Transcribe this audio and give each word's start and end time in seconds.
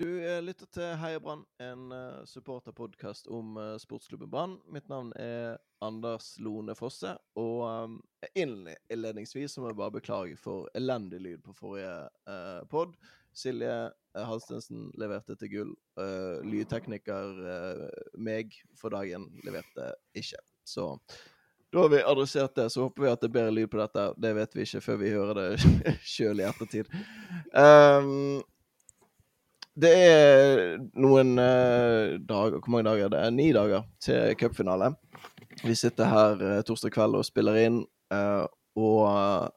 Du 0.00 0.24
eh, 0.24 0.38
lytter 0.40 0.64
til 0.72 0.94
Heia 0.96 1.18
Brann, 1.20 1.42
en 1.60 1.90
uh, 1.92 2.22
supporterpodkast 2.24 3.26
om 3.28 3.58
uh, 3.60 3.74
sportsklubben 3.76 4.30
Brann. 4.32 4.54
Mitt 4.72 4.86
navn 4.88 5.10
er 5.20 5.58
Anders 5.84 6.38
Lone 6.40 6.72
Fosse, 6.72 7.10
og 7.36 7.58
um, 7.68 7.98
innledningsvis 8.32 9.58
må 9.60 9.68
jeg 9.68 9.76
bare 9.76 9.92
beklage 9.98 10.38
for 10.40 10.70
elendig 10.78 11.18
lyd 11.20 11.42
på 11.44 11.52
forrige 11.58 11.92
uh, 12.30 12.62
pod. 12.72 12.94
Silje 13.36 13.74
Halstensen 14.16 14.86
leverte 14.96 15.36
til 15.36 15.50
gull. 15.52 15.74
Uh, 16.00 16.40
lydtekniker 16.48 17.42
meg 18.16 18.56
for 18.80 18.96
dagen 18.96 19.26
leverte 19.44 19.90
ikke. 20.16 20.40
Så 20.64 20.94
da 21.74 21.84
har 21.84 21.92
vi 21.92 22.00
adressert 22.00 22.56
det. 22.56 22.70
Så 22.72 22.86
håper 22.86 23.04
vi 23.04 23.12
at 23.12 23.20
det 23.20 23.28
er 23.28 23.36
bedre 23.36 23.52
lyd 23.58 23.68
på 23.68 23.82
dette. 23.82 24.06
Det 24.16 24.32
vet 24.38 24.56
vi 24.56 24.64
ikke 24.64 24.80
før 24.86 25.02
vi 25.04 25.12
hører 25.12 25.42
det 25.42 25.92
sjøl 26.14 26.40
i 26.40 26.48
ettertid. 26.48 26.88
Um, 27.52 28.40
det 29.80 29.90
er 29.96 30.60
noen 31.00 31.36
uh, 31.38 32.16
dager 32.26 32.58
Hvor 32.58 32.72
mange 32.74 32.88
dager? 32.88 33.12
Det 33.12 33.20
er 33.20 33.32
ni 33.34 33.50
dager 33.56 33.86
til 34.02 34.34
cupfinale. 34.40 34.92
Vi 35.62 35.76
sitter 35.76 36.10
her 36.10 36.42
uh, 36.42 36.58
torsdag 36.66 36.92
kveld 36.94 37.18
og 37.18 37.26
spiller 37.26 37.60
inn, 37.60 37.80
uh, 38.14 38.44
og 38.80 39.50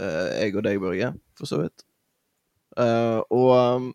jeg 0.00 0.54
og 0.56 0.62
deg, 0.64 0.78
Børge, 0.80 1.10
for 1.36 1.46
så 1.46 1.58
vidt. 1.60 1.82
og 2.80 3.50
um, 3.52 3.90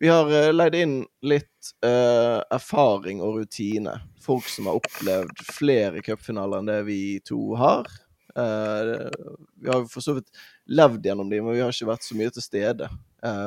vi 0.00 0.08
har 0.08 0.30
leid 0.54 0.76
inn 0.78 0.94
litt 1.20 1.68
erfaring 1.84 3.20
og 3.20 3.36
rutine. 3.36 3.92
Folk 4.24 4.48
som 4.48 4.70
har 4.70 4.78
opplevd 4.80 5.42
flere 5.52 6.00
cupfinaler 6.06 6.62
enn 6.62 6.70
det 6.70 6.78
vi 6.88 7.00
to 7.28 7.42
har. 7.60 7.90
vi 8.32 9.68
har 9.68 9.84
for 9.92 10.00
så 10.00 10.16
vidt 10.16 10.32
levd 10.64 11.04
gjennom 11.10 11.28
dem, 11.28 11.44
men 11.44 11.58
vi 11.58 11.62
har 11.66 11.76
ikke 11.76 11.90
vært 11.92 12.08
så 12.08 12.16
mye 12.16 12.32
til 12.32 12.46
stede. 12.46 12.88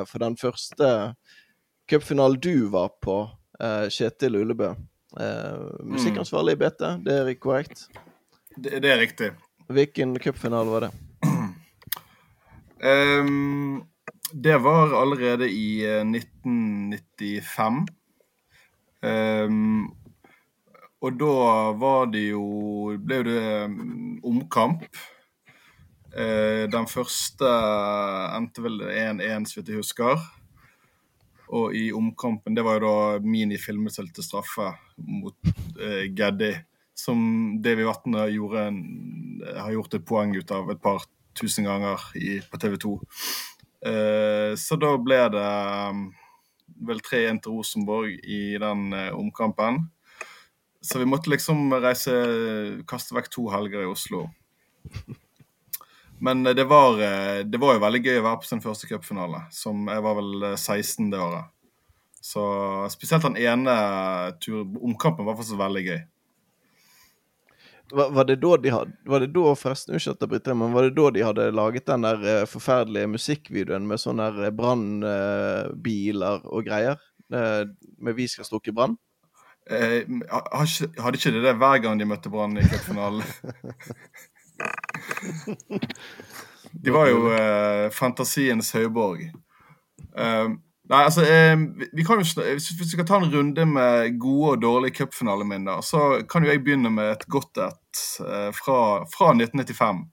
for 0.05 0.21
den 0.21 0.37
første 0.37 0.91
cupfinalen 1.91 2.39
du 2.39 2.69
var 2.71 2.87
på, 3.03 3.17
uh, 3.63 3.87
Kjetil 3.91 4.35
Ullebø. 4.39 4.69
Uh, 5.19 5.75
musikkansvarlig 5.83 6.53
i 6.55 6.59
BT, 6.61 6.83
det 7.03 7.17
er 7.19 7.33
korrekt? 7.35 7.89
Det, 8.55 8.79
det 8.79 8.93
er 8.93 9.01
riktig. 9.01 9.31
Hvilken 9.67 10.15
cupfinale 10.23 10.71
var 10.71 10.87
det? 10.87 10.91
Um, 12.81 13.83
det 14.31 14.55
var 14.63 14.95
allerede 15.01 15.51
i 15.51 15.83
1995. 15.83 17.83
Eh, 19.03 19.43
um, 19.45 19.91
og 21.01 21.19
da 21.19 21.71
var 21.81 22.05
det 22.13 22.29
jo 22.29 22.45
ble 23.03 23.23
det 23.27 23.43
omkamp. 24.23 24.87
Uh, 26.15 26.71
den 26.71 26.87
første 26.87 27.51
endte 28.37 28.63
vel 28.63 28.79
1-1, 28.87 29.51
så 29.51 29.59
vidt 29.59 29.75
jeg 29.75 29.83
husker. 29.83 30.31
Og 31.51 31.75
i 31.75 31.89
omkampen, 31.91 32.55
det 32.55 32.63
var 32.63 32.79
jo 32.79 32.87
da 32.87 33.23
Mini 33.27 33.57
filmet 33.59 33.95
seg 33.95 34.11
til 34.15 34.23
straffe 34.23 34.69
mot 34.97 35.35
eh, 35.79 36.07
Geddi. 36.15 36.53
Som 36.95 37.21
Davy 37.63 37.83
Vatne 37.87 38.27
har 38.27 39.73
gjort 39.73 39.95
et 39.97 40.05
poeng 40.05 40.35
ut 40.37 40.51
av 40.53 40.69
et 40.71 40.81
par 40.83 41.07
tusen 41.37 41.65
ganger 41.65 42.03
i, 42.19 42.39
på 42.45 42.59
TV 42.61 42.77
2. 42.83 42.91
Eh, 43.87 44.51
så 44.59 44.77
da 44.77 44.91
ble 45.01 45.17
det 45.33 45.47
um, 45.89 46.03
vel 46.87 47.01
3-1 47.01 47.41
til 47.41 47.57
Rosenborg 47.57 48.19
i 48.21 48.41
den 48.61 48.91
eh, 48.93 49.09
omkampen. 49.15 49.85
Så 50.81 51.01
vi 51.01 51.09
måtte 51.09 51.29
liksom 51.29 51.69
reise 51.73 52.13
Kaste 52.89 53.15
vekk 53.17 53.29
to 53.33 53.47
helger 53.53 53.83
i 53.83 53.89
Oslo. 53.89 54.25
Men 56.21 56.43
det 56.43 56.63
var, 56.63 57.01
eh, 57.01 57.39
det 57.45 57.57
var, 57.57 57.73
jo 57.73 57.81
veldig 57.81 58.03
gøy 58.05 58.19
å 58.19 58.25
være 58.27 58.39
på 58.43 58.49
sin 58.49 58.61
første 58.61 58.85
cupfinale. 58.85 59.39
Som 59.49 59.87
jeg 59.89 60.05
var 60.05 60.17
vel 60.19 60.47
16 60.53 61.09
det 61.09 61.19
året. 61.21 61.49
Så 62.21 62.43
spesielt 62.93 63.25
den 63.25 63.39
ene 63.41 63.73
tur, 64.37 64.61
omkampen 64.77 65.25
var 65.25 65.39
faktisk 65.39 65.57
veldig 65.57 65.81
gøy. 65.87 66.01
Var, 67.91 68.11
var, 68.13 68.27
det 68.29 68.37
da 68.39 68.51
de 68.61 68.71
hadde 68.71 69.09
Var 69.09 69.19
det 69.19 69.33
da 69.35 69.55
forresten, 69.57 69.97
unnskyld 69.97 70.53
men 70.55 70.71
var 70.71 70.85
det 70.85 70.93
da 70.95 71.09
de 71.11 71.23
hadde 71.25 71.47
laget 71.51 71.89
den 71.89 72.05
der 72.05 72.45
forferdelige 72.47 73.09
musikkvideoen 73.11 73.89
med 73.89 73.99
sånne 73.99 74.51
brannbiler 74.55 76.45
og 76.45 76.69
greier? 76.69 77.01
med 77.31 78.15
'Vi 78.15 78.27
skal 78.27 78.45
slukke 78.45 78.73
brann'? 78.75 78.97
hadde 79.69 81.17
ikke 81.17 81.31
det 81.31 81.43
det 81.43 81.53
hver 81.55 81.81
gang 81.81 81.99
de 81.99 82.05
møtte 82.05 82.29
Brann 82.29 82.57
i 82.57 82.65
cupfinalen? 82.67 83.23
De 86.71 86.91
var 86.93 87.09
jo 87.09 87.31
eh, 87.35 87.87
fantasiens 87.93 88.71
høyborg. 88.75 89.25
Uh, 90.11 90.53
nei, 90.91 91.01
altså 91.01 91.23
eh, 91.23 91.55
vi 91.93 92.03
kan 92.03 92.19
jo, 92.19 92.25
Hvis 92.41 92.71
vi 92.79 92.87
skal 92.89 93.05
ta 93.07 93.19
en 93.19 93.29
runde 93.31 93.65
med 93.69 94.17
gode 94.19 94.55
og 94.55 94.63
dårlige 94.63 95.01
cupfinaleminner, 95.01 95.83
så 95.85 96.21
kan 96.29 96.43
jo 96.43 96.51
jeg 96.51 96.63
begynne 96.63 96.91
med 96.93 97.11
et 97.11 97.27
godt 97.31 97.61
et 97.67 98.01
fra, 98.55 99.03
fra, 99.11 99.33
1995. 99.35 100.07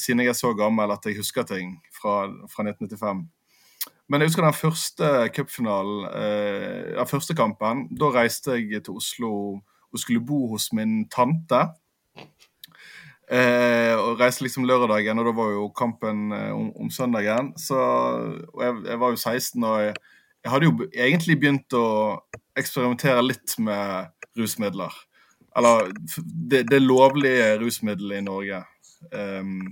siden 0.00 0.20
jeg 0.22 0.30
er 0.30 0.38
så 0.38 0.54
gammel 0.54 0.90
at 0.90 1.04
jeg 1.04 1.18
husker 1.18 1.42
ting 1.42 1.74
fra, 1.92 2.30
fra 2.48 2.64
1995. 2.64 3.26
Men 4.08 4.20
jeg 4.20 4.30
husker 4.30 4.46
den 4.46 4.54
første 4.54 5.10
cupfinalen, 5.34 6.06
den 6.96 7.10
første 7.10 7.34
kampen. 7.34 7.88
Da 7.98 8.10
reiste 8.14 8.56
jeg 8.56 8.84
til 8.84 8.96
Oslo 8.96 9.32
og 9.92 9.98
skulle 9.98 10.24
bo 10.24 10.46
hos 10.54 10.70
min 10.72 11.08
tante. 11.10 11.66
Eh, 13.30 13.94
og 13.94 14.18
reiste 14.18 14.42
liksom 14.42 14.64
lørdagen, 14.66 15.20
og 15.22 15.28
da 15.28 15.32
var 15.36 15.52
jo 15.54 15.68
kampen 15.76 16.32
eh, 16.34 16.48
om, 16.50 16.72
om, 16.82 16.88
søndagen. 16.90 17.52
Så, 17.60 17.78
jeg, 18.58 18.80
jeg, 18.88 18.98
var 18.98 19.12
jo 19.14 19.20
16, 19.20 19.66
og 19.68 19.76
jeg, 19.84 19.92
jeg, 20.42 20.50
hadde 20.50 20.66
jo 20.66 20.88
egentlig 20.90 21.36
begynt 21.38 21.76
å 21.78 21.84
eksperimentere 22.58 23.22
litt 23.22 23.54
med 23.62 24.10
rusmidler. 24.38 24.96
Eller 25.58 25.92
det, 26.50 26.64
det 26.70 26.82
lovlige 26.82 27.54
rusmiddelet 27.62 28.18
i 28.18 28.26
Norge. 28.26 28.64
Um, 29.14 29.62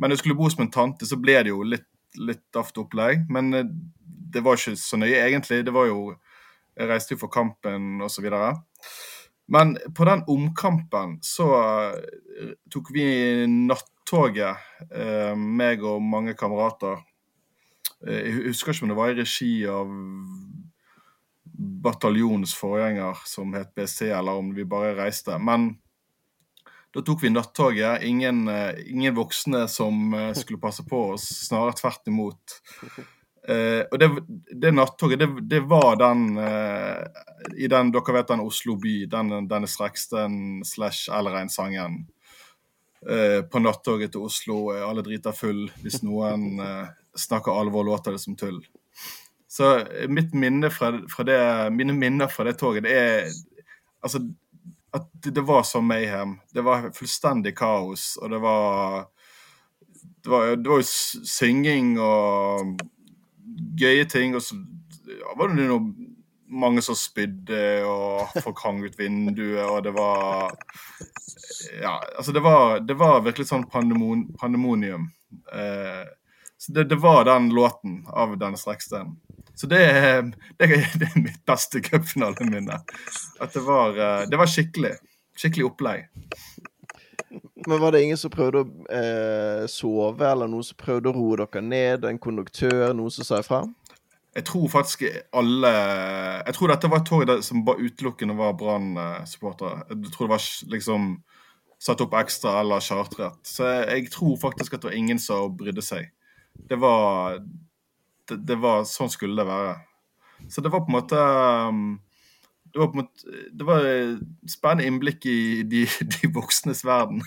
men 0.00 0.12
jeg 0.12 0.20
skulle 0.20 0.36
bo 0.36 0.46
hos 0.48 0.58
min 0.60 0.70
tante, 0.72 1.08
så 1.08 1.18
ble 1.20 1.38
det 1.44 1.52
jo 1.52 1.64
litt, 1.64 1.88
litt 2.20 2.42
daft 2.52 2.76
opplegg. 2.80 3.24
Men 3.32 3.52
eh, 3.56 3.72
det 4.32 4.44
var 4.44 4.60
ikke 4.60 4.76
så 4.80 5.00
nøye, 5.00 5.16
egentlig. 5.24 5.64
Det 5.64 5.76
var 5.76 5.88
jo 5.88 6.10
Jeg 6.80 6.86
reiste 6.88 7.12
jo 7.12 7.20
for 7.20 7.28
kampen, 7.28 7.98
og 8.00 8.08
så 8.08 8.22
videre. 8.22 8.54
Men 9.50 9.74
på 9.96 10.06
den 10.06 10.22
omkampen 10.30 11.18
så 11.26 11.48
uh, 11.50 12.52
tok 12.70 12.92
vi 12.94 13.04
nattoget, 13.50 14.62
uh, 14.94 15.34
meg 15.34 15.82
og 15.82 16.02
mange 16.06 16.36
kamerater. 16.38 17.02
Uh, 18.06 18.14
jeg 18.14 18.36
husker 18.52 18.72
ikke 18.72 18.86
om 18.86 18.92
det 18.92 18.98
var 19.00 19.12
i 19.12 19.18
regi 19.18 19.52
av 19.70 19.90
bataljonens 21.84 22.54
forgjenger 22.56 23.24
som 23.28 23.52
het 23.58 23.74
BC, 23.74 24.12
eller 24.14 24.38
om 24.38 24.54
vi 24.54 24.64
bare 24.64 24.94
reiste. 24.96 25.34
Men 25.42 25.72
da 26.94 27.02
tok 27.06 27.26
vi 27.26 27.34
nattoget. 27.34 28.06
Ingen, 28.06 28.46
ingen 28.86 29.14
voksne 29.18 29.66
som 29.70 30.14
skulle 30.34 30.62
passe 30.62 30.82
på 30.88 31.02
oss, 31.12 31.26
snarere 31.46 31.76
tvert 31.78 32.08
imot. 32.10 32.56
Uh, 33.50 33.82
og 33.90 33.98
det, 33.98 34.08
det 34.62 34.70
nattoget, 34.74 35.18
det, 35.18 35.28
det, 35.50 35.60
var 35.66 35.96
den 35.98 36.36
uh, 36.38 37.02
I 37.58 37.66
den 37.72 37.90
Dere 37.90 38.14
vet 38.14 38.28
den 38.30 38.44
Oslo 38.44 38.76
by, 38.78 38.92
den, 39.10 39.32
denne 39.50 39.70
Streksten 39.70 40.60
slash 40.66 41.10
Elrein-sangen. 41.10 42.04
Uh, 43.00 43.40
på 43.50 43.62
nattoget 43.64 44.12
til 44.14 44.28
Oslo 44.28 44.60
alle 44.76 45.02
driter 45.02 45.34
full. 45.34 45.64
Hvis 45.82 46.02
noen 46.06 46.60
snakker 47.26 47.56
alvor, 47.56 47.88
låter 47.88 48.14
det 48.14 48.22
som 48.22 48.36
tull. 48.38 48.60
Så 49.50 49.80
mitt 50.06 50.34
minne 50.36 50.70
fra, 50.70 50.92
fra 51.10 51.26
det, 51.26 51.40
mine 51.74 51.96
minner 51.96 52.30
fra 52.30 52.46
det 52.46 52.58
toget, 52.60 52.86
det 52.86 52.98
er 52.98 53.32
Altså, 54.00 54.22
at 54.96 55.08
det, 55.12 55.42
var 55.44 55.62
så 55.62 55.80
mayhem. 55.84 56.38
Det 56.54 56.62
var 56.64 56.86
fullstendig 56.96 57.52
kaos, 57.58 58.14
og 58.16 58.30
det 58.30 58.38
var 58.40 59.10
Det 60.24 60.30
var, 60.30 60.56
det 60.56 60.68
var 60.68 60.80
jo 60.80 60.86
synging 61.24 61.94
og 62.00 62.80
gøye 63.80 64.06
ting. 64.10 64.36
Og 64.36 64.44
så 64.44 64.58
ja, 65.10 65.34
var 65.36 65.50
det 65.50 65.68
noe, 65.68 66.08
mange 66.50 66.82
som 66.82 66.96
spydde, 66.98 67.58
og 67.86 68.32
folk 68.44 68.62
hang 68.64 68.82
ut 68.82 68.98
vinduet, 68.98 69.62
og 69.66 69.84
det 69.86 69.94
var 69.94 70.50
Ja, 71.80 72.00
altså, 72.18 72.32
det 72.34 72.42
var, 72.42 72.80
det 72.82 72.96
var 72.98 73.22
virkelig 73.22 73.50
sånn 73.50 73.68
pandemon, 73.70 74.26
pandemonium. 74.40 75.08
Eh, 75.52 76.08
så 76.60 76.72
det, 76.76 76.88
det, 76.90 76.98
var 77.00 77.24
den 77.24 77.48
låten 77.54 78.00
av 78.08 78.34
denne 78.38 78.58
Streksten. 78.60 79.14
Så 79.54 79.68
det, 79.70 79.80
det, 80.58 80.66
det 81.00 81.06
er 81.08 81.22
mitt 81.22 81.40
beste 81.48 81.80
cupfinaleminne. 81.84 82.80
At 83.40 83.54
det 83.54 83.62
var, 83.64 83.96
eh, 83.96 84.26
det 84.28 84.40
var 84.40 84.50
skikkelig. 84.50 84.96
Skikkelig 85.40 85.70
opplegg. 85.70 86.08
Men 87.66 87.80
var 87.80 87.92
det 87.92 88.02
ingen 88.02 88.18
som 88.18 88.32
prøvde 88.32 88.62
å 88.64 88.86
eh, 88.90 89.66
sove, 89.70 90.26
eller 90.26 90.50
noen 90.50 90.66
som 90.66 90.78
prøvde 90.80 91.10
å 91.10 91.14
roe 91.14 91.38
dere 91.38 91.62
ned? 91.62 92.06
En 92.08 92.18
konduktør? 92.18 92.90
Noen 92.96 93.14
som 93.14 93.26
sa 93.26 93.40
ifra? 93.42 93.62
Jeg 94.30 94.46
tror 94.46 94.68
faktisk 94.70 95.02
alle 95.34 95.70
Jeg 96.46 96.54
tror 96.54 96.70
dette 96.70 96.90
var 96.90 97.00
et 97.00 97.08
tog 97.08 97.32
som 97.42 97.64
bare 97.66 97.82
utelukkende 97.82 98.36
var 98.38 98.54
Brann-supportere. 98.58 99.84
Jeg 99.90 100.12
tror 100.14 100.28
det 100.28 100.34
var 100.34 100.46
liksom 100.74 101.10
satt 101.80 102.02
opp 102.04 102.14
ekstra 102.20 102.58
eller 102.60 102.82
chartret. 102.84 103.38
Så 103.46 103.66
jeg, 103.66 103.86
jeg 103.90 104.12
tror 104.14 104.36
faktisk 104.40 104.74
at 104.76 104.82
det 104.82 104.90
var 104.90 104.98
ingen 104.98 105.22
som 105.22 105.56
brydde 105.56 105.84
seg. 105.84 106.10
Det 106.70 106.78
var, 106.80 107.40
det, 108.28 108.38
det 108.46 108.58
var 108.60 108.84
Sånn 108.88 109.10
skulle 109.12 109.38
det 109.40 109.48
være. 109.48 109.78
Så 110.48 110.62
det 110.64 110.72
var 110.72 110.84
på 110.84 110.92
en 110.92 110.98
måte 110.98 111.24
um, 111.70 111.84
det 112.72 112.78
var, 112.78 112.94
måte, 112.94 113.36
det 113.52 113.66
var 113.66 113.86
spennende 114.48 114.86
innblikk 114.86 115.26
i 115.26 115.62
de, 115.62 115.84
de 116.14 116.30
voksnes 116.34 116.84
verden. 116.86 117.22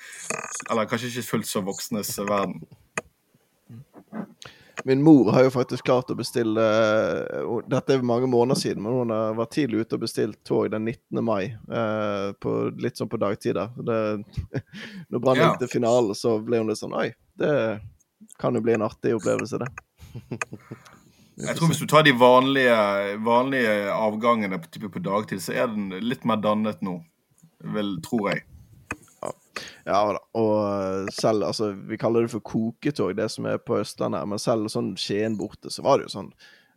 Eller 0.70 0.88
kanskje 0.90 1.10
ikke 1.10 1.28
fullt 1.30 1.48
så 1.48 1.62
voksnes 1.64 2.12
verden. 2.18 2.62
Min 4.84 5.02
mor 5.02 5.30
har 5.32 5.46
jo 5.46 5.52
faktisk 5.54 5.86
klart 5.86 6.10
å 6.12 6.16
bestille 6.18 6.64
Dette 7.70 7.94
er 7.94 8.02
mange 8.04 8.26
måneder 8.28 8.58
siden, 8.60 8.82
men 8.84 8.98
hun 8.98 9.12
har 9.14 9.36
vært 9.38 9.54
tidlig 9.56 9.84
ute 9.84 9.96
og 9.96 10.02
bestilt 10.02 10.40
tog 10.44 10.66
den 10.74 10.84
19. 10.90 11.22
mai. 11.24 11.54
Uh, 11.70 12.34
på, 12.36 12.56
litt 12.76 13.00
sånn 13.00 13.08
på 13.08 13.20
dagtider. 13.22 13.72
Det, 13.80 13.98
når 15.10 15.22
Brann 15.22 15.40
gikk 15.40 15.62
til 15.62 15.72
finalen, 15.78 16.12
så 16.18 16.36
ble 16.44 16.60
hun 16.60 16.68
litt 16.72 16.82
sånn 16.82 16.96
Oi, 16.98 17.08
det 17.40 17.54
kan 18.40 18.56
jo 18.56 18.64
bli 18.64 18.76
en 18.76 18.84
artig 18.84 19.14
opplevelse, 19.16 19.62
det. 19.62 19.72
Jeg 21.34 21.56
tror 21.58 21.70
Hvis 21.70 21.82
du 21.82 21.88
tar 21.90 22.04
de 22.06 22.14
vanlige, 22.14 22.74
vanlige 23.26 23.90
avgangene 23.90 24.60
på, 24.62 24.88
på 24.88 25.02
dagtid, 25.02 25.42
så 25.42 25.54
er 25.56 25.70
den 25.72 25.90
litt 26.04 26.26
mer 26.28 26.38
dannet 26.42 26.82
nå. 26.84 27.00
Vel, 27.74 27.96
tror 28.04 28.30
jeg. 28.30 28.44
Ja 29.84 30.00
da. 30.16 30.20
Og 30.40 30.58
eh, 30.64 31.12
selv 31.14 31.48
Altså, 31.48 31.72
vi 31.72 31.98
kaller 32.00 32.24
det 32.24 32.32
for 32.32 32.44
koketog, 32.44 33.16
det 33.16 33.30
som 33.32 33.48
er 33.48 33.60
på 33.60 33.78
Østlandet. 33.80 34.28
Men 34.28 34.42
selv 34.42 34.70
sånn 34.72 34.94
Skien 35.00 35.38
borte, 35.40 35.72
så 35.72 35.84
var 35.84 35.98
det 35.98 36.08
jo 36.08 36.18
sånn 36.18 36.34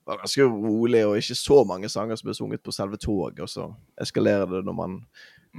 det 0.07 0.13
var 0.13 0.21
ganske 0.21 0.44
rolig, 0.48 1.01
og 1.04 1.18
ikke 1.19 1.36
så 1.36 1.56
mange 1.68 1.89
sanger 1.92 2.15
som 2.15 2.30
ble 2.30 2.33
sunget 2.38 2.62
på 2.63 2.71
selve 2.71 2.95
toget. 2.95 3.42
Og 3.44 3.50
så 3.51 3.65
eskalerer 4.00 4.48
det 4.54 4.62
når 4.63 4.75
man 4.77 4.94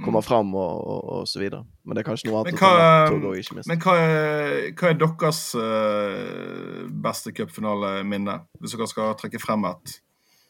kommer 0.03 0.19
mm. 0.19 0.27
fram, 0.27 0.51
og, 0.55 0.75
og, 0.87 0.99
og, 1.13 1.23
så 1.27 1.41
videre. 1.41 1.63
Men 1.83 1.97
det 1.97 2.03
er 2.03 2.07
kanskje 2.09 2.29
noe 2.29 2.41
annet 2.41 2.55
men 2.55 3.23
hva, 3.23 3.33
ikke. 3.39 3.63
Men 3.69 3.81
hva 3.83 3.95
er, 3.99 4.53
hva 4.79 4.91
er 4.91 4.99
deres 5.01 5.41
uh, 5.59 6.85
beste 7.07 7.33
cupfinaleminne, 7.35 8.37
hvis 8.59 8.75
dere 8.75 8.89
skal 8.91 9.17
trekke 9.19 9.41
frem 9.43 9.67
et? 9.69 9.97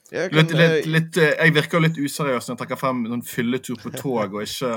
Jeg, 0.10 0.32
litt, 0.34 0.54
litt, 0.58 0.88
litt, 0.90 1.18
eh, 1.22 1.36
jeg 1.38 1.54
virker 1.54 1.84
litt 1.84 1.98
useriøs 2.02 2.48
når 2.48 2.56
jeg 2.56 2.60
trekker 2.64 2.80
frem 2.82 3.04
noen 3.06 3.22
fylletur 3.22 3.78
på 3.78 3.92
tog, 3.94 4.40
og 4.40 4.42
ikke 4.42 4.72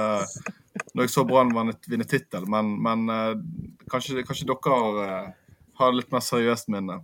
når 0.92 1.06
jeg 1.06 1.12
så 1.14 1.24
Brann 1.28 1.54
vinne 1.88 2.04
tittel, 2.08 2.44
men, 2.52 2.74
men 2.84 3.06
uh, 3.08 3.32
kanskje, 3.92 4.26
kanskje, 4.28 4.48
dere 4.50 4.76
har, 4.76 5.32
har 5.80 5.96
litt 5.96 6.12
mer 6.12 6.24
seriøst 6.24 6.68
minne? 6.72 7.00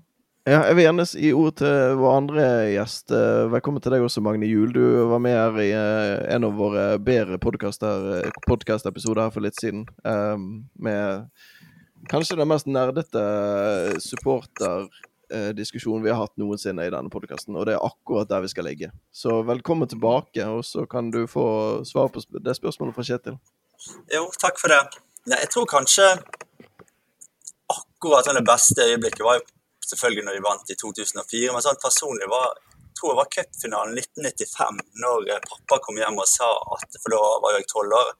Ja, 0.49 0.63
jeg 0.65 0.79
vil 0.79 0.87
gjerne 0.87 1.05
gi 1.05 1.31
ord 1.37 1.57
til 1.61 1.99
vår 2.01 2.15
andre 2.23 2.45
gjest. 2.73 3.13
Velkommen 3.53 3.83
til 3.85 3.93
deg 3.93 4.05
også, 4.07 4.23
Magne 4.25 4.47
Juel. 4.49 4.71
Du 4.73 4.81
var 5.11 5.21
med 5.21 5.35
her 5.37 5.59
i 5.61 5.67
en 5.77 6.47
av 6.47 6.55
våre 6.57 6.85
bedre 7.05 7.37
podkast-episoder 7.43 9.21
her 9.27 9.35
for 9.35 9.45
litt 9.45 9.59
siden. 9.61 9.83
Med 10.81 11.27
kanskje 12.09 12.39
den 12.39 12.49
mest 12.49 12.71
nerdete 12.71 13.25
supporter 14.01 14.87
eh, 15.29 15.51
vi 15.53 16.09
har 16.09 16.23
hatt 16.23 16.41
noensinne 16.41 16.87
i 16.87 16.95
denne 16.97 17.13
podkasten, 17.13 17.53
og 17.53 17.69
det 17.69 17.77
er 17.77 17.85
akkurat 17.85 18.33
der 18.33 18.47
vi 18.47 18.53
skal 18.55 18.65
ligge. 18.71 18.89
Så 19.13 19.43
velkommen 19.45 19.93
tilbake, 19.93 20.49
og 20.49 20.65
så 20.65 20.87
kan 20.89 21.13
du 21.13 21.27
få 21.29 21.85
svar 21.85 22.09
på 22.15 22.25
det 22.41 22.57
spørsmålet 22.57 22.97
fra 22.97 23.05
Kjetil. 23.11 23.37
Jo, 24.17 24.25
takk 24.41 24.57
for 24.65 24.73
det. 24.73 24.81
Jeg 25.29 25.53
tror 25.53 25.69
kanskje 25.77 26.09
akkurat 27.69 28.33
det 28.33 28.47
beste 28.49 28.89
øyeblikket 28.89 29.29
var 29.29 29.43
jo 29.43 29.47
selvfølgelig 29.93 30.27
når 30.27 30.39
de 30.39 30.45
vant 30.45 30.73
i 30.73 30.79
2004, 30.79 31.53
men 31.55 31.65
sånn 31.65 31.83
personlig 31.83 32.29
var 32.31 32.57
tror 32.99 33.13
jeg 33.13 33.19
var 33.21 33.35
cupfinalen 33.35 33.99
1995, 34.01 34.81
når 35.03 35.29
pappa 35.45 35.79
kom 35.85 36.01
hjem 36.01 36.19
og 36.19 36.27
sa 36.27 36.49
at 36.75 36.97
For 37.03 37.15
da 37.15 37.21
var 37.45 37.55
jeg 37.55 37.69
tolv 37.71 37.95
år. 37.99 38.17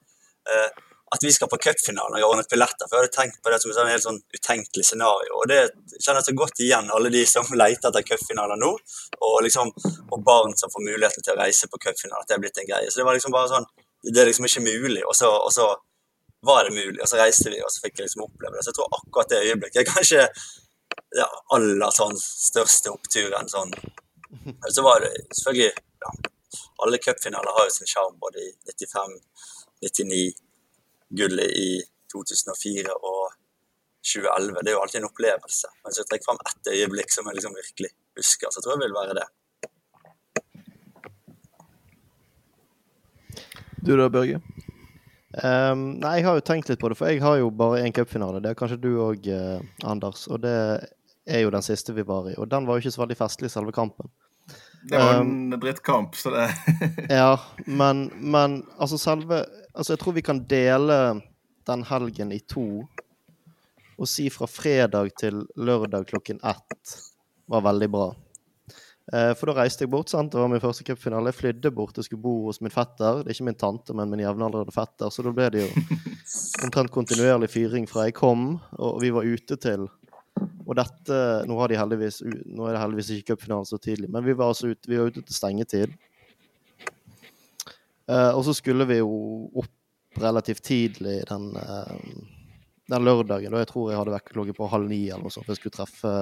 Eh, 0.49 0.85
at 1.09 1.23
vi 1.25 1.31
skal 1.33 1.49
på 1.49 1.57
cupfinalen 1.57 2.19
jeg 2.19 2.23
har 2.25 2.31
ordnet 2.31 2.51
billetter. 2.51 2.85
For 2.85 2.95
jeg 2.95 3.07
hadde 3.07 3.15
tenkt 3.15 3.39
på 3.41 3.51
det 3.51 3.59
som 3.63 3.71
et 3.73 3.91
helt 3.95 4.05
sånn 4.05 4.21
utenkelig 4.35 4.85
scenario. 4.85 5.39
Og 5.41 5.49
det 5.49 5.59
kjenner 5.97 6.21
jeg 6.21 6.29
så 6.29 6.35
godt 6.37 6.63
igjen, 6.63 6.91
alle 6.95 7.11
de 7.13 7.23
som 7.29 7.49
leter 7.61 7.89
etter 7.89 8.07
cupfinaler 8.11 8.61
nå. 8.61 8.71
Og, 9.17 9.37
liksom, 9.45 9.73
og 10.05 10.17
barn 10.25 10.55
som 10.59 10.71
får 10.73 10.85
muligheten 10.85 11.25
til 11.25 11.35
å 11.35 11.39
reise 11.41 11.69
på 11.71 11.81
cupfinale. 11.81 12.23
At 12.23 12.31
det 12.31 12.37
er 12.37 12.43
blitt 12.45 12.61
en 12.61 12.69
greie. 12.69 12.91
Så 12.91 13.01
det 13.01 13.07
var 13.09 13.17
liksom 13.17 13.35
bare 13.35 13.51
sånn 13.51 13.69
Det 14.05 14.21
er 14.21 14.29
liksom 14.29 14.45
ikke 14.47 14.63
mulig. 14.63 15.01
Og 15.03 15.15
så, 15.17 15.27
og 15.27 15.51
så 15.51 15.73
var 16.45 16.63
det 16.63 16.71
mulig, 16.71 17.01
og 17.03 17.09
så 17.09 17.17
reiste 17.19 17.51
vi, 17.51 17.57
og 17.59 17.67
så 17.67 17.81
fikk 17.83 17.97
jeg 17.99 18.07
liksom 18.07 18.21
oppleve 18.23 18.55
det. 18.55 18.61
Så 18.63 18.71
jeg 18.71 18.77
tror 18.77 18.93
akkurat 18.95 19.33
det 19.33 19.39
øyeblikket 19.43 19.81
er 19.81 19.89
kanskje 19.89 20.21
det 21.15 21.27
aller 21.55 21.95
sånn 21.95 22.17
største 22.19 22.93
oppturen 22.93 23.49
sånn. 23.51 23.73
Så 24.69 24.83
var 24.85 25.01
det 25.01 25.11
selvfølgelig 25.33 25.71
ja, 26.03 26.11
Alle 26.83 26.99
cupfinaler 27.01 27.55
har 27.57 27.65
jo 27.67 27.73
sin 27.73 27.89
sjarm, 27.89 28.15
både 28.21 28.39
i 28.41 28.51
95, 28.71 29.15
99 29.83 30.21
gullet 31.19 31.51
i 31.59 31.81
2004 32.13 32.93
og 32.95 33.33
2011. 34.13 34.61
Det 34.63 34.71
er 34.71 34.77
jo 34.77 34.83
alltid 34.83 35.01
en 35.01 35.09
opplevelse. 35.09 35.71
Men 35.83 35.97
jeg 35.97 36.07
trekker 36.09 36.29
fram 36.29 36.39
ett 36.47 36.71
øyeblikk 36.73 37.11
som 37.13 37.27
jeg 37.27 37.39
liksom 37.39 37.57
virkelig 37.57 37.91
husker, 38.19 38.53
så 38.53 38.63
tror 38.63 38.77
jeg 38.77 38.83
vil 38.85 38.97
være 38.97 39.17
det. 39.19 39.27
Du 43.85 43.95
da, 43.97 44.09
Børge? 44.11 44.41
Um, 45.29 45.99
nei, 46.01 46.15
jeg 46.17 46.25
har 46.25 46.39
jo 46.39 46.45
tenkt 46.45 46.71
litt 46.71 46.79
på 46.81 46.89
det, 46.89 46.97
for 46.97 47.11
jeg 47.11 47.21
har 47.21 47.37
jo 47.37 47.51
bare 47.53 47.83
én 47.85 47.93
cupfinale. 47.93 48.41
Det 48.41 48.51
er 48.51 48.57
kanskje 48.57 48.79
du 48.81 48.89
òg, 49.03 49.27
eh, 49.29 49.59
Anders. 49.85 50.25
Og 50.27 50.41
det 50.41 50.55
er 51.29 51.43
jo 51.43 51.51
den 51.53 51.65
siste 51.65 51.93
vi 51.93 52.05
var 52.07 52.31
i. 52.31 52.37
Og 52.37 52.49
den 52.49 52.65
var 52.65 52.77
jo 52.77 52.83
ikke 52.83 52.95
så 52.95 53.03
veldig 53.03 53.19
festlig, 53.19 53.51
selve 53.53 53.73
kampen. 53.75 54.09
Det 54.89 54.97
var 54.97 55.19
en 55.19 55.53
um, 55.53 55.59
drittkamp, 55.59 56.15
så 56.15 56.31
det 56.31 56.47
Ja, 57.19 57.35
men, 57.67 58.07
men 58.15 58.61
altså 58.79 58.97
selve 58.97 59.41
Altså, 59.75 59.93
jeg 59.93 59.99
tror 59.99 60.15
vi 60.15 60.23
kan 60.23 60.39
dele 60.49 60.95
den 61.67 61.83
helgen 61.85 62.31
i 62.33 62.39
to 62.47 62.87
og 63.99 64.07
si 64.07 64.29
fra 64.31 64.47
fredag 64.47 65.11
til 65.19 65.41
lørdag 65.59 66.07
klokken 66.07 66.39
ett 66.47 66.93
var 67.51 67.65
veldig 67.65 67.89
bra. 67.91 68.05
Eh, 69.13 69.31
for 69.33 69.49
da 69.49 69.55
reiste 69.57 69.85
jeg 69.85 69.89
bort. 69.89 70.11
sant? 70.11 70.31
Det 70.31 70.37
var 70.37 70.49
min 70.51 70.61
første 70.61 70.85
cupfinale. 70.85 71.31
Jeg 71.31 71.39
flydde 71.39 71.71
bort 71.73 71.97
og 71.97 72.05
skulle 72.05 72.21
bo 72.21 72.35
hos 72.45 72.61
min 72.61 72.73
fetter. 72.73 73.23
Det 73.23 73.31
er 73.31 73.37
ikke 73.37 73.47
min 73.47 73.57
tante, 73.57 73.95
men 73.97 74.11
min 74.11 74.21
jevnaldrende 74.21 74.75
fetter. 74.75 75.09
Så 75.09 75.25
da 75.25 75.33
ble 75.33 75.47
det 75.55 75.63
jo 75.63 75.69
omtrent 76.65 76.93
kontinuerlig 76.93 77.49
fyring 77.49 77.89
fra 77.89 78.05
jeg 78.05 78.17
kom, 78.19 78.51
og 78.77 79.01
vi 79.01 79.13
var 79.15 79.25
ute 79.25 79.57
til 79.57 79.89
Og 80.39 80.75
dette 80.77 81.15
Nå, 81.49 81.55
har 81.59 81.67
de 81.67 81.79
heldigvis, 81.79 82.21
nå 82.45 82.67
er 82.67 82.75
det 82.75 82.83
heldigvis 82.83 83.09
ikke 83.15 83.33
cupfinalen 83.33 83.65
så 83.65 83.79
tidlig, 83.81 84.07
men 84.13 84.23
vi 84.23 84.35
var 84.37 84.53
altså 84.53 84.69
ute, 84.69 84.87
vi 84.87 84.99
var 84.99 85.09
ute 85.09 85.23
til 85.25 85.35
stengetid. 85.35 85.95
Uh, 88.09 88.31
og 88.37 88.43
så 88.45 88.53
skulle 88.57 88.85
vi 88.89 88.99
jo 89.01 89.09
opp 89.57 90.21
relativt 90.21 90.63
tidlig 90.65 91.23
den, 91.29 91.49
uh, 91.57 91.97
den 92.93 93.05
lørdagen. 93.05 93.51
Da 93.51 93.63
jeg 93.63 93.71
tror 93.73 93.89
jeg 93.89 93.99
hadde 93.99 94.13
vekkerklokke 94.13 94.55
på 94.57 94.69
halv 94.69 94.87
ni 94.89 95.07
eller 95.09 95.25
noe 95.25 95.33
sånt. 95.33 95.49
Jeg 95.49 95.59
skulle 95.59 95.75
treffe 95.75 96.13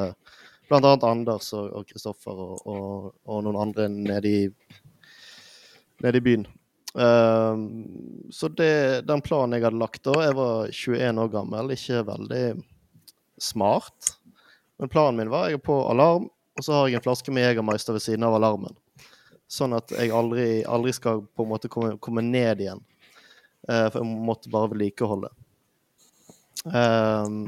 bl.a. 0.67 0.93
Anders 1.07 1.51
og 1.55 1.87
Kristoffer 1.89 2.37
og, 2.37 2.61
og, 2.67 3.11
og, 3.25 3.41
noen 3.45 3.59
andre 3.61 3.87
nede 3.91 4.31
i, 4.31 4.41
nede 6.03 6.19
i 6.19 6.23
byen. 6.23 6.47
Um, 6.97 7.65
så 8.33 8.49
det, 8.49 9.05
den 9.05 9.21
planen 9.21 9.53
jeg 9.53 9.67
hadde 9.67 9.77
lagt 9.77 9.99
da 10.07 10.15
Jeg 10.23 10.33
var 10.33 10.71
21 10.71 11.21
år 11.21 11.29
gammel, 11.29 11.73
ikke 11.75 12.01
veldig 12.07 12.45
smart. 13.37 14.15
Men 14.81 14.89
planen 14.89 15.19
min 15.19 15.29
var 15.29 15.51
jeg 15.51 15.59
er 15.59 15.65
på 15.65 15.77
alarm, 15.91 16.29
og 16.57 16.65
så 16.65 16.73
har 16.73 16.89
jeg 16.89 16.99
en 16.99 17.05
flaske 17.05 17.33
med 17.33 17.45
Jegermeister 17.45 17.93
ved 17.93 18.05
siden 18.05 18.25
av 18.25 18.37
alarmen. 18.37 18.75
Sånn 19.47 19.75
at 19.77 19.93
jeg 19.95 20.11
aldri, 20.11 20.63
aldri 20.67 20.93
skal 20.95 21.21
på 21.23 21.45
en 21.45 21.51
måte 21.53 21.69
komme, 21.71 21.95
komme 22.03 22.23
ned 22.25 22.65
igjen. 22.65 22.81
Uh, 23.67 23.87
for 23.91 24.01
jeg 24.01 24.23
måtte 24.27 24.51
bare 24.53 24.71
vedlikeholde. 24.73 25.31
Um, 26.65 27.45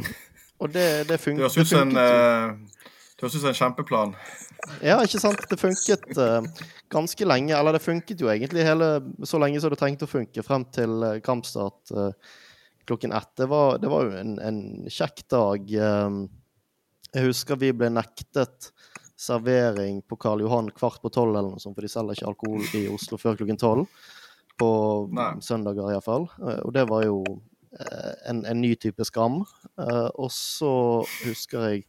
og 0.62 0.72
det, 0.74 1.08
det, 1.10 1.18
funker. 1.18 1.50
det 1.50 1.66
som 1.68 1.90
En, 1.90 1.98
uh, 1.98 2.80
det 3.20 3.26
høres 3.26 3.36
ut 3.36 3.44
som 3.44 3.52
en 3.52 3.58
kjempeplan. 3.60 4.14
Ja, 4.86 4.98
ikke 5.04 5.20
sant. 5.20 5.44
Det 5.52 5.60
funket 5.60 6.06
uh, 6.16 6.66
ganske 6.92 7.28
lenge. 7.28 7.56
Eller 7.58 7.76
det 7.76 7.84
funket 7.84 8.24
jo 8.24 8.32
egentlig 8.32 8.64
hele, 8.64 8.92
så 9.28 9.42
lenge 9.42 9.60
som 9.60 9.74
det 9.74 9.80
trengte 9.82 10.08
å 10.08 10.12
funke, 10.12 10.44
frem 10.46 10.64
til 10.76 11.04
kampstart 11.26 11.92
klokken 12.88 13.12
ett. 13.14 13.32
Det 13.38 13.50
var, 13.52 13.78
det 13.84 13.92
var 13.92 14.08
jo 14.08 14.16
en, 14.18 14.38
en 14.42 14.62
kjekk 14.90 15.28
dag. 15.30 15.68
jeg 15.70 17.28
husker 17.28 17.60
vi 17.60 17.70
ble 17.76 17.92
nektet 17.94 18.72
servering 19.20 20.02
på 20.02 20.16
Karl 20.16 20.42
Johan 20.42 20.72
kvart 20.72 21.02
på 21.02 21.12
tolv, 21.12 21.36
eller 21.36 21.52
noe 21.52 21.62
sånt, 21.62 21.76
for 21.76 21.84
de 21.84 21.92
selger 21.92 22.16
ikke 22.16 22.30
alkohol 22.32 22.64
i 22.80 22.86
Oslo 22.92 23.20
før 23.20 23.38
klokken 23.40 23.60
tolv. 23.60 24.02
På 24.60 24.72
Nei. 25.16 25.34
søndager, 25.44 25.92
iallfall. 25.92 26.28
Eh, 26.40 26.60
og 26.68 26.74
det 26.76 26.86
var 26.90 27.06
jo 27.06 27.20
eh, 27.76 28.14
en, 28.32 28.44
en 28.48 28.60
ny 28.60 28.74
type 28.80 29.04
skam. 29.08 29.42
Eh, 29.80 30.10
og 30.20 30.32
så 30.36 30.72
husker 31.24 31.68
jeg 31.68 31.86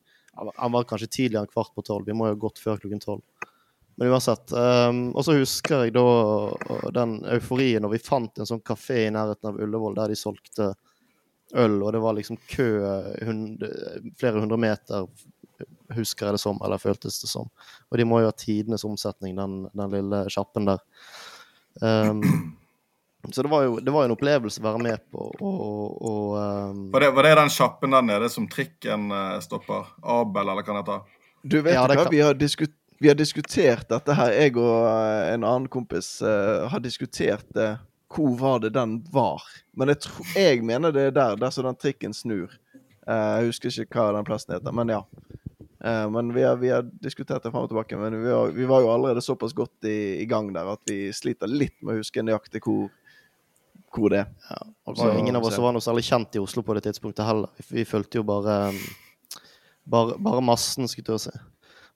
Han 0.57 0.75
var 0.75 0.87
kanskje 0.89 1.11
tidligere 1.11 1.45
enn 1.45 1.53
kvart 1.53 1.75
på 1.77 1.85
tolv. 1.87 2.07
Vi 2.09 2.17
må 2.17 2.29
jo 2.29 2.37
ha 2.37 2.43
gått 2.47 2.63
før 2.63 2.81
klokken 2.83 3.03
tolv. 3.03 3.49
Men 4.01 4.15
uansett. 4.15 4.53
Um, 4.53 5.01
og 5.13 5.27
så 5.27 5.37
husker 5.37 5.85
jeg 5.85 5.95
da 5.97 6.05
den 6.97 7.19
euforien 7.35 7.85
når 7.85 7.97
vi 7.97 8.05
fant 8.05 8.41
en 8.41 8.49
sånn 8.49 8.63
kafé 8.65 9.03
i 9.07 9.13
nærheten 9.13 9.51
av 9.51 9.61
Ullevål 9.61 9.99
der 9.99 10.15
de 10.15 10.17
solgte 10.17 10.71
øl, 11.59 11.77
og 11.83 11.91
det 11.93 12.01
var 12.01 12.15
liksom 12.17 12.39
kø 12.49 12.71
hund, 13.27 13.65
flere 14.21 14.41
hundre 14.41 14.59
meter 14.63 15.09
husker 15.95 16.29
jeg 16.29 16.37
det 16.37 16.43
som, 16.43 16.61
eller 16.65 16.81
føltes 16.81 17.21
det 17.23 17.31
som. 17.31 17.51
Og 17.91 17.99
de 17.99 18.07
må 18.07 18.23
jo 18.23 18.31
ha 18.31 18.37
tidenes 18.37 18.87
omsetning, 18.87 19.37
den, 19.39 19.65
den 19.77 19.95
lille 19.97 20.23
sjappen 20.33 20.69
der. 20.71 20.83
Um, 21.83 22.23
så 23.29 23.45
det 23.45 23.51
var 23.53 23.67
jo 23.67 23.79
det 23.85 23.93
var 23.93 24.07
en 24.07 24.15
opplevelse 24.15 24.63
å 24.63 24.65
være 24.65 24.83
med 24.85 25.03
på. 25.13 25.27
Og, 25.41 25.97
og, 26.01 26.37
um... 26.41 26.87
var, 26.95 27.05
det, 27.05 27.11
var, 27.17 27.29
det, 27.29 27.35
den 27.43 27.53
sjappen 27.53 27.97
der 27.97 28.07
nede 28.07 28.31
som 28.33 28.49
trikken 28.51 29.11
uh, 29.13 29.37
stopper? 29.45 29.93
Abel, 30.01 30.49
eller 30.49 30.65
hva 30.65 30.77
det 30.77 30.81
heter? 30.81 31.19
Du 31.43 31.59
vet 31.61 31.77
ja, 31.77 31.85
hva, 31.85 32.05
kan... 32.05 32.13
vi 32.13 32.23
har 32.25 32.37
vi 33.01 33.09
har 33.09 33.17
diskutert 33.17 33.89
dette 33.89 34.13
her. 34.13 34.33
Jeg 34.37 34.59
og 34.61 34.85
eh, 34.85 35.31
en 35.33 35.45
annen 35.49 35.69
kompis 35.73 36.19
uh, 36.21 36.69
har 36.69 36.83
diskutert 36.85 37.47
det. 37.57 37.79
Hvor 38.13 38.35
var 38.37 38.59
det 38.61 38.75
den 38.75 38.99
var? 39.13 39.41
Men 39.73 39.89
jeg, 39.89 40.03
tror, 40.05 40.27
jeg 40.37 40.65
mener 40.67 40.93
det 40.93 41.07
er 41.09 41.15
der, 41.17 41.39
der 41.41 41.55
som 41.55 41.65
den 41.65 41.79
trikken 41.81 42.13
snur. 42.13 42.53
Eh, 43.07 43.37
jeg 43.41 43.51
husker 43.51 43.83
ikke 43.85 44.03
hva 44.03 44.17
den 44.19 44.27
plassen 44.29 44.53
heter, 44.57 44.75
men 44.77 44.93
ja. 44.93 45.01
Eh, 45.81 46.07
men 46.13 46.33
vi 46.35 46.45
har, 46.45 46.59
vi 46.61 46.73
har 46.75 46.85
diskutert 47.03 47.45
det 47.45 47.53
fram 47.55 47.65
og 47.65 47.71
tilbake. 47.71 47.97
Men 47.97 48.19
vi 48.21 48.33
var, 48.35 48.53
vi 48.57 48.69
var 48.69 48.85
jo 48.85 48.91
allerede 48.93 49.25
såpass 49.25 49.55
godt 49.57 49.89
i, 49.89 50.21
i 50.21 50.27
gang 50.29 50.53
der 50.55 50.75
at 50.75 50.83
vi 50.91 51.09
sliter 51.17 51.51
litt 51.51 51.79
med 51.81 51.95
å 51.95 52.03
huske 52.03 52.25
nøyaktig 52.25 52.63
hvor, 52.67 52.91
hvor 53.95 54.11
det 54.13 54.21
er. 54.23 54.33
Ja, 54.51 54.59
så 54.95 55.09
ingen 55.19 55.37
av 55.37 55.45
oss 55.45 55.57
var 55.59 55.73
noe 55.75 55.83
særlig 55.85 56.05
kjent 56.07 56.37
i 56.39 56.43
Oslo 56.43 56.63
på 56.63 56.75
det 56.79 56.85
tidspunktet 56.87 57.27
heller. 57.27 57.51
Vi, 57.59 57.65
vi 57.81 57.85
fulgte 57.89 58.21
jo 58.21 58.27
bare, 58.29 58.59
um, 58.71 58.79
bare 59.91 60.19
bare 60.23 60.43
massen, 60.45 60.87
skulle 60.89 61.17
jeg 61.19 61.25
si. 61.29 61.39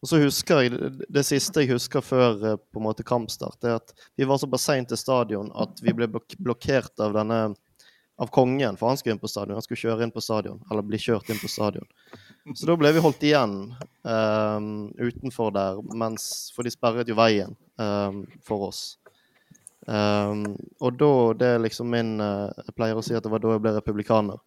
Og 0.05 0.09
så 0.11 0.19
husker 0.21 0.63
jeg, 0.65 0.73
det- 1.09 1.25
siste 1.25 1.63
jeg 1.63 1.71
husker 1.73 2.03
før 2.05 2.43
eh, 2.45 2.57
på 2.59 2.81
en 2.81 2.85
måte 2.85 3.05
kampstart, 3.07 3.57
er 3.65 3.79
at 3.79 3.95
vi 4.19 4.27
var 4.29 4.37
såpass 4.43 4.67
seint 4.69 4.91
til 4.91 5.01
stadion 5.01 5.49
at 5.57 5.81
vi 5.81 5.95
ble 5.97 6.09
blok 6.13 6.35
blokkert 6.39 7.01
av 7.01 7.15
denne 7.17 7.55
av 8.21 8.29
kongen, 8.31 8.77
for 8.79 8.87
han 8.93 8.97
skulle 9.01 9.17
inn 9.17 9.23
på 9.23 9.27
stadion. 9.31 9.57
Han 9.57 9.65
skulle 9.65 9.81
kjøre 9.81 10.05
inn 10.07 10.13
på 10.15 10.23
stadion, 10.23 10.61
eller 10.71 10.85
bli 10.87 11.01
kjørt 11.03 11.31
inn 11.33 11.41
på 11.41 11.49
stadion. 11.51 11.87
Så 12.55 12.69
da 12.69 12.77
ble 12.79 12.93
vi 12.95 13.01
holdt 13.03 13.25
igjen 13.27 13.57
um, 14.07 14.69
utenfor 15.01 15.51
der, 15.57 15.81
mens, 15.99 16.53
for 16.55 16.63
de 16.63 16.71
sperret 16.71 17.09
jo 17.11 17.17
veien 17.19 17.57
um, 17.81 18.21
for 18.47 18.69
oss. 18.69 18.85
Um, 19.85 20.55
og 20.81 20.95
da 20.97 21.09
Det 21.37 21.49
er 21.55 21.59
liksom 21.61 21.91
min 21.93 22.14
uh, 22.17 22.49
Jeg 22.57 22.73
pleier 22.73 22.97
å 22.97 23.03
si 23.05 23.12
at 23.12 23.21
det 23.21 23.29
var 23.29 23.43
da 23.43 23.50
jeg 23.53 23.61
ble 23.67 23.75
republikaner. 23.76 24.38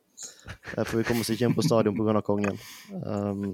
Uh, 0.74 0.82
for 0.82 0.98
vi 0.98 1.06
kom 1.06 1.22
oss 1.22 1.29
ikke 1.29 1.46
inn 1.46 1.58
på 1.58 1.65
stadion 1.65 1.94
pga. 1.98 2.24
kongen. 2.25 2.58
Um, 3.06 3.53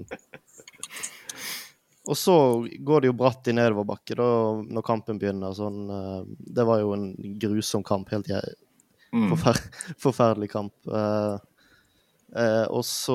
og 2.08 2.16
så 2.20 2.34
går 2.84 3.00
det 3.00 3.08
jo 3.12 3.16
bratt 3.16 3.48
i 3.48 3.54
nedoverbakke 3.56 4.16
da 4.16 4.28
når 4.64 4.84
kampen 4.84 5.20
begynner. 5.20 5.52
Sånn, 5.56 5.84
uh, 5.88 6.24
det 6.28 6.64
var 6.68 6.80
jo 6.80 6.92
en 6.96 7.10
grusom 7.40 7.84
kamp. 7.84 8.08
Helt 8.12 8.28
jeg, 8.32 8.56
Mm. 9.14 9.28
forfer 9.30 9.54
forferdelig 10.02 10.48
kamp. 10.50 10.74
Eh, 12.34 12.64
og 12.66 12.82
så 12.82 13.14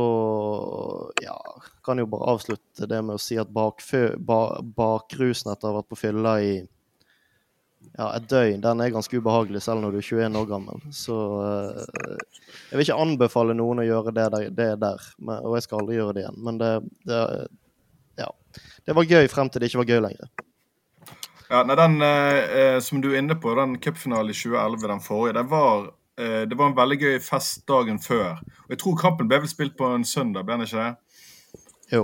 ja, 1.22 1.36
kan 1.84 2.00
jo 2.00 2.06
bare 2.08 2.38
avslutte 2.38 2.88
det 2.88 3.02
med 3.04 3.18
å 3.18 3.20
si 3.20 3.36
at 3.36 3.50
bakrusen 3.52 5.52
etter 5.52 5.68
å 5.68 5.74
ha 5.74 5.82
vært 5.82 5.90
på 5.92 5.98
fylla 6.00 6.38
i 6.40 6.54
ja, 7.98 8.10
et 8.16 8.28
døgn, 8.32 8.62
den 8.64 8.82
er 8.84 8.92
ganske 8.94 9.18
ubehagelig 9.20 9.62
selv 9.66 9.84
når 9.84 9.96
du 9.96 10.00
er 10.00 10.08
21 10.08 10.38
år 10.40 10.50
gammel. 10.50 10.84
Så 10.96 11.16
eh, 11.46 12.20
jeg 12.70 12.78
vil 12.78 12.86
ikke 12.86 13.00
anbefale 13.06 13.56
noen 13.58 13.84
å 13.84 13.88
gjøre 13.88 14.14
det 14.16 14.28
der, 14.36 14.52
det 14.56 14.70
der 14.82 15.08
men, 15.18 15.40
og 15.42 15.58
jeg 15.58 15.68
skal 15.68 15.82
aldri 15.82 15.98
gjøre 15.98 16.16
det 16.18 16.26
igjen. 16.26 16.38
Men 16.46 16.62
det, 16.62 16.72
det, 17.10 17.24
ja, 18.22 18.30
det 18.86 18.96
var 18.96 19.10
gøy 19.10 19.32
frem 19.32 19.52
til 19.52 19.64
det 19.64 19.72
ikke 19.72 19.84
var 19.84 19.92
gøy 19.92 20.06
lenger. 20.08 20.32
Ja, 21.50 21.64
nei, 21.66 21.76
den 21.80 21.98
eh, 22.06 22.58
eh, 22.62 22.80
som 22.86 23.02
du 23.02 23.10
er 23.10 23.24
inne 23.24 23.34
på, 23.42 23.56
den 23.58 23.80
cupfinalen 23.82 24.30
i 24.30 24.38
2011, 24.38 24.86
den 24.92 25.02
forrige, 25.02 25.34
det 25.40 25.46
var, 25.50 25.88
eh, 26.22 26.44
det 26.46 26.58
var 26.60 26.70
en 26.70 26.78
veldig 26.78 27.00
gøy 27.02 27.16
fest 27.26 27.64
dagen 27.70 27.98
før. 28.04 28.38
Og 28.68 28.76
jeg 28.76 28.82
tror 28.84 29.00
kampen 29.02 29.32
ble 29.32 29.42
vel 29.42 29.50
spilt 29.50 29.74
på 29.80 29.90
en 29.96 30.06
søndag, 30.06 30.46
ble 30.46 30.60
den 30.60 30.68
ikke 30.68 30.84
det? 30.84 31.64
Jo. 31.96 32.04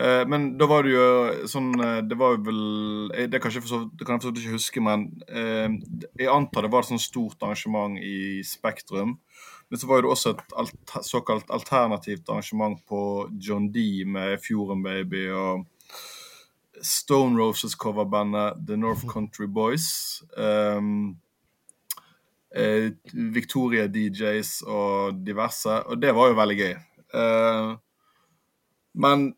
Eh, 0.00 0.22
men 0.26 0.46
da 0.56 0.64
var 0.70 0.86
det 0.86 0.94
jo 0.94 1.06
sånn 1.50 1.74
eh, 1.76 1.98
Det 2.08 2.16
var 2.16 2.36
jo 2.36 2.44
vel 2.46 2.60
eh, 3.12 3.26
Det 3.28 3.40
kan, 3.42 3.52
jeg 3.52 3.60
for 3.66 3.68
så- 3.68 4.30
vidt 4.30 4.38
ikke 4.40 4.54
huske, 4.56 4.80
men 4.80 5.10
jeg 5.28 6.30
antar 6.30 6.62
det 6.64 6.70
var 6.72 6.80
et 6.80 6.88
sånt 6.88 7.02
stort 7.04 7.42
arrangement 7.42 7.98
i 8.00 8.40
Spektrum. 8.46 9.18
Men 9.68 9.78
så 9.78 9.86
var 9.86 10.00
det 10.00 10.10
også 10.10 10.30
et 10.30 10.54
alt, 10.56 10.94
såkalt 11.04 11.50
alternativt 11.50 12.28
arrangement 12.28 12.80
på 12.88 13.28
John 13.38 13.68
D 13.70 14.04
med 14.06 14.40
Fjorden 14.40 14.82
Baby 14.82 15.28
og 15.30 15.66
Stone 16.82 17.36
Roses-coverbandet 17.36 18.66
The 18.66 18.76
North 18.76 19.06
Country 19.06 19.46
Boys. 19.46 20.22
Um, 20.36 21.18
Victoria 23.12 23.86
DJs 23.86 24.62
og 24.66 25.20
diverse. 25.26 25.70
Og 25.86 26.00
det 26.02 26.14
var 26.16 26.30
jo 26.32 26.38
veldig 26.40 26.58
gøy. 26.58 26.74
Uh, 27.14 27.76
men 28.94 29.34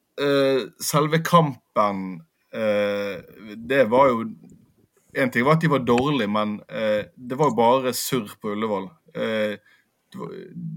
selve 0.83 1.23
kampen 1.25 2.21
eh, 2.54 3.23
Det 3.57 3.85
var 3.88 4.11
jo 4.11 4.26
En 5.16 5.31
ting 5.33 5.45
var 5.45 5.57
at 5.57 5.64
de 5.64 5.71
var 5.73 5.85
dårlige, 5.85 6.28
men 6.28 6.59
eh, 6.69 7.09
det 7.16 7.37
var 7.37 7.50
jo 7.50 7.57
bare 7.57 7.92
surr 7.92 8.31
på 8.40 8.54
Ullevål. 8.54 8.87
Eh, 9.12 9.59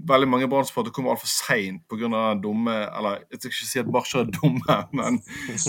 veldig 0.08 0.28
mange 0.28 0.48
Brann-supportere 0.48 0.94
kom 0.96 1.08
altfor 1.08 1.28
seint 1.30 1.84
pga. 1.88 2.08
den 2.08 2.42
dumme 2.42 2.74
Eller 2.98 3.24
jeg 3.30 3.40
skal 3.40 3.50
ikke 3.50 3.68
si 3.70 3.80
at 3.80 3.92
Barca 3.92 4.20
er 4.20 4.30
dumme, 4.32 4.76
men 4.98 5.20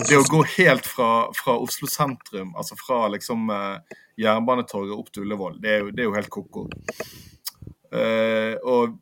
det 0.10 0.20
å 0.20 0.28
gå 0.28 0.44
helt 0.58 0.88
fra, 0.88 1.28
fra 1.36 1.58
Oslo 1.60 1.88
sentrum, 1.92 2.54
altså 2.58 2.78
fra 2.80 3.06
liksom 3.16 3.50
eh, 3.54 3.98
Jernbanetorget 4.20 4.96
opp 4.98 5.12
til 5.12 5.28
Ullevål, 5.28 5.60
det 5.64 5.72
er 5.74 5.84
jo, 5.84 5.92
det 5.92 6.04
er 6.04 6.10
jo 6.10 6.16
helt 6.18 6.32
ko-ko. 6.34 6.68
Eh, 7.88 8.56
og 8.68 8.98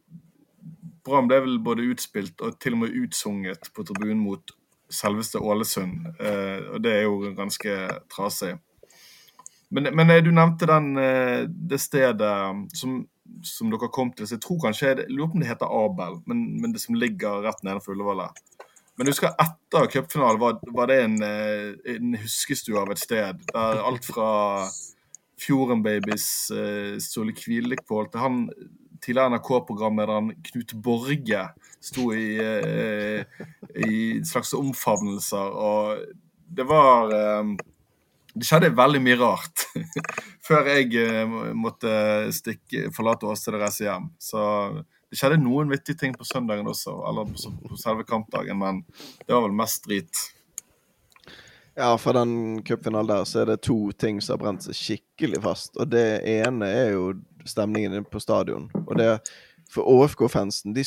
Brann 1.06 1.28
ble 1.30 1.42
vel 1.46 1.58
både 1.62 1.86
utspilt 1.94 2.42
og 2.42 2.58
til 2.62 2.76
og 2.76 2.86
med 2.86 2.96
utsunget 3.04 3.70
på 3.76 3.86
tribunen 3.86 4.24
mot 4.26 4.56
selveste 4.92 5.42
Ålesund. 5.42 6.06
Eh, 6.20 6.62
og 6.74 6.80
det 6.84 6.94
er 6.94 7.04
jo 7.06 7.34
ganske 7.38 7.76
trasig. 8.12 8.56
Men, 9.74 9.90
men 9.98 10.14
eh, 10.14 10.22
du 10.26 10.32
nevnte 10.34 10.70
den, 10.70 10.96
eh, 11.02 11.44
det 11.46 11.82
stedet 11.82 12.34
som, 12.78 13.04
som 13.46 13.74
dere 13.74 13.92
kom 13.94 14.14
til. 14.14 14.28
Så 14.28 14.38
jeg 14.38 14.46
tror 14.46 14.62
kanskje, 14.68 14.94
jeg 14.94 15.10
lurer 15.12 15.30
på 15.32 15.40
om 15.40 15.44
det 15.44 15.52
heter 15.52 15.78
Abel, 15.84 16.22
men, 16.30 16.46
men 16.62 16.74
det 16.74 16.82
som 16.84 16.98
ligger 16.98 17.46
rett 17.46 17.62
nedenfor 17.66 17.96
Ullevål. 17.96 18.26
Men 18.96 19.12
husker 19.12 19.36
etter 19.42 19.90
cupfinalen 19.92 20.40
var, 20.40 20.58
var 20.74 20.90
det 20.90 21.02
en, 21.04 21.18
en 21.20 22.14
huskestue 22.22 22.80
av 22.80 22.94
et 22.94 23.02
sted 23.02 23.42
der 23.50 23.82
alt 23.84 24.06
fra 24.08 24.30
Fjorden 25.42 25.82
Babies 25.84 26.48
Kvilek 26.48 27.36
på 27.36 27.42
Kvilekpål 27.42 28.08
til 28.14 28.24
han 28.24 28.38
tidligere 29.06 29.36
NRK-programlederen 29.36 30.32
Knut 30.50 30.74
Borge 30.74 31.44
sto 31.84 32.10
i, 32.14 32.28
eh, 32.42 33.46
i 33.88 34.24
slags 34.26 34.54
omfavnelser, 34.58 35.54
og 35.54 36.06
det 36.46 36.66
var 36.70 37.14
eh, 37.14 37.56
Det 38.36 38.44
skjedde 38.44 38.74
veldig 38.76 39.00
mye 39.00 39.16
rart 39.16 39.62
før 40.48 40.68
jeg 40.74 40.90
eh, 41.00 41.36
måtte 41.56 41.92
stikke, 42.36 42.90
forlate 42.96 43.30
Åsted 43.32 43.56
og 43.56 43.62
reise 43.64 43.86
hjem. 43.86 44.10
Så 44.20 44.42
det 44.84 45.20
skjedde 45.22 45.40
noen 45.40 45.72
vittige 45.72 46.02
ting 46.02 46.18
på 46.18 46.28
søndagen 46.28 46.68
også, 46.68 46.98
eller 47.08 47.30
på, 47.32 47.78
selve 47.80 48.04
kampdagen, 48.04 48.60
men 48.60 48.82
det 49.24 49.32
var 49.32 49.46
vel 49.46 49.56
mest 49.56 49.88
drit. 49.88 50.26
Ja, 51.76 51.94
for 52.00 52.16
den 52.16 52.60
cupfinalen 52.68 53.14
der 53.14 53.24
så 53.28 53.46
er 53.46 53.54
det 53.54 53.62
to 53.68 53.78
ting 54.00 54.20
som 54.24 54.36
har 54.36 54.44
brent 54.44 54.68
seg 54.68 54.78
skikkelig 54.80 55.42
fast. 55.44 55.74
Og 55.80 55.90
det 55.92 56.24
ene 56.28 56.70
er 56.72 56.94
jo 56.94 57.10
stemningen 57.50 57.94
inne 57.94 58.08
på 58.10 58.22
stadion. 58.24 58.70
Og 58.86 58.96
det 58.98 59.20
For 59.72 59.82
ÅFK-fansen 59.90 60.76
de, 60.76 60.84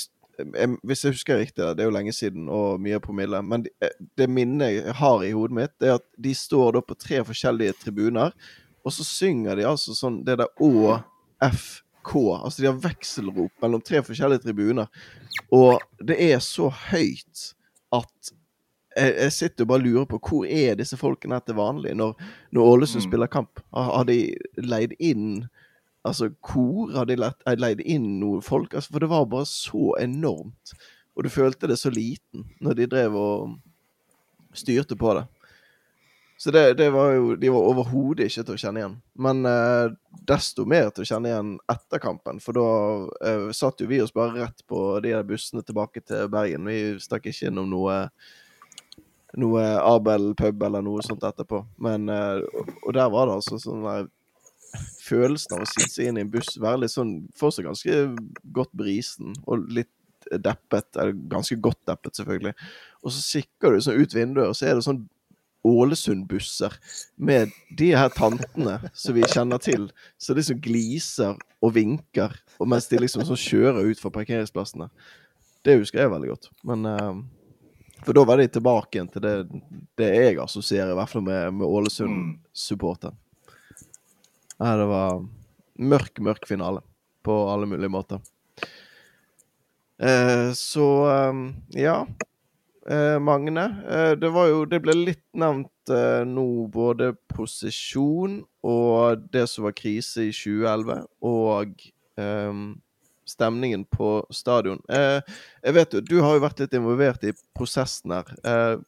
Hvis 0.86 1.02
jeg 1.04 1.12
husker 1.16 1.38
riktig, 1.40 1.64
det 1.74 1.82
er 1.82 1.88
jo 1.88 1.94
lenge 1.96 2.12
siden 2.14 2.48
og 2.48 2.78
mye 2.80 3.00
promille, 3.02 3.40
men 3.42 3.64
de, 3.64 3.70
eh, 3.82 3.90
det 4.16 4.28
minnet 4.30 4.70
jeg 4.76 4.94
har 4.94 5.24
i 5.26 5.32
hodet 5.34 5.56
mitt, 5.56 5.72
det 5.80 5.88
er 5.88 5.94
at 5.98 6.06
de 6.16 6.34
står 6.34 6.72
da 6.76 6.80
på 6.80 6.94
tre 6.94 7.24
forskjellige 7.26 7.74
tribuner, 7.82 8.30
og 8.86 8.92
så 8.94 9.02
synger 9.04 9.58
de 9.58 9.66
altså 9.66 9.96
sånn 9.98 10.20
det 10.24 10.38
der 10.38 10.46
ÅFK. 10.62 12.14
Altså 12.44 12.62
de 12.62 12.70
har 12.70 12.78
vekselrop 12.86 13.50
mellom 13.62 13.82
tre 13.82 14.00
forskjellige 14.06 14.46
tribuner. 14.46 14.86
Og 15.50 15.82
det 15.98 16.16
er 16.30 16.38
så 16.38 16.70
høyt 16.70 17.48
at 17.92 18.32
jeg, 18.98 19.32
sitter 19.32 19.64
og 19.66 19.68
bare 19.68 19.84
lurer 19.84 20.06
på 20.10 20.18
hvor 20.18 20.46
er 20.46 20.78
disse 20.78 20.96
folkene 20.98 21.38
til 21.46 21.54
vanlig 21.58 21.92
når, 21.98 22.14
når 22.54 22.70
Ålesund 22.72 23.02
Mm. 23.02 23.08
spiller 23.10 23.26
kamp? 23.30 23.60
Har, 23.74 23.92
har 23.96 24.04
de 24.04 24.34
leid 24.56 24.94
inn 24.98 25.48
altså 26.08 26.30
kor? 26.44 26.92
Har 26.96 27.08
de 27.08 27.18
leid, 27.18 27.48
leid 27.60 27.82
inn 27.84 28.18
noen 28.22 28.44
folk? 28.44 28.74
Altså, 28.74 28.92
for 28.94 29.04
det 29.04 29.10
var 29.12 29.28
bare 29.30 29.48
så 29.48 29.94
enormt. 30.00 30.76
Og 31.18 31.26
du 31.26 31.32
følte 31.32 31.70
det 31.70 31.78
så 31.80 31.90
liten 31.90 32.46
når 32.62 32.78
de 32.78 32.86
drev 32.90 33.16
og 33.18 33.58
styrte 34.56 34.96
på 34.98 35.16
det. 35.18 35.26
Så 36.38 36.50
det, 36.54 36.74
det 36.78 36.90
var 36.94 37.12
jo 37.12 37.36
De 37.36 37.48
var 37.50 37.66
overhodet 37.66 38.28
ikke 38.28 38.44
til 38.46 38.54
å 38.54 38.60
kjenne 38.62 38.78
igjen. 38.78 38.98
Men 39.18 39.46
eh, 39.50 39.94
desto 40.30 40.62
mer 40.70 40.92
til 40.94 41.02
å 41.02 41.08
kjenne 41.10 41.32
igjen 41.32 41.54
etter 41.72 42.02
kampen. 42.02 42.38
For 42.42 42.54
da 42.54 42.68
eh, 43.26 43.48
satt 43.56 43.82
jo 43.82 43.88
vi 43.90 43.98
oss 44.04 44.14
bare 44.14 44.44
rett 44.44 44.62
på 44.70 44.82
de 45.02 45.16
der 45.16 45.26
bussene 45.26 45.64
tilbake 45.66 46.04
til 46.06 46.30
Bergen. 46.30 46.70
Vi 46.70 47.00
stakk 47.02 47.26
ikke 47.26 47.50
innom 47.50 47.72
noe 47.72 48.04
noe 49.38 49.64
Abel 49.82 50.30
pub 50.38 50.62
eller 50.62 50.86
noe 50.86 51.02
sånt 51.04 51.26
etterpå. 51.26 51.64
Men 51.82 52.06
eh, 52.06 52.38
og 52.84 52.94
der 52.94 53.10
var 53.10 53.26
det 53.26 53.40
altså 53.40 53.58
sånn 53.58 53.82
der 53.88 54.06
Følelsen 55.02 55.56
av 55.56 55.64
å 55.64 55.68
sitte 55.70 55.90
seg 55.92 56.10
inn 56.10 56.18
i 56.20 56.24
en 56.26 56.32
buss, 56.32 56.56
være 56.60 56.82
litt 56.82 56.92
sånn 56.92 57.12
Fortsatt 57.38 57.66
ganske 57.66 58.00
godt 58.56 58.74
brisen 58.76 59.36
og 59.46 59.68
litt 59.72 59.92
deppet. 60.30 60.90
Eller 60.96 61.14
ganske 61.30 61.56
godt 61.62 61.80
deppet, 61.88 62.18
selvfølgelig. 62.18 62.54
Og 63.02 63.14
så 63.14 63.22
kikker 63.38 63.74
du 63.74 63.84
sånn 63.84 64.02
ut 64.02 64.16
vinduet, 64.16 64.50
og 64.50 64.58
så 64.58 64.68
er 64.68 64.76
det 64.76 64.84
sånn 64.86 65.06
Ålesund-busser 65.68 66.74
med 67.16 67.50
de 67.76 67.90
her 67.96 68.12
tantene 68.14 68.76
som 68.94 69.16
vi 69.16 69.24
kjenner 69.26 69.60
til, 69.62 69.88
som 70.20 70.38
liksom 70.38 70.60
gliser 70.62 71.34
og 71.64 71.74
vinker, 71.74 72.36
og 72.62 72.70
mens 72.70 72.86
de 72.90 73.00
liksom 73.02 73.24
sånn 73.26 73.40
kjører 73.42 73.90
ut 73.90 74.00
fra 74.00 74.12
parkeringsplassene. 74.14 74.86
Det 75.66 75.80
husker 75.80 76.04
jeg 76.04 76.12
veldig 76.12 76.30
godt. 76.30 76.50
Men 76.68 76.86
uh, 76.86 77.18
For 78.06 78.14
da 78.14 78.22
var 78.28 78.38
de 78.38 78.46
tilbake 78.54 78.96
igjen 78.96 79.10
til 79.10 79.24
det, 79.24 79.34
det 79.98 80.12
jeg 80.14 80.38
assosierer, 80.42 80.94
i 80.94 80.98
hvert 81.00 81.10
fall 81.10 81.26
med, 81.26 81.58
med 81.58 81.66
Ålesund-supporteren. 81.66 83.18
Ja, 84.58 84.74
det 84.76 84.86
var 84.90 85.20
mørk, 85.78 86.18
mørk 86.18 86.48
finale 86.50 86.82
på 87.26 87.34
alle 87.52 87.68
mulige 87.70 87.92
måter. 87.92 88.18
Eh, 90.02 90.50
så 90.54 90.88
eh, 91.10 91.34
ja. 91.82 92.00
Eh, 92.88 93.18
Magne, 93.20 93.64
eh, 93.90 94.12
det 94.16 94.30
var 94.32 94.46
jo 94.48 94.62
Det 94.64 94.78
ble 94.80 94.94
litt 94.96 95.24
nevnt 95.36 95.90
eh, 95.92 96.22
nå 96.24 96.66
både 96.72 97.10
posisjon 97.34 98.38
og 98.64 99.26
det 99.34 99.44
som 99.50 99.66
var 99.66 99.74
krise 99.76 100.28
i 100.30 100.32
2011, 100.32 101.02
og 101.28 101.74
eh, 102.18 102.62
stemningen 103.28 103.84
på 103.92 104.12
stadion. 104.34 104.80
Eh, 104.88 105.20
jeg 105.62 105.76
vet 105.76 105.94
jo, 105.98 106.00
Du 106.00 106.16
har 106.24 106.38
jo 106.38 106.46
vært 106.46 106.64
litt 106.64 106.78
involvert 106.78 107.28
i 107.28 107.34
prosessen 107.56 108.16
her. 108.16 108.80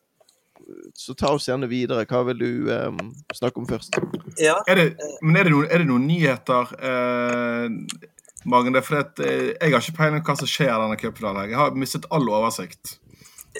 Eh, 0.70 0.90
så 0.94 1.14
ta 1.14 1.34
oss 1.34 1.48
gjerne 1.48 1.68
videre. 1.70 2.06
Hva 2.06 2.22
vil 2.30 2.38
du 2.40 2.70
um, 2.70 3.00
snakke 3.34 3.60
om 3.60 3.68
først? 3.68 3.98
Ja, 4.38 4.60
Er 4.68 4.78
det, 4.78 4.86
men 5.22 5.36
er 5.36 5.44
det, 5.48 5.52
noen, 5.54 5.68
er 5.70 5.82
det 5.82 5.90
noen 5.90 6.06
nyheter, 6.08 6.74
eh, 6.78 8.08
Magne? 8.48 8.82
For 8.86 9.02
at, 9.02 9.20
eh, 9.20 9.52
jeg 9.56 9.74
har 9.74 9.82
ikke 9.82 9.98
peiling 9.98 10.24
på 10.24 10.32
hva 10.32 10.40
som 10.40 10.48
skjer 10.50 10.72
i 10.72 10.80
denne 10.84 10.98
cupfinalen. 11.00 11.50
Jeg 11.50 11.60
har 11.60 11.76
mistet 11.78 12.08
all 12.10 12.28
oversikt. 12.30 12.98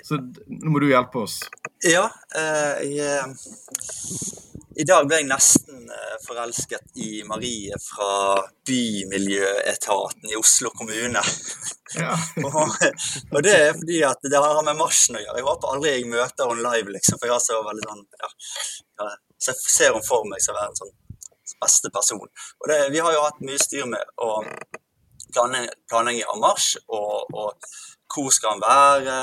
Så 0.07 0.17
nå 0.21 0.71
må 0.71 0.79
du 0.79 0.87
hjelpe 0.87 1.25
oss. 1.25 1.41
ja 1.83 2.05
eh, 2.39 2.83
jeg, 2.95 3.33
I 4.79 4.85
dag 4.87 5.09
ble 5.09 5.19
jeg 5.19 5.27
nesten 5.27 5.70
eh, 5.70 5.70
forelsket 6.25 6.97
i 7.05 7.23
Marie 7.29 7.77
fra 7.83 8.41
Bymiljøetaten 8.67 10.31
i 10.31 10.39
Oslo 10.39 10.73
kommune. 10.77 11.23
Ja. 11.97 12.15
og, 12.47 12.77
og 13.33 13.43
det 13.47 13.55
er 13.57 13.73
fordi 13.77 14.01
at 14.07 14.31
det 14.31 14.43
har 14.43 14.63
med 14.67 14.79
marsjen 14.79 15.19
å 15.19 15.23
gjøre. 15.25 15.39
Jeg 15.41 15.49
håper 15.49 15.75
aldri 15.75 15.95
jeg 15.95 16.11
møter 16.11 16.51
henne 16.51 16.67
live, 16.67 16.97
liksom, 16.97 17.21
for 17.21 17.31
jeg 17.31 17.37
har 17.37 17.45
så 17.45 17.63
veldig 17.67 17.87
sånn 17.87 18.05
ja, 18.25 18.33
ja, 19.03 19.09
Så 19.39 19.53
jeg 19.55 19.65
ser 19.77 19.95
henne 19.95 20.07
for 20.07 20.29
meg 20.31 20.45
som 20.45 20.59
en 20.61 20.79
sånn 20.79 20.95
beste 21.61 21.91
person. 21.93 22.29
Og 22.63 22.71
det, 22.71 22.79
vi 22.95 23.03
har 23.03 23.15
jo 23.15 23.25
hatt 23.27 23.43
mye 23.45 23.61
styr 23.61 23.89
med 23.91 24.15
å 24.23 24.31
planlegging 25.31 26.27
av 26.27 26.39
marsj, 26.43 26.81
og, 26.91 27.35
og 27.35 27.71
hvor 28.11 28.31
skal 28.35 28.57
han 28.57 28.63
være? 28.65 29.19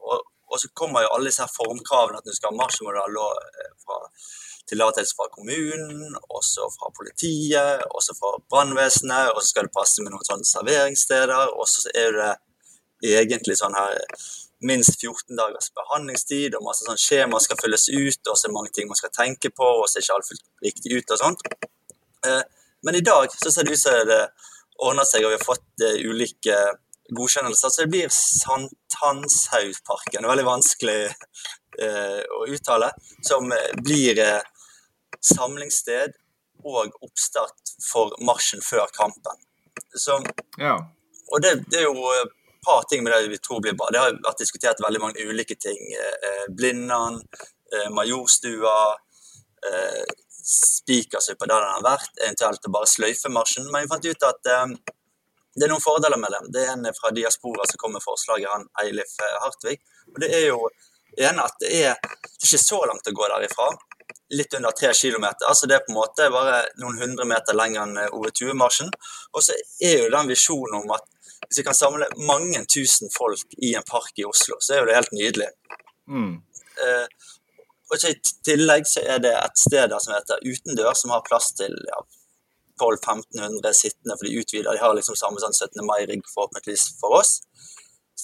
Og, 0.00 0.22
og 0.50 0.60
så 0.60 0.70
kommer 0.76 1.04
jo 1.04 1.12
alle 1.14 1.30
disse 1.30 1.46
formkravene 1.52 2.20
at 2.20 2.26
når 2.26 2.36
du 2.36 2.38
skal 2.38 2.54
ha 2.54 2.60
marsj, 2.62 2.84
må 2.84 2.94
du 2.94 3.00
ha 3.02 3.10
lov 3.12 3.42
eh, 3.44 3.74
fra 3.84 4.00
tillatelse 4.70 5.16
fra 5.18 5.28
kommunen, 5.34 6.16
også 6.30 6.68
fra 6.76 6.92
politiet, 6.96 7.84
også 7.90 8.16
fra 8.18 8.30
brannvesenet, 8.52 9.32
og 9.34 9.42
så 9.42 9.48
skal 9.52 9.68
det 9.68 9.76
passe 9.76 10.04
med 10.04 10.12
noen 10.14 10.28
sånne 10.28 10.48
serveringssteder, 10.48 11.46
og 11.56 11.66
så 11.70 11.78
er 11.94 12.10
det 12.16 12.32
egentlig 13.20 13.56
sånn 13.60 13.76
her 13.76 13.92
minst 14.60 15.00
14 15.00 15.36
dagers 15.36 15.70
behandlingstid, 15.76 16.54
og 16.56 16.64
masse 16.66 16.84
sånn 16.84 16.98
skjema 17.00 17.40
skal 17.40 17.56
fylles 17.60 17.88
ut, 17.88 18.28
og 18.28 18.36
så 18.36 18.44
er 18.44 18.50
det 18.50 18.58
mange 18.58 18.72
ting 18.76 18.86
man 18.90 19.00
skal 19.00 19.14
tenke 19.14 19.48
på, 19.56 19.64
og 19.64 19.88
så 19.88 19.94
er 19.98 20.02
ikke 20.04 20.16
alt 20.18 20.28
fullt 20.28 20.46
riktig 20.66 20.90
ut 20.96 21.12
og 21.14 21.18
sånt. 21.24 21.40
Eh, 22.26 22.44
Men 22.82 22.94
i 22.96 23.04
dag 23.04 23.28
så 23.36 23.50
ser 23.52 23.64
det 23.64 23.72
ut 23.76 23.80
som 23.80 24.06
det 24.08 24.28
ordner 24.80 25.04
seg, 25.04 25.24
og 25.24 25.30
vi 25.32 25.36
har 25.36 25.44
fått 25.44 25.80
eh, 25.84 26.00
ulike 26.08 26.56
godkjennelser, 27.12 27.68
så 27.68 27.82
det 27.82 27.92
blir 27.92 28.08
Sankthanshaugparken. 28.14 30.28
Veldig 30.30 30.46
vanskelig 30.46 31.02
eh, 31.10 32.22
å 32.24 32.46
uttale. 32.48 32.90
Som 33.26 33.52
blir 33.84 34.16
samlingssted 35.20 36.16
og 36.64 36.96
oppstart 37.04 37.74
for 37.84 38.14
marsjen 38.24 38.62
før 38.64 38.90
kampen. 38.96 39.40
Så, 39.96 40.18
ja. 40.60 40.76
og 41.32 41.42
det, 41.42 41.54
det 41.72 41.82
er 41.82 41.88
jo 41.88 42.10
et 42.20 42.34
par 42.64 42.84
ting 42.88 43.04
med 43.04 43.12
det 43.12 43.30
vi 43.32 43.38
tror 43.38 43.62
blir 43.64 43.76
bra. 43.78 43.88
Det 43.92 44.02
har 44.02 44.16
vært 44.16 44.42
diskutert 44.42 44.82
veldig 44.84 45.00
mange 45.00 45.24
ulike 45.24 45.56
ting. 45.56 45.80
Eh, 45.96 46.44
Blindern, 46.56 47.20
eh, 47.72 47.88
Majorstua, 47.96 48.76
eh, 49.68 50.02
Spikersuppa 50.50 51.46
der 51.46 51.64
den 51.64 51.74
har 51.76 51.84
vært, 51.84 52.12
eventuelt 52.20 52.66
å 52.66 52.72
bare 52.74 52.88
sløyfe 52.88 53.32
marsjen. 53.32 53.70
Men 53.70 53.84
vi 53.84 53.92
fant 53.92 54.08
ut 54.10 54.28
at 54.28 54.42
det 54.44 55.64
er 55.66 55.70
noen 55.72 55.82
fordeler 55.84 56.20
med 56.20 56.32
det. 56.32 56.40
Det 56.54 56.64
er 56.66 56.72
en 56.72 56.96
fra 56.96 57.12
Diaspora 57.14 57.66
som 57.68 57.80
kom 57.80 57.92
med 57.92 58.04
forslaget, 58.04 58.48
han 58.48 58.68
Eilif 58.82 59.16
Hartvig. 59.44 59.78
Og 60.14 60.20
det 60.22 60.30
er 60.34 60.46
jo 60.48 60.68
ene 61.18 61.44
at 61.44 61.56
det 61.60 61.70
er, 61.84 61.96
det 62.00 62.40
er 62.40 62.48
ikke 62.48 62.62
så 62.64 62.80
langt 62.88 63.08
å 63.08 63.14
gå 63.16 63.28
derifra. 63.34 63.68
Litt 64.30 64.54
under 64.54 64.74
tre 64.78 64.92
kilometer. 64.94 65.46
Altså 65.48 65.66
det 65.66 65.74
er 65.76 65.86
på 65.86 65.90
en 65.90 65.98
måte 65.98 66.28
bare 66.30 66.60
noen 66.78 67.00
hundre 67.02 67.26
meter 67.26 67.56
lenger 67.58 67.82
enn 67.82 67.96
eh, 67.98 68.12
Ove 68.14 68.30
Tue-marsjen. 68.30 68.92
Og 69.34 69.42
så 69.42 69.56
er 69.82 70.04
jo 70.04 70.12
den 70.12 70.30
visjonen 70.30 70.82
om 70.82 70.94
at 70.94 71.08
hvis 71.48 71.62
vi 71.62 71.66
kan 71.66 71.74
samle 71.74 72.06
mange 72.28 72.62
tusen 72.70 73.10
folk 73.10 73.58
i 73.58 73.72
en 73.74 73.86
park 73.88 74.12
i 74.20 74.26
Oslo, 74.28 74.60
så 74.60 74.74
er 74.74 74.82
jo 74.82 74.88
det 74.90 74.98
helt 74.98 75.16
nydelig. 75.16 75.48
Mm. 76.10 76.36
Eh, 76.84 77.06
og 77.90 77.98
så 77.98 78.12
I 78.12 78.20
tillegg 78.46 78.86
så 78.86 79.02
er 79.02 79.22
det 79.24 79.34
et 79.34 79.58
sted 79.58 79.90
der 79.90 80.02
som 80.02 80.14
heter 80.14 80.42
Utendørs, 80.46 81.02
som 81.02 81.14
har 81.14 81.26
plass 81.26 81.50
til 81.58 81.74
ja, 81.90 82.02
1200-1500 82.80 83.72
sittende, 83.74 84.16
for 84.16 84.28
de 84.28 84.36
utvider. 84.38 84.72
De 84.72 84.82
har 84.84 84.94
liksom 84.94 85.18
samme 85.18 85.42
sånn 85.42 85.56
17. 85.56 85.82
mai-rigg 85.88 86.22
forhåpentligvis 86.34 86.86
for 87.00 87.18
oss, 87.18 87.40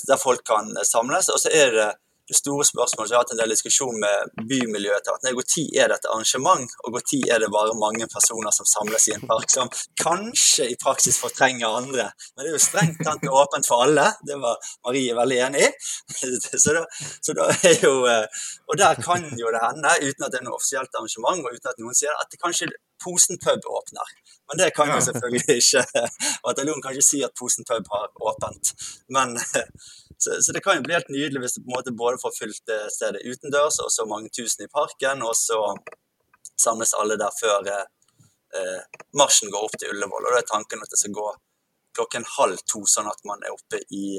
der 0.07 0.21
folk 0.21 0.45
kan 0.47 0.71
eh, 0.77 0.87
samles. 0.87 1.33
Og 1.35 1.42
så 1.42 1.53
er 1.53 1.75
det 1.75 1.88
det 2.29 2.37
store 2.37 2.65
spørsmålet, 2.67 3.09
så 3.09 3.15
jeg 3.15 3.19
har 3.19 3.25
hatt 3.25 3.35
en 3.35 3.41
del 3.41 3.53
diskusjon 3.55 3.99
med 4.03 4.47
Bymiljøetaten. 4.51 5.41
Tid 5.47 5.77
er 5.79 5.93
dette 5.93 6.11
arrangement, 6.11 6.73
og 6.85 6.97
når 6.97 7.21
er 7.33 7.43
det 7.43 7.51
bare 7.55 7.77
mange 7.79 8.09
personer 8.11 8.55
som 8.55 8.67
samles 8.67 9.09
i 9.09 9.15
en 9.15 9.27
park, 9.31 9.47
som 9.53 9.71
kanskje 10.03 10.71
i 10.73 10.79
praksis 10.83 11.21
fortrenger 11.23 11.79
andre. 11.81 12.09
Men 12.35 12.43
det 12.43 12.51
er 12.51 12.57
jo 12.57 12.65
strengt 12.65 13.03
tatt 13.07 13.23
åpent 13.43 13.69
for 13.69 13.87
alle. 13.87 14.09
Det 14.27 14.39
var 14.43 14.59
Marie 14.89 15.15
veldig 15.15 15.39
enig 15.49 15.69
i. 15.69 15.71
Så 16.67 16.73
da, 16.73 16.83
så 17.23 17.35
da 17.37 17.47
er 17.53 17.83
jo 17.83 17.93
eh, 18.09 18.25
Og 18.71 18.79
der 18.79 18.97
kan 19.03 19.23
jo 19.39 19.51
det 19.53 19.61
hende, 19.62 19.93
uten 20.03 20.25
at 20.27 20.33
det 20.33 20.41
er 20.41 20.47
noe 20.47 20.57
offisielt 20.57 20.99
arrangement, 20.99 21.45
og 21.45 21.55
uten 21.55 21.71
at 21.71 21.81
noen 21.83 21.97
sier 21.97 22.11
det, 22.11 22.25
at 22.25 22.33
det 22.33 22.43
kanskje 22.43 22.71
Posen 23.05 23.39
pub 23.45 23.67
åpner. 23.79 24.09
Men 24.49 24.59
det 24.59 24.71
kan 24.77 24.89
jo 24.89 25.01
selvfølgelig 25.05 25.57
ikke 25.61 25.83
Bataljonen 26.47 26.83
kan 26.83 26.97
ikke 26.97 27.11
si 27.11 27.21
at 27.27 27.35
Posen 27.39 27.67
pub 27.69 27.91
har 27.93 28.09
åpent. 28.31 28.73
Men 29.12 29.37
så, 30.19 30.39
så 30.43 30.53
det 30.57 30.63
kan 30.65 30.79
jo 30.79 30.85
bli 30.87 30.97
helt 30.97 31.13
nydelig 31.13 31.43
hvis 31.43 31.57
du 31.57 31.63
på 31.63 31.71
en 31.71 31.77
måte 31.77 31.93
både 31.97 32.21
får 32.23 32.35
fylt 32.39 32.75
stedet 32.93 33.25
utendørs, 33.27 33.81
og 33.85 33.93
så 33.93 34.07
mange 34.09 34.33
tusen 34.33 34.65
i 34.65 34.73
parken, 34.73 35.25
og 35.27 35.37
så 35.37 35.61
samles 36.61 36.95
alle 36.95 37.19
der 37.21 37.33
før 37.41 37.69
eh, 37.73 37.85
eh, 38.57 38.81
marsjen 39.19 39.53
går 39.53 39.69
opp 39.69 39.77
til 39.79 39.93
Ullevål. 39.93 40.25
Og 40.25 40.33
da 40.33 40.41
er 40.41 40.49
tanken 40.49 40.83
at 40.83 40.93
det 40.93 41.01
skal 41.01 41.17
gå 41.17 41.29
klokken 41.97 42.27
halv 42.37 42.61
to, 42.69 42.85
sånn 42.89 43.09
at 43.11 43.23
man 43.29 43.45
er 43.45 43.55
oppe 43.55 43.81
i, 43.95 44.19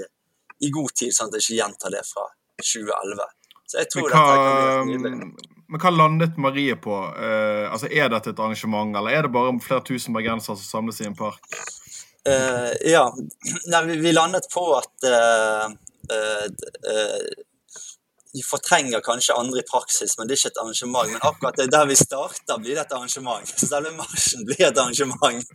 i 0.65 0.71
god 0.73 0.93
tid, 0.97 1.13
sånn 1.13 1.29
at 1.29 1.37
det 1.37 1.43
ikke 1.45 1.59
gjentar 1.59 1.93
det 1.93 2.03
fra 2.07 2.25
2011. 2.61 3.27
Så 3.67 3.81
jeg 3.81 3.91
tror 3.93 4.07
Men 4.07 4.13
dette 4.13 4.33
kan 4.33 4.47
bli 4.47 4.67
helt 4.71 4.91
nydelig. 4.91 5.55
men 5.67 5.81
hva 5.83 5.91
landet 5.91 6.37
Marie 6.39 6.77
på? 6.79 6.95
Uh, 6.95 7.67
altså, 7.67 7.89
Er 7.91 8.09
dette 8.13 8.31
et 8.31 8.39
arrangement, 8.39 8.95
eller 8.95 9.17
er 9.17 9.27
det 9.27 9.33
bare 9.35 9.51
flere 9.61 9.83
tusen 9.85 10.15
bergensere 10.15 10.55
som 10.55 10.69
samles 10.79 11.01
i 11.03 11.09
en 11.09 11.17
park? 11.17 11.43
Uh, 12.27 12.71
ja, 12.87 13.03
Nei, 13.73 13.81
vi, 13.91 14.13
landet 14.15 14.47
på 14.53 14.63
at 14.79 15.07
eh, 16.13 16.45
eh, 16.91 17.45
vi 18.33 18.43
fortrenger 18.43 18.99
kanskje 18.99 19.33
andre 19.33 19.59
i 19.59 19.63
praksis, 19.71 20.17
men 20.17 20.27
det 20.27 20.35
er 20.35 20.41
ikke 20.41 20.51
et 20.53 20.59
arrangement. 20.61 21.11
Men 21.11 21.23
akkurat 21.29 21.57
det 21.57 21.67
der 21.73 21.85
vi 21.89 21.95
starter, 21.97 22.59
blir 22.61 22.75
det 22.75 22.83
et 22.83 22.93
arrangement. 22.97 23.49
Så 23.49 23.69
selve 23.69 23.93
marsjen 23.97 24.43
blir 24.47 24.65
et 24.67 24.77
arrangement. 24.77 25.45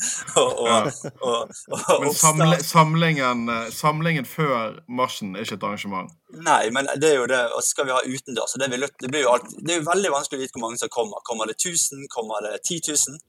Og, 0.43 0.62
og, 0.65 0.88
og, 1.21 2.03
Men 2.03 2.15
samle, 2.17 2.59
samlingen, 2.65 3.45
eh, 3.53 3.69
samlingen 3.77 4.27
før 4.27 4.81
marsjen 4.88 5.37
er 5.37 5.47
ikke 5.47 5.61
et 5.61 5.69
arrangement? 5.69 6.11
Nei, 6.49 6.71
men 6.75 6.88
det 6.97 7.12
er 7.12 7.21
jo 7.21 7.29
det. 7.31 7.43
Og 7.53 7.62
så 7.62 7.75
skal 7.75 7.88
vi 7.91 7.95
ha 7.95 8.01
utendørs. 8.03 8.57
Det, 8.59 8.71
vil, 8.73 8.88
det, 9.05 9.12
blir 9.12 9.27
jo 9.27 9.37
alt, 9.37 9.53
det 9.61 9.77
er 9.77 9.81
jo 9.83 9.88
veldig 9.91 10.15
vanskelig 10.17 10.41
å 10.41 10.43
vite 10.43 10.57
hvor 10.57 10.67
mange 10.67 10.83
som 10.83 10.93
kommer. 10.93 11.23
Kommer 11.29 11.53
det 11.53 11.59
1000? 11.61 12.09
Kommer 12.17 12.49
det 12.49 12.59
10 12.65 12.81
000? 12.91 13.23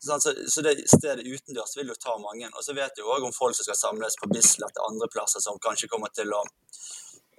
Så, 0.00 0.16
så 0.48 0.62
det 0.64 0.88
stedet 0.88 1.26
utendørs 1.26 1.76
vil 1.76 1.90
jo 1.92 1.96
ta 2.00 2.14
mange. 2.18 2.48
Og 2.56 2.64
så 2.64 2.72
vet 2.76 2.96
du 2.96 3.04
òg 3.04 3.26
om 3.26 3.34
folk 3.36 3.56
som 3.56 3.66
skal 3.66 3.76
samles 3.76 4.16
på 4.16 4.30
Bislett 4.32 4.78
og 4.80 4.86
andre 4.92 5.08
plasser 5.12 5.42
som 5.44 5.60
kanskje 5.60 5.90
kommer 5.92 6.08
til 6.16 6.32
å 6.32 6.40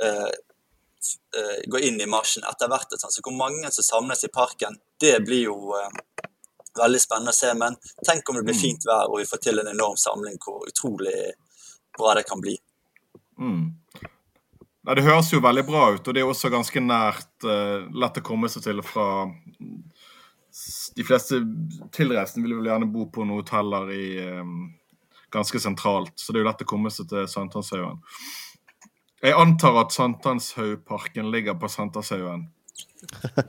eh, 0.06 0.28
eh, 1.42 1.58
gå 1.66 1.82
inn 1.88 1.98
i 2.02 2.10
marsjen 2.10 2.46
etter 2.46 2.70
hvert. 2.70 2.94
Sånn. 3.02 3.14
Så 3.16 3.26
hvor 3.26 3.34
mange 3.34 3.72
som 3.74 3.88
samles 3.88 4.22
i 4.28 4.34
parken, 4.34 4.78
det 5.02 5.16
blir 5.26 5.48
jo 5.48 5.74
eh, 5.80 6.30
veldig 6.78 7.02
spennende 7.02 7.34
å 7.34 7.40
se. 7.40 7.50
Men 7.58 7.80
tenk 8.06 8.30
om 8.30 8.38
det 8.38 8.46
blir 8.46 8.60
Mm. 8.60 8.62
fint 8.62 8.86
vær 8.86 9.10
og 9.10 9.20
vi 9.24 9.30
får 9.32 9.42
til 9.42 9.60
en 9.60 9.74
enorm 9.74 9.98
samling, 9.98 10.38
hvor 10.46 10.62
utrolig 10.70 11.34
bra 11.98 12.14
det 12.14 12.28
kan 12.30 12.42
bli. 12.42 12.58
Mm. 13.40 13.74
Nei, 14.82 14.96
Det 14.96 15.04
høres 15.06 15.34
jo 15.34 15.42
veldig 15.42 15.66
bra 15.66 15.92
ut, 15.94 16.08
og 16.08 16.14
det 16.14 16.22
er 16.22 16.30
også 16.30 16.50
ganske 16.50 16.80
nært. 16.82 17.28
uh, 17.44 17.90
lett 17.90 18.18
å 18.18 18.24
komme 18.26 18.50
seg 18.50 18.64
til 18.64 18.82
fra 18.82 19.26
De 20.96 21.04
fleste 21.08 21.40
tilreisende 21.96 22.48
vil 22.48 22.60
vel 22.60 22.70
gjerne 22.72 22.90
bo 22.92 23.08
på 23.14 23.26
noen 23.26 23.42
hoteller 23.42 23.92
i 23.96 24.06
eh, 24.22 24.54
ganske 25.34 25.62
sentralt, 25.64 26.14
så 26.20 26.34
det 26.34 26.42
er 26.42 26.46
jo 26.46 26.50
lett 26.50 26.64
å 26.66 26.70
komme 26.70 26.92
seg 26.92 27.08
til 27.12 27.28
Sankthanshaugen. 27.32 28.02
Jeg 29.22 29.38
antar 29.38 29.78
at 29.84 29.94
Sankthanshaugparken 29.96 31.30
ligger 31.32 31.56
på 31.62 31.70
Sankthanshaugen. 31.72 32.48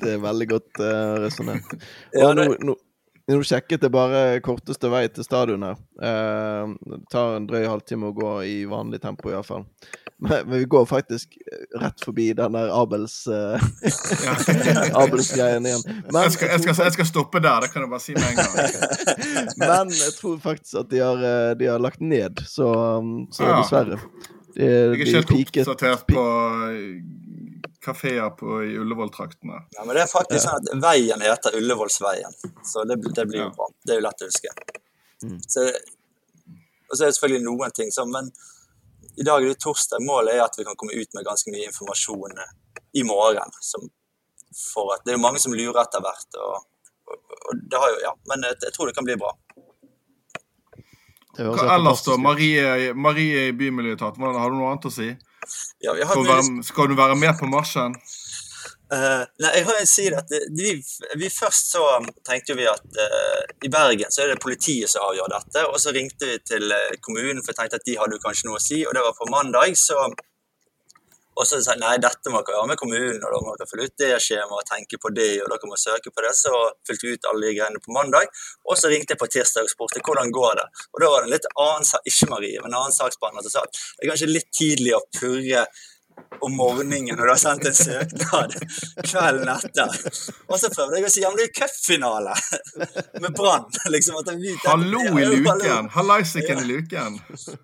Det 0.00 0.14
er 0.14 0.22
veldig 0.22 0.46
godt 0.48 0.78
uh, 0.80 1.18
resonnert. 1.26 1.74
Ja, 2.16 2.30
nå, 2.32 2.46
det- 2.48 2.62
nå, 2.64 2.74
nå 3.28 3.36
sjekket 3.44 3.84
jeg 3.84 3.92
bare 3.92 4.22
korteste 4.44 4.88
vei 4.92 5.02
til 5.12 5.26
stadion 5.26 5.66
her. 5.66 5.76
Eh, 6.02 6.72
det 6.88 7.02
tar 7.12 7.36
en 7.36 7.48
drøy 7.50 7.66
halvtime 7.68 8.08
å 8.08 8.16
gå 8.16 8.30
i 8.48 8.54
vanlig 8.70 9.02
tempo, 9.04 9.28
iallfall. 9.30 9.66
Men, 10.22 10.48
men 10.48 10.58
vi 10.58 10.66
går 10.70 10.84
faktisk 10.86 11.34
eh, 11.42 11.62
rett 11.82 12.04
forbi 12.04 12.28
den 12.38 12.54
der 12.54 12.70
Abels 12.70 13.24
uh. 13.26 13.58
Abels-greien 15.02 15.66
igjen. 15.66 15.82
Men 16.12 16.22
Jeg 16.28 16.34
skal, 16.36 16.52
jeg, 16.52 16.62
skal, 16.62 16.84
jeg 16.86 16.94
skal 16.96 17.08
stoppe 17.08 17.40
der, 17.42 17.64
det 17.64 17.72
kan 17.72 17.82
jeg 17.82 17.90
bare 17.90 18.04
si 18.04 18.14
med 18.14 18.28
en 18.28 18.38
gang. 18.38 18.52
Men 19.64 19.90
jeg 19.96 20.14
tror 20.20 20.38
faktisk 20.44 20.78
at 20.84 20.92
de 20.92 21.00
har, 21.02 21.24
eh, 21.30 21.54
de 21.58 21.70
har 21.72 21.82
lagt 21.82 22.00
ned, 22.00 22.44
så, 22.46 22.68
så 23.34 23.48
Ja. 23.48 23.58
dessverre. 23.58 23.98
De, 24.54 24.62
Jeg 24.62 24.86
er 24.92 24.94
ikke 25.00 25.10
helt 25.16 25.66
oppdatert 25.72 26.06
på 26.12 26.22
kafeer 27.82 28.30
i 28.62 28.76
Ullevål-traktene. 28.78 29.58
Ja, 29.74 29.84
men 29.84 29.96
det 29.96 30.04
er 30.04 30.10
faktisk 30.10 30.44
sånn 30.44 30.60
at 30.60 30.82
veien 30.84 31.24
heter 31.24 31.56
Ullevålsveien, 31.58 32.36
så 32.68 32.84
det, 32.86 33.00
det 33.16 33.26
blir 33.26 33.42
jo 33.42 33.48
Ja. 33.48 33.54
bra. 33.56 33.68
Det 33.82 33.96
er 33.96 33.98
jo 34.00 34.06
lett 34.06 34.22
å 34.22 34.28
huske. 34.28 34.52
Mm. 35.24 35.38
Så, 35.48 35.64
og 36.90 36.94
så 36.94 37.02
er 37.02 37.10
det 37.10 37.16
selvfølgelig 37.16 37.44
noen 37.46 37.74
ting 37.74 37.90
som 37.94 38.10
Men 38.12 38.30
i 39.16 39.22
dag 39.26 39.42
er 39.42 39.52
det 39.52 39.60
torsdag. 39.60 40.04
Målet 40.04 40.36
er 40.36 40.44
at 40.44 40.56
vi 40.58 40.64
kan 40.64 40.78
komme 40.78 40.96
ut 40.96 41.16
med 41.16 41.26
ganske 41.26 41.52
mye 41.52 41.68
informasjon 41.68 42.38
eh, 42.44 42.52
i 43.00 43.04
morgen. 43.04 43.56
Som, 43.60 43.88
for 44.72 44.94
at 44.94 45.04
Det 45.04 45.14
er 45.14 45.18
jo 45.18 45.24
mange 45.24 45.42
som 45.42 45.56
lurer 45.56 45.82
etter 45.84 46.04
hvert. 46.04 46.38
Og, 46.40 46.62
og, 47.12 47.18
og 47.48 47.64
det 47.70 47.82
har 47.82 47.92
jo, 47.94 47.98
ja, 48.06 48.14
Men 48.32 48.48
jeg, 48.48 48.60
jeg 48.66 48.76
tror 48.76 48.88
det 48.88 48.96
kan 48.96 49.08
bli 49.08 49.18
bra. 49.20 49.34
Det 51.36 51.48
Hva 51.48 51.68
ellers, 51.76 52.02
da? 52.04 52.18
Marie, 52.20 52.92
Marie 52.92 53.46
i 53.48 53.52
Bymiljøetaten, 53.56 54.24
har 54.36 54.52
du 54.52 54.58
noe 54.58 54.72
annet 54.74 54.88
å 54.88 54.92
si? 54.92 55.08
Ja, 55.80 55.94
vi 55.96 56.04
har 56.04 56.12
Skal 56.12 56.24
du 56.24 56.28
være, 56.28 56.64
skal 56.66 56.90
du 56.90 56.96
være 56.98 57.16
med 57.18 57.32
på 57.38 57.48
marsjen? 57.50 57.96
Eh, 58.92 59.22
nei, 59.40 59.50
jeg 59.56 59.64
har 59.64 59.78
en 59.80 59.88
si 59.88 60.02
det 60.12 60.18
at 60.20 60.32
vi, 60.52 60.72
vi 61.16 61.28
Først 61.32 61.70
så 61.72 61.84
tenkte 62.28 62.56
vi 62.58 62.66
at 62.68 62.98
uh, 62.98 63.38
i 63.64 63.70
Bergen 63.72 64.12
så 64.12 64.26
er 64.26 64.34
det 64.34 64.42
politiet 64.42 64.90
som 64.92 65.06
avgjør 65.06 65.32
dette. 65.32 65.62
Og 65.70 65.78
så 65.80 65.94
ringte 65.96 66.28
vi 66.28 66.36
til 66.44 66.74
eh, 66.76 66.98
kommunen, 67.00 67.40
for 67.40 67.54
jeg 67.54 67.62
tenkte 67.62 67.80
at 67.80 67.88
de 67.88 67.96
hadde 68.00 68.20
kanskje 68.20 68.50
noe 68.50 68.60
å 68.60 68.66
si. 68.66 68.82
Og 68.84 68.92
det 68.92 69.06
var 69.06 69.16
på 69.16 69.30
mandag, 69.32 69.78
så 69.80 70.10
Og 71.32 71.46
så 71.48 71.62
sa 71.64 71.72
jeg 71.72 71.80
nei, 71.80 71.94
dette 71.96 72.28
må 72.28 72.42
dere 72.44 72.58
gjøre 72.58 72.68
med 72.68 72.76
kommunen, 72.76 73.22
og 73.24 73.30
da 73.32 73.38
må 73.40 73.54
dere 73.56 73.68
fylle 73.70 73.86
ut 73.88 73.94
det 74.02 74.10
skjemaet 74.20 74.58
og 74.58 74.66
tenke 74.68 74.98
på 75.00 75.08
det, 75.16 75.30
og 75.40 75.46
dere 75.48 75.70
må 75.70 75.78
søke 75.80 76.12
på 76.12 76.24
det. 76.26 76.32
Så 76.36 76.52
fylte 76.84 77.06
vi 77.06 77.14
ut 77.16 77.28
alle 77.30 77.46
de 77.46 77.54
greiene 77.56 77.80
på 77.80 77.94
mandag. 77.96 78.28
Og 78.68 78.76
så 78.76 78.90
ringte 78.92 79.16
jeg 79.16 79.22
på 79.22 79.30
tirsdag 79.32 79.64
og 79.64 79.72
spurte 79.72 80.02
hvordan 80.04 80.34
går 80.36 80.60
det. 80.60 80.66
Og 80.92 81.00
da 81.00 81.08
var 81.14 81.24
det 81.24 81.30
en 81.30 81.32
litt 81.38 81.48
annen 81.54 82.12
ikke 82.12 82.28
Marie, 82.34 82.60
men 82.60 82.74
en 82.74 82.82
annen 82.82 82.98
saksbehandler 82.98 83.48
som 83.48 83.54
sa 83.56 83.64
at 83.64 83.80
det 83.80 84.04
er 84.04 84.12
kanskje 84.12 84.28
litt 84.34 84.52
tidlig 84.52 84.92
å 84.98 85.02
purre 85.16 85.64
om 86.42 86.56
morgenen 86.56 87.16
når 87.16 87.22
du 87.22 87.30
har 87.30 87.38
sendt 87.38 87.66
en 87.66 87.74
søknad 87.74 88.54
kvelden 89.06 89.50
etter. 89.52 89.92
Og 90.48 90.58
så 90.60 90.70
prøvde 90.74 90.98
jeg 90.98 91.06
å 91.06 91.12
si 91.14 91.22
ja, 91.22 91.30
men 91.30 91.38
det 91.38 91.44
er 91.44 91.50
jo 91.50 91.58
cupfinale 91.60 92.34
med 93.22 93.36
Brann. 93.36 93.68
Liksom, 93.94 94.18
Hallo 94.66 95.02
i 95.20 95.26
luken! 95.28 95.90
Hallaisiken 95.94 96.64
i 96.64 96.66
luken! 96.66 97.20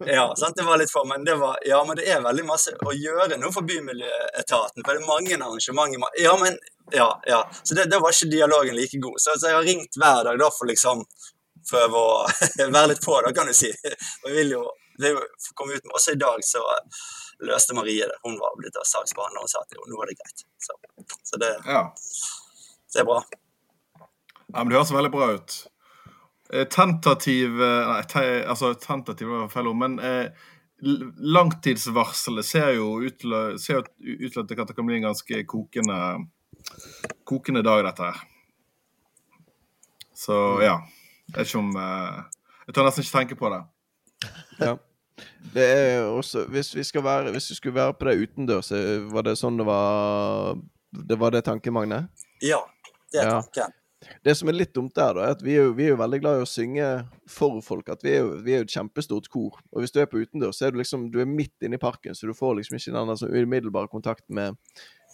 Ja, 0.07 0.29
sant? 0.39 0.57
det 0.59 0.67
var 0.69 0.79
litt 0.79 0.93
for, 0.95 1.09
men 1.11 1.27
det 1.27 1.35
var, 1.41 1.59
ja, 1.67 1.81
men 1.89 1.99
det 1.99 2.07
er 2.11 2.23
veldig 2.25 2.47
masse 2.47 2.75
å 2.79 2.95
gjøre 2.95 3.41
nå 3.41 3.51
for 3.55 3.67
Bymiljøetaten. 3.67 4.85
For 4.85 4.93
det 4.93 5.03
er 5.03 5.09
mange 5.09 5.41
arrangementer. 5.41 6.23
Ja, 6.23 6.37
men, 6.41 6.59
ja, 6.95 7.09
ja. 7.27 7.43
Så 7.63 7.75
det, 7.75 7.89
det 7.91 7.99
var 8.03 8.15
ikke 8.15 8.31
dialogen 8.31 8.79
like 8.79 9.03
god. 9.03 9.19
Så, 9.19 9.35
så 9.41 9.51
jeg 9.51 9.59
har 9.59 9.67
ringt 9.67 9.99
hver 9.99 10.23
dag 10.31 10.39
da 10.39 10.53
for 10.55 10.71
liksom 10.71 11.03
prøve 11.69 11.99
å 11.99 12.27
være 12.77 12.93
litt 12.93 13.03
på, 13.05 13.19
da 13.27 13.35
kan 13.35 13.51
du 13.51 13.57
si. 13.57 13.71
Og 14.23 14.31
jeg 14.31 14.37
vil 14.39 14.55
jo, 14.59 14.65
jo 15.07 15.21
komme 15.55 15.73
ut 15.77 15.85
med, 15.85 15.93
Også 15.95 16.13
i 16.13 16.19
dag 16.19 16.43
så 16.45 16.59
løste 17.47 17.75
Marie 17.75 18.07
det. 18.11 18.17
Hun 18.25 18.39
var 18.41 18.57
blitt 18.59 18.77
av 18.77 18.83
saksbehandler 18.89 19.43
og 19.45 19.49
sa 19.53 19.61
at 19.63 19.75
jo, 19.77 19.85
nå 19.87 20.03
er 20.03 20.07
det 20.11 20.17
greit. 20.19 20.45
Så, 20.59 20.75
så 21.25 21.39
det, 21.39 21.53
Ja. 21.67 21.85
det 22.93 23.01
er 23.01 23.05
bra. 23.07 23.23
ja, 23.29 24.59
men 24.65 24.69
det 24.69 24.79
høres 24.81 24.91
veldig 24.93 25.11
bra 25.15 25.31
ut. 25.37 25.59
Eh, 26.53 26.65
Tentativ 26.73 27.61
eh, 27.63 27.87
Nei, 27.93 28.03
te, 28.09 28.25
altså 28.49 28.75
tentativ 28.75 29.29
var 29.29 29.49
feil 29.53 29.69
ord, 29.69 29.77
men 29.77 29.99
eh, 30.01 30.31
langtidsvarselet 30.81 32.47
ser 32.47 32.73
jo 32.79 33.01
ut 33.05 33.19
til, 33.21 33.35
ser 33.61 33.83
ut 33.85 34.33
til 34.33 34.41
at 34.43 34.49
det 34.49 34.57
kan- 34.77 34.87
bli 34.87 34.97
en 34.97 35.03
ganske 35.11 35.45
kokende, 35.47 36.27
kokende 37.25 37.63
dag, 37.63 37.85
dette 37.85 38.03
her. 38.03 38.21
Så 40.15 40.61
ja. 40.63 40.81
Jeg 41.37 41.45
ikke 41.47 41.59
om 41.59 41.77
eh, 41.77 42.23
Jeg 42.67 42.75
tør 42.75 42.85
nesten 42.87 43.05
ikke 43.05 43.19
tenke 43.19 43.37
på 43.37 43.49
det. 43.53 43.63
Ja. 44.61 44.77
Det 45.55 45.65
er 45.65 46.03
også 46.07 46.45
Hvis 46.53 46.75
vi 46.77 46.85
skal 46.85 47.03
være 47.07 47.33
Hvis 47.35 47.51
vi 47.51 47.55
skulle 47.59 47.75
være 47.79 47.95
på 47.99 48.09
det 48.09 48.17
utendørs, 48.23 48.71
var 49.13 49.23
det 49.27 49.37
sånn 49.41 49.59
det 49.61 49.67
var 49.69 50.59
Det 51.09 51.19
var 51.21 51.35
det 51.35 51.45
tanken, 51.47 51.75
Magne? 51.77 52.09
Ja, 52.45 52.61
det 53.13 53.21
er 53.23 53.25
Ja. 53.27 53.41
tanken. 53.43 53.75
Det 54.25 54.37
som 54.39 54.49
er 54.49 54.55
litt 54.55 54.71
dumt 54.77 54.95
der, 54.95 55.15
da, 55.17 55.25
er 55.27 55.35
at 55.35 55.41
vi 55.43 55.57
er 55.59 55.65
jo, 55.67 55.73
vi 55.75 55.89
er 55.89 55.91
jo 55.91 55.97
veldig 55.99 56.21
glad 56.23 56.39
i 56.39 56.43
å 56.45 56.49
synge 56.49 56.87
for 57.29 57.59
folk. 57.67 57.89
At 57.91 58.05
vi 58.07 58.13
er, 58.15 58.21
jo, 58.23 58.37
vi 58.47 58.53
er 58.55 58.61
jo 58.63 58.67
et 58.69 58.71
kjempestort 58.77 59.27
kor. 59.29 59.59
Og 59.75 59.83
hvis 59.83 59.91
du 59.93 59.99
er 60.01 60.07
på 60.07 60.21
utendørs, 60.23 60.57
så 60.61 60.69
er 60.69 60.71
du 60.71 60.79
liksom 60.79 61.09
Du 61.11 61.19
er 61.21 61.27
midt 61.27 61.67
inne 61.67 61.75
i 61.75 61.83
parken, 61.83 62.15
så 62.15 62.31
du 62.31 62.33
får 62.39 62.61
liksom 62.61 62.79
ikke 62.79 62.95
den 62.95 63.11
der 63.11 63.19
sånn 63.19 63.35
umiddelbare 63.35 63.91
kontakt 63.91 64.25
med, 64.31 64.55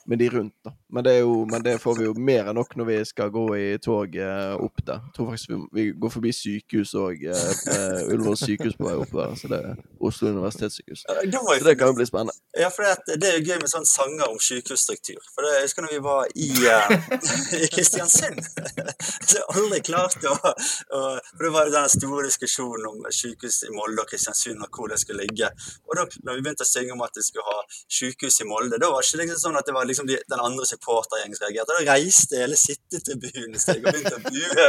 med 0.07 0.19
de 0.19 0.29
rundt, 0.31 0.55
da. 0.65 0.73
Men 0.95 1.05
det, 1.05 1.15
jo, 1.19 1.47
men 1.51 1.63
det 1.63 1.79
får 1.83 1.97
vi 1.99 2.05
jo 2.07 2.13
mer 2.15 2.51
enn 2.51 2.59
nok 2.59 2.77
når 2.79 2.87
vi 2.87 2.97
skal 3.09 3.33
gå 3.35 3.45
i 3.59 3.65
tog 3.83 4.15
eh, 4.15 4.53
opp 4.55 4.83
der. 4.87 5.01
Jeg 5.09 5.17
tror 5.17 5.31
faktisk 5.33 5.51
vi, 5.51 5.59
vi 5.75 5.85
går 5.99 6.13
forbi 6.13 6.31
sykehus 6.37 6.93
òg. 6.99 7.25
Uh, 7.27 8.13
Ullevål 8.13 8.37
sykehus 8.39 8.77
på 8.79 8.87
vei 8.87 8.95
oppover. 9.01 9.35
Så 9.41 9.51
det 9.51 9.59
er 9.59 9.81
Oslo 10.05 10.31
universitetssykehus. 10.31 11.03
Så 11.09 11.65
det 11.67 11.75
kan 11.81 11.91
jo 11.91 11.97
bli 11.99 12.07
spennende. 12.07 12.37
Ja, 12.59 12.69
for 12.71 12.87
det, 12.87 13.17
det 13.19 13.31
er 13.31 13.41
jo 13.41 13.49
gøy 13.49 13.59
med 13.65 13.73
sånne 13.73 13.91
sanger 13.91 14.29
om 14.29 14.39
sykehusstruktur. 14.39 15.19
For 15.35 15.47
det, 15.47 15.57
jeg 15.57 15.67
husker 15.67 15.87
når 15.87 15.95
vi 15.97 16.03
var 16.05 16.31
i, 16.31 16.51
eh, 16.71 16.95
i 17.65 17.71
Kristiansund. 17.75 18.39
Så 19.31 19.43
aldri 19.51 19.81
klart 19.89 20.23
å, 20.31 20.37
å 20.37 21.03
For 21.33 21.43
det 21.49 21.53
var 21.57 21.73
den 21.75 21.91
store 21.91 22.29
diskusjonen 22.29 22.87
om 22.93 23.11
sykehus 23.11 23.65
i 23.67 23.73
Molde 23.75 24.05
og 24.05 24.13
Kristiansund 24.13 24.63
og 24.63 24.71
hvor 24.79 24.93
det 24.93 25.01
skulle 25.03 25.27
ligge. 25.27 25.51
Og 25.89 25.99
da 25.99 26.07
når 26.23 26.39
vi 26.39 26.47
begynte 26.47 26.67
å 26.67 26.71
synge 26.71 26.95
om 26.95 27.03
at 27.03 27.19
vi 27.19 27.27
skulle 27.27 27.51
ha 27.51 27.59
sykehus 27.99 28.39
i 28.45 28.49
Molde, 28.49 28.79
da 28.79 28.93
var 28.93 29.03
det 29.03 29.11
ikke 29.11 29.25
liksom 29.25 29.43
sånn 29.49 29.59
at 29.59 29.67
det 29.67 29.75
var 29.75 29.91
liksom 29.95 30.09
de, 30.11 30.19
den 30.29 30.43
andre 30.43 30.67
supportergjengen 30.67 31.39
reagerte. 31.41 31.77
Da 31.79 31.95
reiste 31.95 32.41
hele 32.43 32.59
sittetribunen 32.59 33.61
seg 33.63 33.85
og 33.85 33.91
begynte 33.91 34.19
å 34.19 34.25
bue 34.27 34.67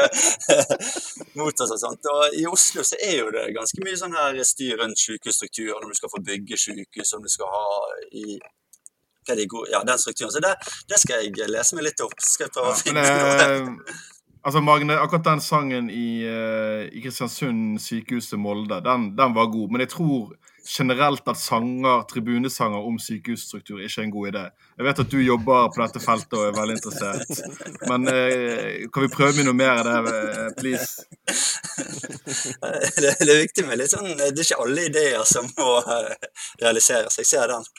mot 1.39 1.63
oss 1.65 1.73
og 1.75 1.81
sånt. 1.81 2.11
Og 2.13 2.37
i 2.37 2.45
Oslo 2.49 2.85
så 2.85 2.99
er 3.01 3.17
jo 3.23 3.31
det 3.35 3.47
ganske 3.57 3.81
mye 3.85 3.97
sånn 3.99 4.15
her 4.15 4.41
styr 4.47 4.77
rundt 4.81 5.01
sykehusstrukturen, 5.01 5.83
om 5.83 5.91
du 5.91 5.97
skal 5.97 6.13
få 6.13 6.21
bygge 6.25 6.59
sykehus, 6.61 7.15
om 7.17 7.25
du 7.25 7.31
skal 7.31 7.49
ha 7.51 7.65
i 8.13 8.37
de 9.25 9.47
gode, 9.49 9.71
ja, 9.73 9.81
den 9.83 9.97
strukturen. 9.97 10.31
Så 10.31 10.39
det, 10.43 10.53
det 10.89 10.99
skal 11.01 11.25
jeg 11.25 11.49
lese 11.49 11.77
meg 11.77 11.89
litt 11.89 12.03
opp. 12.05 12.19
Skal 12.21 12.45
jeg 12.45 12.53
prøve 12.53 12.75
å 12.75 12.77
finne 12.77 13.05
noe. 13.09 13.95
altså 14.45 14.61
Magne, 14.61 14.99
akkurat 15.01 15.25
den 15.31 15.41
sangen 15.41 15.89
i, 15.89 16.09
eh, 16.29 16.85
i 16.93 17.01
Kristiansund 17.01 17.81
sykehuset 17.81 18.37
Molde, 18.37 18.77
den, 18.85 19.15
den 19.17 19.33
var 19.37 19.49
god. 19.49 19.73
Men 19.73 19.85
jeg 19.87 19.95
tror 19.95 20.35
generelt 20.65 21.27
at 21.27 21.37
sanger, 21.37 22.03
tribunesanger 22.09 22.87
om 22.87 22.97
sykehusstruktur 23.01 23.81
ikke 23.83 24.01
er 24.01 24.05
en 24.07 24.13
god 24.13 24.29
idé. 24.31 24.43
Jeg 24.77 24.87
vet 24.87 25.01
at 25.03 25.11
du 25.11 25.17
jobber 25.21 25.69
på 25.73 25.81
dette 25.81 26.01
feltet 26.03 26.37
og 26.39 26.47
er 26.47 26.55
veldig 26.57 26.77
interessert. 26.79 27.43
Men 27.89 28.07
eh, 28.11 28.85
kan 28.93 29.05
vi 29.05 29.11
prøve 29.13 29.35
med 29.37 29.49
noe 29.49 29.57
mer 29.57 29.81
av 29.85 30.09
det, 30.09 30.21
eh, 30.31 30.49
please? 30.57 31.05
det, 33.01 33.13
det 33.21 33.29
er 33.29 33.43
viktig 33.43 33.67
med 33.67 33.79
litt 33.81 33.93
sånn 33.93 34.07
Det 34.15 34.31
er 34.31 34.41
ikke 34.45 34.61
alle 34.63 34.87
ideer 34.89 35.27
som 35.29 35.47
må 35.57 35.75
eh, 35.83 36.31
realiseres. 36.63 37.19
Jeg 37.21 37.29
ser 37.29 37.53
den. 37.53 37.69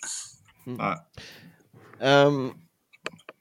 Nei. 0.77 0.95
Ehm, 2.07 2.41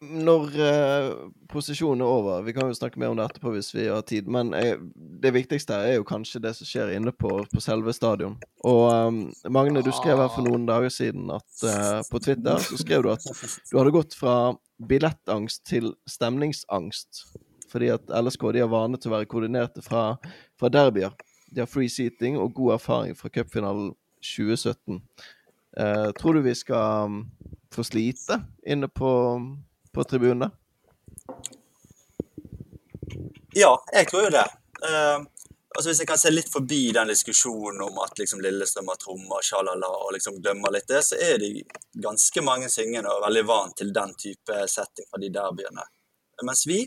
når 0.06 0.56
uh, 0.60 1.08
posisjonen 1.52 2.04
er 2.04 2.12
over 2.12 2.44
Vi 2.46 2.54
kan 2.56 2.70
jo 2.70 2.78
snakke 2.78 3.00
mer 3.02 3.12
om 3.12 3.20
det 3.20 3.26
etterpå 3.28 3.54
hvis 3.56 3.72
vi 3.76 3.88
har 3.88 4.04
tid. 4.08 4.30
Men 4.32 4.54
jeg, 4.58 4.78
det 5.24 5.34
viktigste 5.36 5.78
her 5.78 5.92
er 5.92 5.98
jo 6.00 6.08
kanskje 6.08 6.42
det 6.44 6.54
som 6.58 6.70
skjer 6.70 6.94
inne 6.96 7.14
på, 7.16 7.32
på 7.52 7.64
selve 7.64 7.94
stadion. 7.96 8.38
Og 8.68 8.84
um, 8.92 9.20
Magne, 9.54 9.84
du 9.86 9.92
skrev 9.96 10.22
her 10.22 10.32
for 10.34 10.46
noen 10.48 10.68
dager 10.70 10.94
siden 10.94 11.32
at 11.34 11.66
uh, 11.66 12.02
på 12.12 12.22
Twitter 12.24 12.62
så 12.64 12.80
skrev 12.82 13.06
du 13.06 13.12
at 13.14 13.26
du 13.26 13.78
hadde 13.80 13.96
gått 13.96 14.18
fra 14.20 14.56
billettangst 14.90 15.66
til 15.70 15.94
stemningsangst. 16.10 17.26
Fordi 17.72 17.92
at 17.96 18.12
LSK 18.12 18.50
de 18.56 18.64
har 18.64 18.72
vane 18.72 19.00
til 19.00 19.12
å 19.12 19.18
være 19.18 19.30
koordinerte 19.32 19.84
fra, 19.86 20.16
fra 20.60 20.72
derbyer. 20.72 21.16
De 21.52 21.64
har 21.64 21.72
free 21.72 21.92
seating 21.92 22.38
og 22.40 22.54
god 22.56 22.78
erfaring 22.80 23.18
fra 23.18 23.32
cupfinalen 23.34 23.94
2017. 24.26 25.02
Uh, 25.76 26.12
tror 26.16 26.38
du 26.38 26.46
vi 26.46 26.56
skal 26.56 27.10
um, 27.10 27.24
få 27.76 27.84
slite 27.84 28.40
inne 28.68 28.88
på, 28.88 29.10
på 29.96 30.04
tribunene? 30.04 30.52
Ja, 33.56 33.72
jeg 33.94 34.10
tror 34.10 34.26
jo 34.28 34.34
det. 34.36 34.44
Eh, 34.84 35.18
altså 35.76 35.90
Hvis 35.90 36.02
jeg 36.04 36.10
kan 36.10 36.20
se 36.20 36.32
litt 36.34 36.52
forbi 36.52 36.82
den 36.96 37.12
diskusjonen 37.12 37.82
om 37.88 38.02
at 38.04 38.20
liksom 38.20 38.42
Lillestrøm 38.44 38.92
har 38.92 39.00
trommer, 39.00 39.46
sjalala, 39.48 39.92
og 40.04 40.12
liksom 40.16 40.42
glemmer 40.44 40.76
litt 40.76 40.90
det, 40.92 41.02
så 41.08 41.20
er 41.20 41.40
de 41.40 41.64
ganske 42.04 42.44
mange 42.44 42.68
syngende 42.72 43.14
og 43.14 43.24
veldig 43.24 43.46
vant 43.48 43.78
til 43.80 43.94
den 43.96 44.12
type 44.20 44.60
setting 44.72 45.08
fra 45.08 45.22
de 45.24 45.32
derbyene. 45.40 45.88
Mens 46.44 46.66
vi 46.68 46.82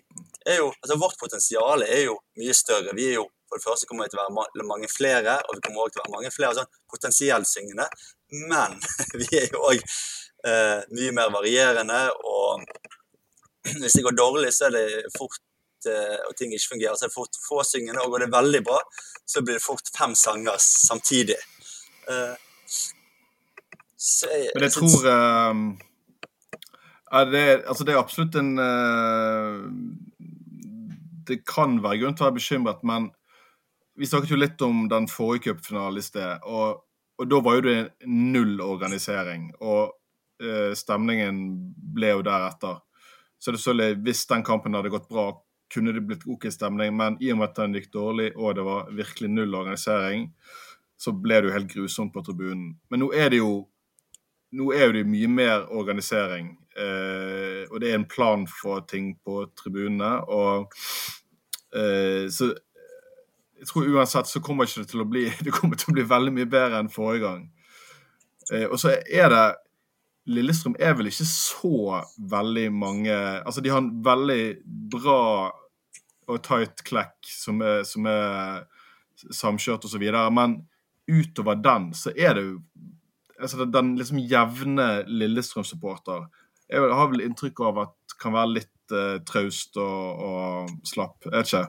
er 0.44 0.61
jo 0.61 0.68
Altså 0.68 0.99
vårt 1.01 1.16
potensial 1.21 1.83
er 1.87 2.05
jo 2.11 2.18
mye 2.37 2.55
større. 2.55 2.92
Vi 2.97 3.09
er 3.09 3.16
jo 3.16 3.25
for 3.49 3.57
det 3.57 3.64
første 3.64 3.88
kommer 3.88 4.05
vi 4.05 4.12
til 4.12 4.21
å 4.21 4.27
være 4.29 4.66
mange 4.68 4.88
flere, 4.92 5.38
og 5.49 5.57
vi 5.57 5.62
kommer 5.64 5.87
også 5.87 5.94
til 5.94 6.03
å 6.03 6.05
være 6.05 6.16
mange 6.18 6.33
flere 6.35 6.57
sånn 6.59 6.73
potensielt 6.92 7.49
syngende. 7.49 7.87
Men 8.51 8.77
vi 9.23 9.29
er 9.40 9.49
jo 9.55 9.62
òg 9.71 9.81
eh, 9.81 10.83
mye 10.92 11.14
mer 11.16 11.33
varierende, 11.33 12.03
og 12.29 12.66
hvis 13.81 13.97
det 13.99 14.07
går 14.07 14.16
dårlig, 14.18 14.51
så 14.55 14.62
er 14.68 14.73
det 14.77 14.88
fort 15.16 15.40
eh, 15.88 16.18
og 16.29 16.33
ting 16.38 16.51
ikke 16.55 16.75
fungerer, 16.75 16.97
så 16.97 17.03
er 17.07 17.12
det 17.12 17.18
fort 17.18 17.35
få 17.44 17.57
syngende, 17.66 18.03
og 18.05 18.11
går 18.14 18.21
det 18.27 18.35
veldig 18.35 18.62
bra, 18.66 18.79
så 19.27 19.37
blir 19.42 19.55
det 19.59 19.64
fort 19.64 19.87
fem 19.99 20.14
sanger 20.18 20.57
samtidig. 20.62 21.40
Eh, 22.09 22.35
jeg, 23.99 24.51
Men 24.55 24.62
jeg 24.62 24.73
tror 24.77 25.01
uh, 25.11 25.55
det, 27.33 27.47
altså 27.66 27.85
det 27.85 27.92
er 27.94 27.99
absolutt 27.99 28.35
en 28.38 28.59
uh, 28.62 29.59
Det 31.27 31.38
kan 31.49 31.83
være 31.83 31.99
grunn 32.03 32.14
til 32.14 32.25
å 32.25 32.27
være 32.29 32.38
bekymret, 32.38 32.81
men 32.87 33.03
vi 33.99 34.07
snakket 34.07 34.31
jo 34.31 34.38
litt 34.38 34.62
om 34.62 34.88
den 34.90 35.09
forrige 35.11 35.51
cupfinalen 35.51 35.99
i 35.99 36.07
sted. 36.07 36.38
Og, 36.47 36.68
og 37.18 37.25
da 37.27 37.40
var 37.42 37.55
jo 37.59 37.66
det 37.66 37.79
null 38.07 38.61
organisering. 38.62 39.51
Og 39.59 39.90
uh, 40.44 40.73
stemningen 40.79 41.35
ble 41.97 42.09
jo 42.14 42.23
deretter. 42.23 42.77
Så 43.38 43.55
det 43.55 43.85
er 43.85 44.01
hvis 44.03 44.27
den 44.27 44.44
kampen 44.44 44.74
hadde 44.74 44.90
gått 44.92 45.09
bra, 45.09 45.31
kunne 45.72 45.92
det 45.92 46.05
blitt 46.09 46.27
OK 46.27 46.48
stemning. 46.53 46.96
Men 46.96 47.18
i 47.22 47.33
og 47.33 47.40
med 47.40 47.51
at 47.51 47.61
den 47.61 47.77
gikk 47.79 47.92
dårlig, 47.94 48.33
og 48.37 48.57
det 48.59 48.64
var 48.66 48.92
virkelig 48.94 49.31
null 49.31 49.55
organisering, 49.55 50.31
så 50.98 51.12
ble 51.14 51.38
det 51.38 51.51
jo 51.51 51.55
helt 51.55 51.72
grusomt 51.72 52.14
på 52.14 52.24
tribunen. 52.27 52.72
Men 52.90 53.05
nå 53.05 53.12
er 53.14 53.31
det 53.31 53.42
jo 53.42 53.68
nå 54.57 54.70
er 54.72 54.94
det 54.96 55.05
mye 55.09 55.29
mer 55.29 55.66
organisering. 55.77 56.55
Eh, 56.72 57.66
og 57.68 57.83
det 57.83 57.90
er 57.90 57.98
en 57.98 58.09
plan 58.09 58.46
for 58.48 58.81
ting 58.88 59.12
på 59.24 59.42
tribunene. 59.59 60.14
Og 60.24 60.72
eh, 61.77 62.29
så 62.33 62.53
jeg 63.59 63.68
tror 63.68 63.88
uansett 63.90 64.31
så 64.31 64.40
kommer 64.40 64.68
ikke 64.68 64.85
det 64.85 64.92
til 64.92 65.03
å 65.03 65.09
bli 65.11 65.27
Det 65.44 65.55
kommer 65.55 65.79
til 65.79 65.90
å 65.90 65.96
bli 65.98 66.07
veldig 66.09 66.35
mye 66.35 66.51
bedre 66.51 66.81
enn 66.81 66.92
forrige 66.92 67.27
gang. 67.27 67.46
Eh, 68.53 68.66
og 68.68 68.79
så 68.81 68.96
er 68.96 69.33
det 69.35 69.46
Lillestrøm 70.29 70.77
er 70.79 70.97
vel 70.99 71.09
ikke 71.11 71.27
så 71.29 72.03
veldig 72.31 72.67
mange 72.75 73.14
Altså, 73.14 73.62
de 73.64 73.73
har 73.73 73.81
en 73.81 73.95
veldig 74.05 74.43
bra 74.93 75.23
og 76.29 76.43
tight 76.45 76.83
klekk 76.85 77.31
som 77.33 77.62
er, 77.64 77.87
som 77.88 78.05
er 78.11 78.67
samkjørt 79.33 79.87
osv., 79.88 80.05
men 80.37 80.59
utover 81.09 81.57
den 81.64 81.88
så 81.97 82.12
er 82.12 82.37
det 82.37 82.45
jo 82.45 82.59
altså 83.38 83.64
Den 83.64 83.95
liksom 83.97 84.21
jevne 84.29 84.88
Lillestrøm-supporter 85.09 86.27
jeg 86.69 86.93
har 86.93 87.09
vel 87.09 87.25
inntrykk 87.25 87.62
av 87.64 87.81
at 87.87 88.19
kan 88.21 88.35
være 88.35 88.59
litt 88.59 88.93
uh, 88.93 89.17
traust 89.29 89.79
og, 89.81 90.21
og 90.29 90.73
slapp. 90.88 91.29
er 91.31 91.38
det 91.38 91.47
ikke. 91.47 91.64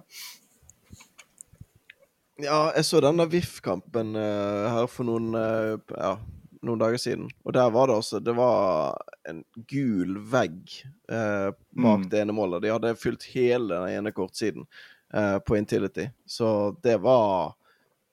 Ja, 2.39 2.60
jeg 2.76 2.88
så 2.88 3.02
den 3.04 3.19
der 3.19 3.30
VIF-kampen 3.32 4.15
uh, 4.17 4.67
her 4.72 4.89
for 4.91 5.08
noen, 5.08 5.32
uh, 5.36 5.80
ja, 5.95 6.17
noen 6.62 6.80
dager 6.82 6.98
siden. 7.00 7.30
Og 7.45 7.54
der 7.56 7.69
var 7.72 7.88
det 7.88 7.95
også 7.95 8.19
Det 8.24 8.34
var 8.36 8.98
en 9.30 9.43
gul 9.67 10.17
vegg 10.32 10.69
eh, 11.10 11.52
bak 11.76 12.00
Mm. 12.04 12.10
det 12.10 12.19
ene 12.22 12.34
målet. 12.36 12.62
De 12.62 12.69
hadde 12.74 12.95
fylt 13.00 13.24
hele 13.34 13.67
den 13.76 13.89
ene 13.98 14.12
kortsiden 14.12 14.65
eh, 15.13 15.39
på 15.39 15.58
Intility. 15.58 16.10
Så 16.28 16.76
det 16.84 16.98
var 17.02 17.56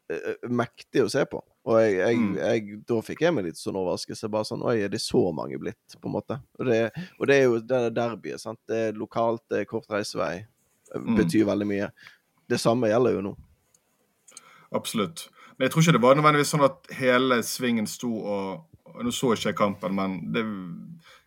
eh, 0.09 0.35
mektig 0.49 1.03
å 1.03 1.11
se 1.11 1.25
på. 1.27 1.43
Og 1.67 1.81
jeg, 1.83 1.97
jeg, 1.99 2.17
Mm. 2.17 2.37
jeg, 2.39 2.87
da 2.87 3.01
fikk 3.03 3.21
jeg 3.27 3.35
meg 3.35 3.45
litt 3.49 3.59
sånn 3.59 3.75
overraskelse. 3.75 4.29
Bare 4.31 4.45
sånn 4.47 4.63
Oi, 4.63 4.77
er 4.85 4.89
det 4.89 5.01
så 5.03 5.33
mange 5.35 5.59
blitt? 5.59 5.97
på 6.01 6.07
en 6.07 6.13
måte. 6.15 6.39
Og 6.61 6.67
det, 6.67 6.93
og 7.19 7.27
det 7.27 7.35
er 7.41 7.43
jo 7.49 7.59
det 7.59 7.77
er 7.77 7.91
derbyet. 7.91 8.39
sant? 8.41 8.61
Det 8.69 8.77
er 8.77 8.93
lokalt, 8.93 9.43
det 9.51 9.61
er 9.61 9.65
kort 9.65 9.89
reisevei. 9.91 10.47
eh, 10.95 10.99
Mm. 11.01 11.17
Betyr 11.17 11.45
veldig 11.45 11.67
mye. 11.67 11.91
Det 12.49 12.61
samme 12.61 12.87
gjelder 12.87 13.13
jo 13.17 13.21
nå. 13.23 13.37
Absolutt. 14.73 15.29
Men 15.57 15.66
jeg 15.66 15.73
tror 15.73 15.83
ikke 15.83 15.97
det 15.97 16.05
var 16.05 16.19
nødvendigvis 16.19 16.53
sånn 16.53 16.66
at 16.66 16.90
hele 16.99 17.40
svingen 17.47 17.88
sto 17.90 18.12
og 18.23 18.73
Nå 18.97 19.11
så 19.12 19.35
ikke 19.35 19.51
jeg 19.51 19.57
kampen, 19.59 19.92
men 19.92 20.12
det, 20.33 20.40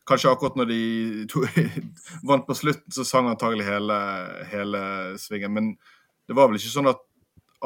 kanskje 0.09 0.31
akkurat 0.31 0.55
når 0.57 0.69
de 0.71 1.25
to, 1.29 1.43
vant 2.29 2.47
på 2.47 2.55
slutten, 2.57 2.89
så 2.89 3.05
sang 3.05 3.27
antagelig 3.29 3.67
hele, 3.67 3.97
hele 4.49 4.81
svingen. 5.21 5.53
Men 5.53 5.67
det 6.25 6.33
var 6.33 6.49
vel 6.49 6.57
ikke 6.57 6.71
sånn 6.71 6.89
at 6.89 7.03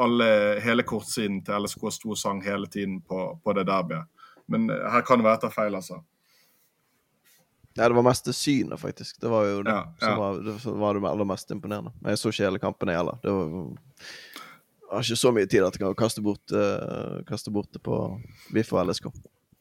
alle, 0.04 0.26
hele 0.64 0.84
kortsiden 0.84 1.40
til 1.46 1.64
LSK 1.64 1.86
sto 1.94 2.12
og 2.12 2.20
sang 2.20 2.42
hele 2.44 2.68
tiden 2.68 2.98
på, 3.06 3.30
på 3.40 3.54
det 3.56 3.64
derbyet. 3.70 4.10
Men 4.52 4.68
eh, 4.72 4.90
her 4.92 5.06
kan 5.06 5.22
det 5.22 5.28
være 5.28 5.40
etter 5.40 5.54
feil, 5.54 5.78
altså. 5.78 6.02
Ja, 7.74 7.88
det 7.88 7.96
var 7.96 8.06
mest 8.06 8.28
det 8.28 8.36
synet, 8.38 8.78
faktisk. 8.78 9.16
Det 9.20 9.30
var 9.30 9.48
jo 9.48 9.62
det, 9.66 9.72
Ja, 9.72 9.86
som, 9.98 10.18
var, 10.20 10.36
det 10.44 10.58
som 10.62 10.76
var 10.78 10.94
det 10.94 11.08
aller 11.10 11.26
mest 11.26 11.50
imponerende. 11.50 11.90
Men 12.00 12.14
jeg 12.14 12.20
så 12.20 12.30
ikke 12.30 12.46
hele 12.46 12.62
kampen, 12.62 12.92
jeg 12.92 13.00
heller. 13.00 13.18
Det 13.22 13.32
var, 13.34 13.56
har 14.94 15.04
ikke 15.04 15.20
så 15.20 15.32
mye 15.34 15.48
tid 15.50 15.64
at 15.66 15.76
jeg 15.76 15.84
kan 15.84 15.96
kaste 15.98 16.24
bort, 16.24 16.42
uh, 16.54 17.20
kaste 17.28 17.52
bort 17.54 17.70
det 17.74 17.82
på 17.84 17.98
VIF 18.54 18.72
og 18.74 18.88
LSK. 18.88 19.10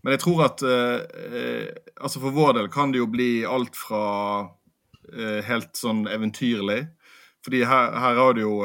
Men 0.04 0.17
jeg 0.17 0.24
tror 0.26 0.41
at 0.50 0.62
eh, 0.67 1.67
altså 1.96 2.19
for 2.19 2.36
vår 2.36 2.58
del 2.58 2.65
kan 2.72 2.91
det 2.91 3.00
jo 3.00 3.06
bli 3.08 3.46
alt 3.48 3.78
fra 3.80 4.06
uh, 4.43 5.39
helt 5.48 5.72
sånn 5.80 6.04
eventyrlig. 6.12 6.82
Fordi 7.43 7.62
her, 7.67 7.96
her 8.00 8.19
har 8.19 8.36
du 8.36 8.43
jo 8.46 8.58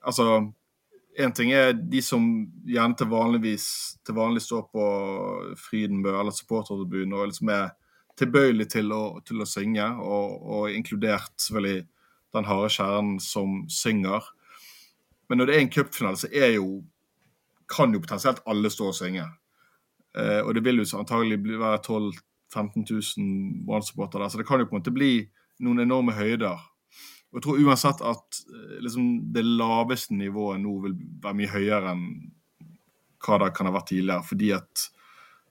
Altså, 0.00 0.24
én 1.20 1.32
ting 1.36 1.50
er 1.52 1.74
de 1.76 2.00
som 2.00 2.24
gjerne 2.64 2.96
til 2.96 3.10
vanligvis 3.10 3.66
til 4.06 4.16
vanlig 4.16 4.40
står 4.46 4.62
på 4.72 4.84
Frydenbø 5.60 6.14
eller 6.14 6.32
supportertribunen 6.32 7.18
og 7.18 7.28
liksom 7.28 7.50
er 7.52 7.66
tilbøyelig 8.20 8.68
til 8.74 8.92
å, 8.94 9.02
til 9.26 9.42
å 9.42 9.48
synge, 9.48 9.86
og, 10.00 10.36
og 10.40 10.76
inkludert 10.76 11.32
selvfølgelig 11.40 11.86
den 12.36 12.48
harde 12.48 12.70
kjernen 12.74 13.16
som 13.22 13.62
synger. 13.72 14.26
Men 15.30 15.38
når 15.38 15.46
det 15.46 15.56
er 15.56 15.62
en 15.64 15.70
cupfinale, 15.72 16.18
så 16.18 16.28
er 16.34 16.56
jo 16.56 16.80
kan 17.70 17.94
jo 17.94 18.02
potensielt 18.02 18.42
alle 18.50 18.70
stå 18.72 18.88
og 18.90 18.96
synge. 18.98 19.28
Eh, 20.18 20.40
og 20.42 20.56
det 20.56 20.64
vil 20.66 20.82
jo 20.82 20.88
antagelig 20.98 21.38
være 21.38 21.78
12 21.86 22.10
000-15 22.50 22.82
000 22.90 23.66
Brann-supportere 23.66 24.24
der, 24.24 24.28
så 24.28 24.38
det 24.38 24.46
kan 24.48 24.58
jo 24.58 24.66
på 24.66 24.74
en 24.74 24.80
måte 24.80 24.94
bli 24.94 25.12
noen 25.62 25.84
enorme 25.84 26.16
høyder. 26.16 26.58
Og 27.30 27.38
jeg 27.38 27.44
tror 27.44 27.62
uansett 27.62 28.02
at 28.02 28.40
eh, 28.50 28.80
liksom, 28.82 29.06
det 29.34 29.46
laveste 29.46 30.16
nivået 30.18 30.58
nå 30.62 30.74
vil 30.82 30.96
være 31.22 31.38
mye 31.38 31.52
høyere 31.52 31.94
enn 31.94 32.08
hva 33.20 33.36
det 33.42 33.52
kan 33.54 33.68
ha 33.68 33.74
vært 33.74 33.90
tidligere, 33.92 34.26
fordi 34.26 34.50
at 34.56 34.86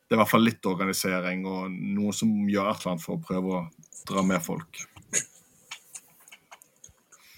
det 0.10 0.16
er 0.16 0.18
i 0.18 0.22
hvert 0.24 0.32
fall 0.32 0.48
litt 0.48 0.66
organisering 0.66 1.44
og 1.46 1.70
noen 1.72 2.16
som 2.18 2.32
gjør 2.50 2.72
et 2.72 2.80
eller 2.82 2.96
annet 2.96 3.06
for 3.06 3.16
å 3.16 3.24
prøve 3.24 3.60
å 3.60 3.66
dra 4.10 4.24
med 4.26 4.42
folk. 4.42 4.80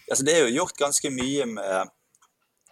Altså, 0.08 0.23
det 0.27 0.34
er 0.34 0.45
jo 0.45 0.56
gjort 0.62 0.80
ganske 0.80 1.12
mye 1.13 1.47
med 1.51 1.91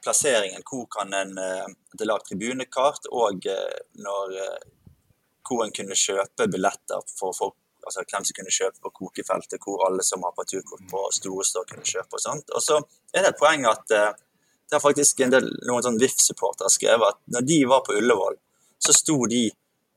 plasseringen. 0.03 0.65
Hvor 0.65 0.85
kan 0.91 1.13
en 1.13 1.37
eh, 1.37 1.71
Det 1.93 2.05
er 2.07 2.25
tribunekart, 2.25 3.09
og 3.11 3.45
eh, 3.45 3.79
når 4.05 4.35
eh, 4.37 4.67
hvor 5.49 5.65
en 5.65 5.73
kunne 5.73 5.97
kjøpe 5.97 6.47
billetter 6.47 7.01
for 7.17 7.33
folk 7.33 7.55
altså 7.87 8.03
hvem 8.03 8.25
som 8.27 8.35
kunne 8.37 8.51
kjøpe 8.53 8.83
på 8.83 8.91
kokefeltet, 8.97 9.61
hvor 9.63 9.85
alle 9.87 10.03
som 10.03 10.21
har 10.23 10.35
parturkort 10.35 10.83
på 10.91 11.03
Storestad 11.15 11.65
kunne 11.69 11.87
kjøpe 11.87 12.19
og 12.19 12.21
sånt. 12.21 12.51
Og 12.53 12.61
så 12.61 12.75
er 13.15 13.23
det 13.23 13.31
et 13.31 13.39
poeng 13.39 13.63
at 13.65 13.85
det 13.87 14.75
har 14.75 14.83
faktisk 14.83 15.23
en 15.23 15.31
del, 15.33 15.47
noen 15.65 15.85
sånn 15.85 15.97
VIF-supportere 15.97 16.69
skrevet 16.69 17.15
at 17.15 17.21
når 17.33 17.47
de 17.49 17.57
var 17.71 17.81
på 17.87 17.95
Ullevål, 17.97 18.35
så 18.83 18.93
sto 18.93 19.15
de 19.31 19.47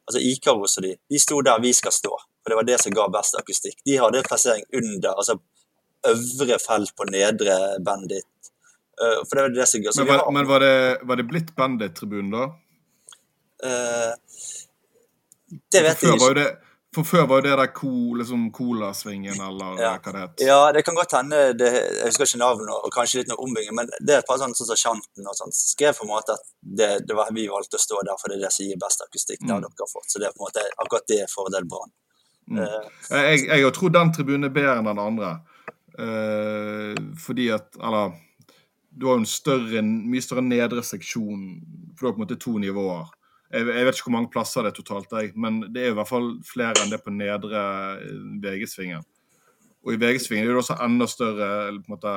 altså 0.06 0.22
Ikaros 0.30 0.78
og 0.78 0.86
de, 0.86 0.94
de 1.10 1.20
sto 1.20 1.40
der 1.44 1.60
vi 1.60 1.74
skal 1.76 1.92
stå. 1.92 2.14
For 2.42 2.52
det 2.52 2.58
var 2.58 2.68
det 2.70 2.78
som 2.82 2.94
ga 2.96 3.08
best 3.12 3.36
akustikk. 3.38 3.82
De 3.86 3.98
hadde 4.00 4.24
plassering 4.26 4.64
under, 4.78 5.12
altså 5.12 5.36
øvre 6.08 6.58
felt 6.58 6.94
på 6.96 7.06
nedre 7.10 7.58
bandit. 7.84 8.26
Eh, 9.00 9.20
for 9.24 9.36
det 9.38 9.42
var 9.46 9.54
det 9.56 9.68
som 9.68 9.80
gøy. 9.80 9.92
så 9.92 10.04
Men, 10.04 10.08
var, 10.12 10.24
har- 10.24 10.32
men 10.36 10.46
var, 10.50 10.60
det, 10.60 10.98
var 11.08 11.16
det 11.16 11.28
blitt 11.30 11.54
Bandit-tribun 11.56 12.30
da? 12.34 12.42
Uh, 13.62 14.12
det 15.72 15.82
vet 15.84 16.02
jeg 16.02 16.18
ikke. 16.18 16.44
for 16.92 17.04
før 17.08 17.26
var 17.30 17.40
jo 17.40 17.44
det 17.46 17.52
der 17.56 17.70
co, 17.72 17.90
liksom 18.20 18.50
Colasvingen, 18.52 19.38
eller 19.40 19.78
Ja. 19.80 19.92
hva 19.98 20.12
det 20.12 20.20
het. 20.20 20.40
Ja, 20.44 20.72
det 20.72 20.82
kan 20.84 20.94
godt 20.94 21.12
hende 21.16 21.54
det, 21.56 21.70
Jeg 21.72 22.04
husker 22.10 22.24
ikke 22.26 22.38
navnet 22.42 22.68
og 22.68 22.90
kanskje 22.92 23.20
litt 23.22 23.28
noe 23.32 23.40
ombygging, 23.46 23.74
men 23.74 23.88
det 24.00 24.14
er 24.14 24.18
et 24.18 24.26
par 24.28 24.36
sånne 24.42 24.54
sånn 24.58 24.66
som 24.74 24.76
Sjanten 24.76 25.24
og 25.26 25.34
sånn 25.38 25.52
skrev 25.56 25.96
på 25.96 26.04
en 26.04 26.10
måte 26.12 26.34
at 26.36 26.44
det, 26.60 27.06
det 27.06 27.16
var 27.16 27.32
vi 27.32 27.46
valgte 27.48 27.78
å 27.80 27.84
stå 27.86 28.02
der, 28.04 28.16
for 28.20 28.28
det 28.28 28.36
er 28.40 28.44
det 28.48 28.52
som 28.52 28.66
gir 28.66 28.76
best 28.76 29.00
akustikk. 29.06 29.40
Det 29.40 29.48
har 29.50 29.60
Mm. 29.60 29.70
dere 29.72 29.88
fått. 29.88 30.08
Så 30.10 30.18
det 30.20 30.26
er 30.28 30.32
på 30.36 30.42
en 30.42 30.48
måte 30.50 30.66
akkurat 30.84 31.06
det 31.08 31.20
er 31.22 31.32
fordel 31.32 31.64
Brann. 31.64 31.92
Mm. 32.50 32.58
Jeg, 33.08 33.46
jeg, 33.48 33.60
jeg 33.62 33.72
tror 33.72 33.88
den 33.90 34.12
tribunen 34.12 34.44
er 34.44 34.52
bedre 34.52 34.76
enn 34.78 34.84
den 34.90 34.98
andre. 34.98 35.32
uh, 35.98 36.94
fordi 37.20 37.50
at 37.54 37.68
Eller 37.80 38.12
du 38.92 39.06
har 39.06 39.16
jo 39.16 39.22
en 39.22 39.28
større, 39.28 39.82
mye 39.82 40.22
større 40.24 40.44
nedre 40.44 40.82
seksjon, 40.84 41.46
for 41.96 42.04
du 42.04 42.08
har 42.08 42.14
på 42.16 42.20
en 42.20 42.24
måte 42.26 42.40
to 42.40 42.56
nivåer. 42.60 43.08
Jeg, 43.52 43.68
jeg 43.68 43.86
vet 43.86 43.96
ikke 43.96 44.08
hvor 44.08 44.16
mange 44.16 44.32
plasser 44.32 44.64
det 44.64 44.72
er 44.72 44.78
totalt, 44.78 45.16
jeg, 45.16 45.32
men 45.36 45.62
det 45.72 45.82
er 45.82 45.92
i 45.92 45.96
hvert 45.96 46.08
fall 46.08 46.28
flere 46.46 46.82
enn 46.82 46.92
det 46.92 47.00
på 47.04 47.12
nedre 47.14 47.64
eh, 48.00 48.20
VG-svingen. 48.44 49.04
Og 49.82 49.94
i 49.94 49.98
VG-svingen 50.00 50.46
er 50.46 50.54
det 50.54 50.62
også 50.62 50.78
enda 50.84 51.08
større 51.10 51.50
eller 51.68 51.82
på 51.82 51.92
en 51.92 51.96
måte, 51.96 52.14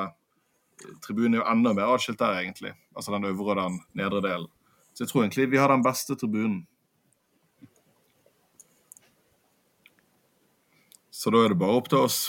Tribunen 1.01 1.37
er 1.37 1.39
jo 1.39 1.49
enda 1.49 1.71
mer 1.73 1.93
atskilt 1.95 2.19
der, 2.19 2.41
egentlig. 2.41 2.73
Altså 2.95 3.13
den 3.13 3.25
øvre 3.29 3.53
og 3.53 3.59
den 3.61 3.77
nedre 3.95 4.21
delen. 4.21 4.49
Så 4.93 5.03
jeg 5.03 5.09
tror 5.09 5.23
egentlig 5.23 5.51
vi 5.51 5.57
har 5.57 5.71
den 5.71 5.83
beste 5.83 6.15
tribunen. 6.19 6.65
Så 11.11 11.31
da 11.31 11.45
er 11.45 11.55
det 11.55 11.59
bare 11.59 11.79
opp 11.79 11.87
til 11.89 12.03
oss. 12.03 12.19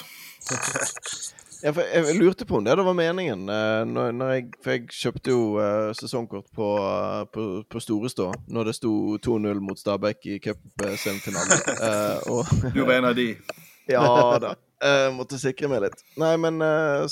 Jeg, 1.63 1.75
jeg 1.79 2.17
lurte 2.19 2.45
på 2.47 2.57
om 2.59 2.65
det, 2.67 2.75
det 2.77 2.85
var 2.85 2.95
meningen. 2.97 3.49
eh, 3.49 3.85
når, 3.89 4.13
når 4.13 4.31
jeg, 4.35 4.45
for 4.63 4.71
jeg 4.75 4.89
kjøpte 4.93 5.31
jo 5.33 5.57
uh, 5.57 5.93
sesongkort 5.97 6.45
på, 6.55 6.67
uh, 6.83 7.25
på, 7.33 7.63
på 7.71 7.81
Storestå 7.81 8.27
når 8.53 8.65
det 8.69 8.75
sto 8.77 9.17
2-0 9.25 9.61
mot 9.65 9.79
Stabæk 9.81 10.27
i 10.35 10.37
cupsemifinalen. 10.45 11.59
Uh, 11.87 12.43
Du 12.75 12.81
var 12.85 12.95
en 12.99 13.09
av 13.13 13.17
de. 13.17 13.29
Ja 13.89 14.39
da. 14.43 14.55
Uh, 14.83 15.09
måtte 15.17 15.39
sikre 15.41 15.69
meg 15.73 15.81
litt. 15.87 15.99
Nei, 16.21 16.35
men 16.37 16.61
uh, 16.61 17.07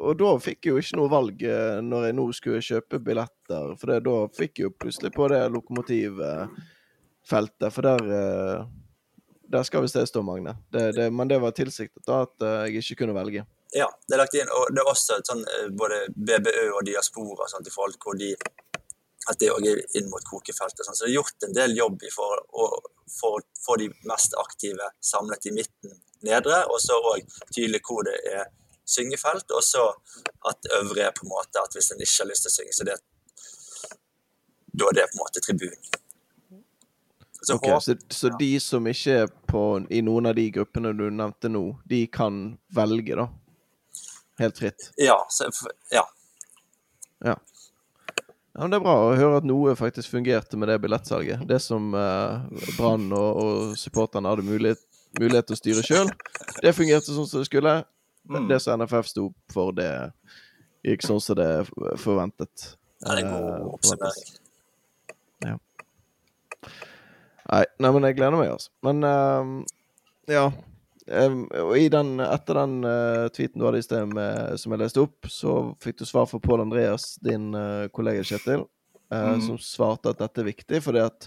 Og 0.00 0.16
da 0.20 0.30
fikk 0.40 0.64
jeg 0.64 0.72
jo 0.72 0.78
ikke 0.80 0.96
noe 1.00 1.10
valg 1.12 1.42
uh, 1.44 1.80
når 1.84 2.00
jeg 2.08 2.16
nå 2.16 2.24
skulle 2.38 2.62
kjøpe 2.64 2.96
billetter, 3.04 3.74
for 3.76 3.86
det, 3.92 3.98
da 4.06 4.16
fikk 4.38 4.52
jeg 4.60 4.64
jo 4.68 4.72
plutselig 4.78 5.10
på 5.12 5.28
det 5.32 5.42
lokomotivfeltet, 5.52 7.68
for 7.74 7.82
der 7.84 8.00
Der 9.52 9.62
skal 9.68 9.82
visst 9.84 9.98
jeg 10.00 10.08
stå, 10.08 10.20
Magne. 10.24 10.54
Det, 10.72 10.96
det, 10.96 11.06
men 11.12 11.28
det 11.28 11.36
var 11.42 11.52
tilsiktet 11.52 12.00
da 12.08 12.22
at 12.24 12.36
jeg 12.70 12.80
ikke 12.80 12.96
kunne 13.02 13.18
velge. 13.18 13.42
Ja, 13.72 13.88
det 14.08 14.16
er 14.16 14.20
lagt 14.20 14.36
inn. 14.36 14.50
Og 14.52 14.72
det 14.74 14.82
er 14.82 14.90
også 14.90 15.18
sånn, 15.24 15.44
eh, 15.48 15.68
både 15.72 16.04
BBØ 16.12 16.68
og 16.76 16.84
diaspora 16.88 17.48
sånn, 17.48 17.64
i 17.66 17.72
forhold 17.72 17.96
til 17.96 18.04
hvor 18.04 18.18
de 18.20 18.34
at 19.30 19.38
det 19.38 19.52
òg 19.54 19.66
er 19.70 19.82
inn 19.98 20.08
mot 20.10 20.24
kokefeltet. 20.26 20.84
Sånn. 20.84 20.96
Så 20.98 21.06
det 21.06 21.12
er 21.12 21.20
gjort 21.20 21.46
en 21.46 21.54
del 21.56 21.76
jobb 21.78 22.02
for 22.10 22.42
å 22.58 22.68
få 23.62 23.76
de 23.78 23.88
mest 24.08 24.34
aktive 24.40 24.88
samlet 25.00 25.46
i 25.46 25.54
midten 25.54 25.94
nedre, 26.26 26.64
og 26.70 26.80
så 26.82 26.98
òg 27.12 27.22
tydelig 27.54 27.82
hvor 27.86 28.04
det 28.06 28.18
er 28.30 28.46
syngefelt, 28.88 29.50
og 29.54 29.62
så 29.64 29.88
at 30.50 30.70
øvrige 30.80 31.12
på 31.16 31.26
en 31.26 31.32
måte 31.32 31.62
at 31.62 31.74
hvis 31.76 31.92
en 31.94 32.02
ikke 32.02 32.22
har 32.22 32.30
lyst 32.30 32.46
til 32.46 32.52
å 32.52 32.56
synge, 32.56 32.76
så 32.76 32.86
det, 32.88 32.96
da 34.72 34.88
er 34.90 34.98
det 34.98 35.08
på 35.10 35.18
en 35.18 35.22
måte 35.22 35.44
tribunen. 35.44 35.98
Så 37.42 37.56
Ok, 37.58 37.66
så, 37.82 37.96
så 38.14 38.30
de 38.38 38.50
som 38.62 38.86
ikke 38.86 39.14
er 39.24 39.30
på, 39.50 39.62
i 39.90 40.02
noen 40.06 40.30
av 40.30 40.36
de 40.38 40.44
gruppene 40.54 40.92
du 40.94 41.08
nevnte 41.10 41.50
nå, 41.50 41.64
de 41.90 42.04
kan 42.06 42.42
velge, 42.74 43.16
da? 43.18 43.26
Helt 44.40 44.58
fritt? 44.58 44.90
Ja. 44.96 45.18
Så, 45.30 45.48
ja. 45.92 46.04
Ja. 47.24 47.36
Ja, 48.52 48.60
men 48.60 48.70
Det 48.70 48.76
er 48.76 48.84
bra 48.84 48.94
å 49.06 49.14
høre 49.16 49.38
at 49.40 49.46
noe 49.48 49.72
faktisk 49.78 50.10
fungerte 50.12 50.58
med 50.60 50.68
det 50.68 50.78
billettsalget. 50.84 51.44
Det 51.48 51.56
som 51.64 51.94
eh, 51.96 52.42
Brann 52.76 53.06
og, 53.16 53.38
og 53.42 53.76
supporterne 53.80 54.28
hadde 54.28 54.44
mulighet, 54.44 54.80
mulighet 55.20 55.48
til 55.48 55.56
å 55.56 55.60
styre 55.60 55.84
sjøl, 55.86 56.10
det 56.60 56.74
fungerte 56.76 57.14
sånn 57.14 57.28
som 57.28 57.40
det 57.40 57.48
skulle. 57.48 57.78
Mm. 58.28 58.48
Det 58.50 58.58
som 58.62 58.76
NFF 58.82 59.08
sto 59.08 59.24
for, 59.52 59.72
det 59.76 59.88
gikk 60.86 61.02
sånn 61.06 61.20
som 61.24 61.38
det 61.40 61.48
forventet. 62.02 62.68
ja, 63.02 63.16
det 63.16 63.24
er 63.24 63.26
en 63.26 63.32
Eh, 63.32 63.38
god 63.64 63.88
forventes. 63.88 64.20
oppsummering. 64.20 64.38
Nei, 67.52 67.64
nei, 67.82 67.90
men 67.92 68.06
jeg 68.06 68.16
gleder 68.16 68.38
meg, 68.38 68.52
altså. 68.54 68.70
Men 68.86 69.02
eh, 69.04 69.48
ja. 70.36 70.44
Ehm, 71.06 71.46
og 71.50 71.74
i 71.78 71.88
den, 71.90 72.14
etter 72.22 72.58
den 72.60 72.76
uh, 72.86 73.26
tweeten 73.34 73.58
du 73.58 73.66
hadde 73.66 73.80
i 73.82 73.86
sted 73.86 74.12
med, 74.12 74.54
som 74.60 74.74
jeg 74.74 74.82
leste 74.84 75.02
opp, 75.02 75.26
så 75.30 75.56
fikk 75.82 75.98
du 75.98 76.06
svar 76.06 76.28
fra 76.30 76.38
Pål 76.42 76.62
Andreas, 76.66 77.16
din 77.24 77.50
uh, 77.56 77.88
kollega 77.94 78.22
Kjetil, 78.26 78.64
uh, 79.10 79.18
mm. 79.34 79.42
som 79.48 79.58
svarte 79.58 80.12
at 80.12 80.22
dette 80.22 80.44
er 80.44 80.50
viktig, 80.52 80.82
fordi 80.84 81.02
at 81.02 81.26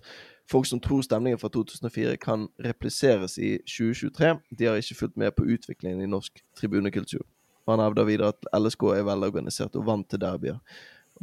folk 0.52 0.70
som 0.70 0.80
tror 0.80 1.04
stemningen 1.04 1.42
fra 1.42 1.52
2004 1.52 2.16
kan 2.22 2.48
repliseres 2.64 3.40
i 3.42 3.58
2023, 3.68 4.36
de 4.56 4.70
har 4.70 4.80
ikke 4.80 5.00
fulgt 5.02 5.20
med 5.20 5.36
på 5.36 5.48
utviklingen 5.58 6.06
i 6.06 6.12
norsk 6.12 6.44
tribunekultur. 6.58 7.26
Han 7.68 7.82
hevder 7.82 8.06
videre 8.06 8.34
at 8.36 8.52
LSK 8.54 8.92
er 8.94 9.08
velorganisert 9.08 9.76
og 9.76 9.88
vant 9.88 10.08
til 10.10 10.22
derbyer. 10.22 10.60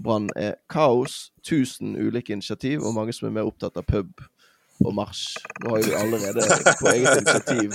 Brann 0.02 0.30
er 0.36 0.56
kaos, 0.72 1.30
1000 1.44 1.94
ulike 2.00 2.32
initiativ 2.32 2.82
og 2.82 2.94
mange 2.96 3.12
som 3.14 3.28
er 3.28 3.36
mer 3.36 3.48
opptatt 3.48 3.76
av 3.78 3.86
pub 3.86 4.24
og 4.84 4.94
marsj. 4.96 5.38
Nå 5.62 5.72
har 5.72 5.82
jo 5.82 5.88
vi 5.88 5.96
allerede 5.98 6.44
på 6.80 6.90
eget 6.92 7.22
initiativ 7.22 7.74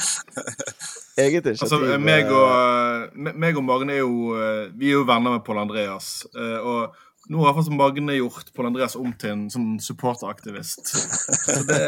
Eget 1.23 1.49
initiativ 1.49 1.65
Altså, 1.65 1.99
meg 2.03 2.29
eh, 2.29 2.37
og, 2.37 3.17
meg 3.33 3.57
og 3.57 3.65
Magne 3.65 3.95
er 3.97 4.03
jo 4.03 4.37
eh, 4.37 4.63
Vi 4.77 4.91
er 4.91 4.99
jo 4.99 5.07
venner 5.09 5.37
med 5.37 5.45
Pål 5.47 5.63
Andreas. 5.65 6.11
eh, 6.35 6.57
Og 6.61 6.95
nå 7.27 7.41
har 7.43 7.55
faktisk 7.57 7.75
Magne 7.75 8.15
gjort 8.19 8.53
Pål 8.55 8.69
Andreas 8.69 8.95
om 8.99 9.09
til 9.19 9.33
en 9.33 9.47
sånn 9.51 9.73
supporteraktivist. 9.83 10.87
Så, 10.87 11.57
det, 11.67 11.81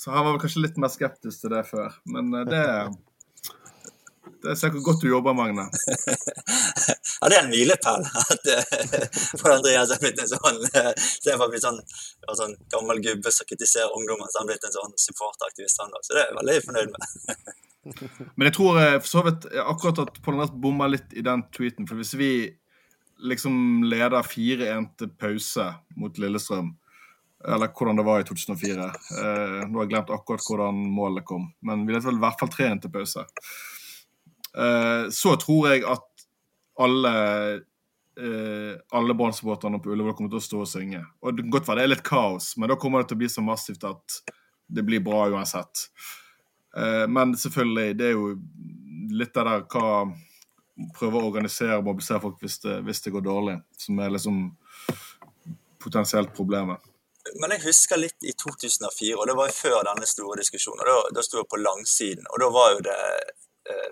så 0.00 0.14
han 0.14 0.24
var 0.24 0.30
vel 0.32 0.40
kanskje 0.40 0.62
litt 0.64 0.78
mer 0.80 0.92
skeptisk 0.94 1.42
til 1.42 1.52
det 1.52 1.66
før. 1.68 1.98
Men 2.08 2.30
det 2.48 2.62
Det 4.40 4.56
ser 4.56 4.72
hvor 4.74 4.84
godt 4.90 5.02
du 5.04 5.08
jobber, 5.10 5.36
Magne. 5.36 5.68
Ja, 7.20 7.28
det 7.28 7.36
er 7.36 7.42
en 7.44 7.50
milepæl 7.52 8.06
at 8.16 8.46
eh, 8.48 9.02
for 9.36 9.52
Andreas 9.52 9.90
er 9.92 9.98
blitt 10.00 10.22
en 10.22 10.28
sånn 10.30 10.62
eh, 10.70 10.86
Istedenfor 10.96 11.50
å 11.50 11.52
bli 11.52 11.58
sånn, 11.60 11.80
sånn 12.38 12.54
gammel 12.72 13.02
gubbe 13.04 13.28
som 13.34 13.44
kritiserer 13.50 13.92
ungdommen, 13.92 14.24
så 14.30 14.38
har 14.38 14.46
han 14.46 14.48
blitt 14.48 14.64
en 14.64 14.72
sånn 14.72 14.94
supporteraktivist. 15.02 15.82
han. 15.82 15.92
Så 16.00 16.16
det 16.16 16.22
er 16.22 16.30
jeg 16.30 16.38
veldig 16.38 16.56
fornøyd 16.64 16.94
med. 16.94 17.52
Men 18.36 18.48
jeg 18.48 18.56
tror 18.56 18.80
eh, 18.80 18.96
for 19.02 19.10
så 19.10 19.24
vidt 19.26 19.46
eh, 19.52 19.60
akkurat 19.60 20.02
at 20.06 20.20
Pål 20.24 20.38
Andreas 20.38 20.56
bomma 20.64 20.88
litt 20.88 21.12
i 21.12 21.24
den 21.26 21.44
tweeten. 21.52 21.88
For 21.88 22.00
hvis 22.00 22.14
vi 22.16 22.32
liksom 23.20 23.84
leder 23.84 24.24
4-1 24.24 24.88
til 25.00 25.12
pause 25.20 25.66
mot 26.00 26.20
Lillestrøm, 26.20 26.72
eller 27.48 27.72
hvordan 27.72 27.96
det 27.96 28.04
var 28.04 28.20
i 28.20 28.24
2004 28.28 28.84
eh, 28.84 29.60
Nå 29.64 29.78
har 29.78 29.86
jeg 29.86 29.92
glemt 29.94 30.10
akkurat 30.12 30.44
hvordan 30.44 30.80
målet 30.92 31.24
kom, 31.28 31.46
men 31.64 31.86
vi 31.86 31.94
leder 31.94 32.10
vel 32.10 32.18
i 32.20 32.24
hvert 32.24 32.40
fall 32.40 32.52
3-1 32.52 32.82
til 32.84 32.92
pause. 32.96 33.24
Eh, 34.58 35.10
så 35.14 35.36
tror 35.40 35.72
jeg 35.72 35.84
at 35.88 36.06
alle 36.80 37.16
Uh, 38.20 38.74
alle 38.92 39.14
Brann-supporterne 39.16 39.78
på 39.80 39.94
Ullevål 39.94 40.12
kommer 40.18 40.28
til 40.32 40.40
å 40.40 40.44
stå 40.44 40.58
og 40.60 40.68
synge. 40.68 40.98
Og 41.24 41.32
det 41.32 41.44
kan 41.44 41.52
godt 41.54 41.68
være 41.70 41.78
det 41.78 41.84
er 41.86 41.90
litt 41.94 42.02
kaos, 42.04 42.50
men 42.58 42.68
da 42.68 42.76
kommer 42.76 43.00
det 43.00 43.08
til 43.08 43.16
å 43.16 43.20
bli 43.22 43.28
så 43.32 43.40
massivt 43.40 43.86
at 43.88 44.16
det 44.68 44.82
blir 44.84 45.00
bra 45.00 45.22
uansett. 45.30 45.86
Uh, 46.76 47.06
men 47.08 47.32
selvfølgelig, 47.38 47.94
det 47.96 48.10
er 48.10 48.18
jo 48.18 48.34
litt 49.14 49.32
det 49.32 49.46
der 49.46 49.64
hva 49.72 50.10
Prøve 50.96 51.20
å 51.20 51.28
organisere 51.28 51.76
og 51.76 51.84
mobilisere 51.84 52.22
folk 52.22 52.38
hvis 52.40 52.54
det, 52.62 52.78
hvis 52.86 53.02
det 53.04 53.10
går 53.12 53.24
dårlig, 53.24 53.56
som 53.76 53.98
er 54.00 54.12
liksom 54.14 54.38
potensielt 55.80 56.32
problemet. 56.36 56.80
Men 57.40 57.52
jeg 57.54 57.66
husker 57.66 58.00
litt 58.00 58.24
i 58.24 58.32
2004, 58.32 59.16
og 59.18 59.26
det 59.28 59.36
var 59.36 59.52
før 59.52 59.82
denne 59.90 60.08
store 60.08 60.38
diskusjonen. 60.40 60.80
og 60.80 60.88
Da, 60.88 61.18
da 61.18 61.24
sto 61.26 61.40
jeg 61.42 61.50
på 61.52 61.60
langsiden, 61.60 62.24
og 62.32 62.40
da 62.40 62.48
var 62.54 62.72
jo 62.74 62.80
det 62.88 62.98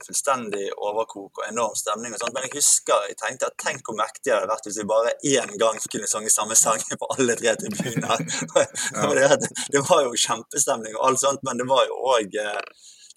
fullstendig 0.07 0.67
overkok 0.77 1.41
og 1.41 1.47
enorm 1.49 1.75
stemning. 1.79 2.15
og 2.15 2.21
sånt, 2.23 2.35
Men 2.37 2.47
jeg 2.47 2.55
husker 2.59 3.07
jeg 3.09 3.17
tenkte 3.21 3.49
at 3.51 3.57
tenk 3.63 3.83
hvor 3.87 3.97
mektig 3.99 4.29
det 4.31 4.37
hadde 4.37 4.51
vært 4.51 4.69
hvis 4.69 4.79
vi 4.81 4.87
bare 4.91 5.15
én 5.33 5.55
gang 5.63 5.81
kunne 5.85 6.11
sunget 6.11 6.35
samme 6.35 6.57
sang 6.59 6.83
på 7.03 7.11
alle 7.17 7.37
tre 7.41 7.55
tribuner. 7.61 8.23
Og 9.09 9.17
det, 9.19 9.51
det 9.75 9.83
var 9.89 10.05
jo 10.07 10.15
kjempestemning 10.27 10.97
og 10.99 11.05
alt 11.09 11.23
sånt, 11.23 11.43
men 11.47 11.61
det 11.61 11.67
var 11.69 11.85
jo 11.89 11.99
òg 12.15 12.39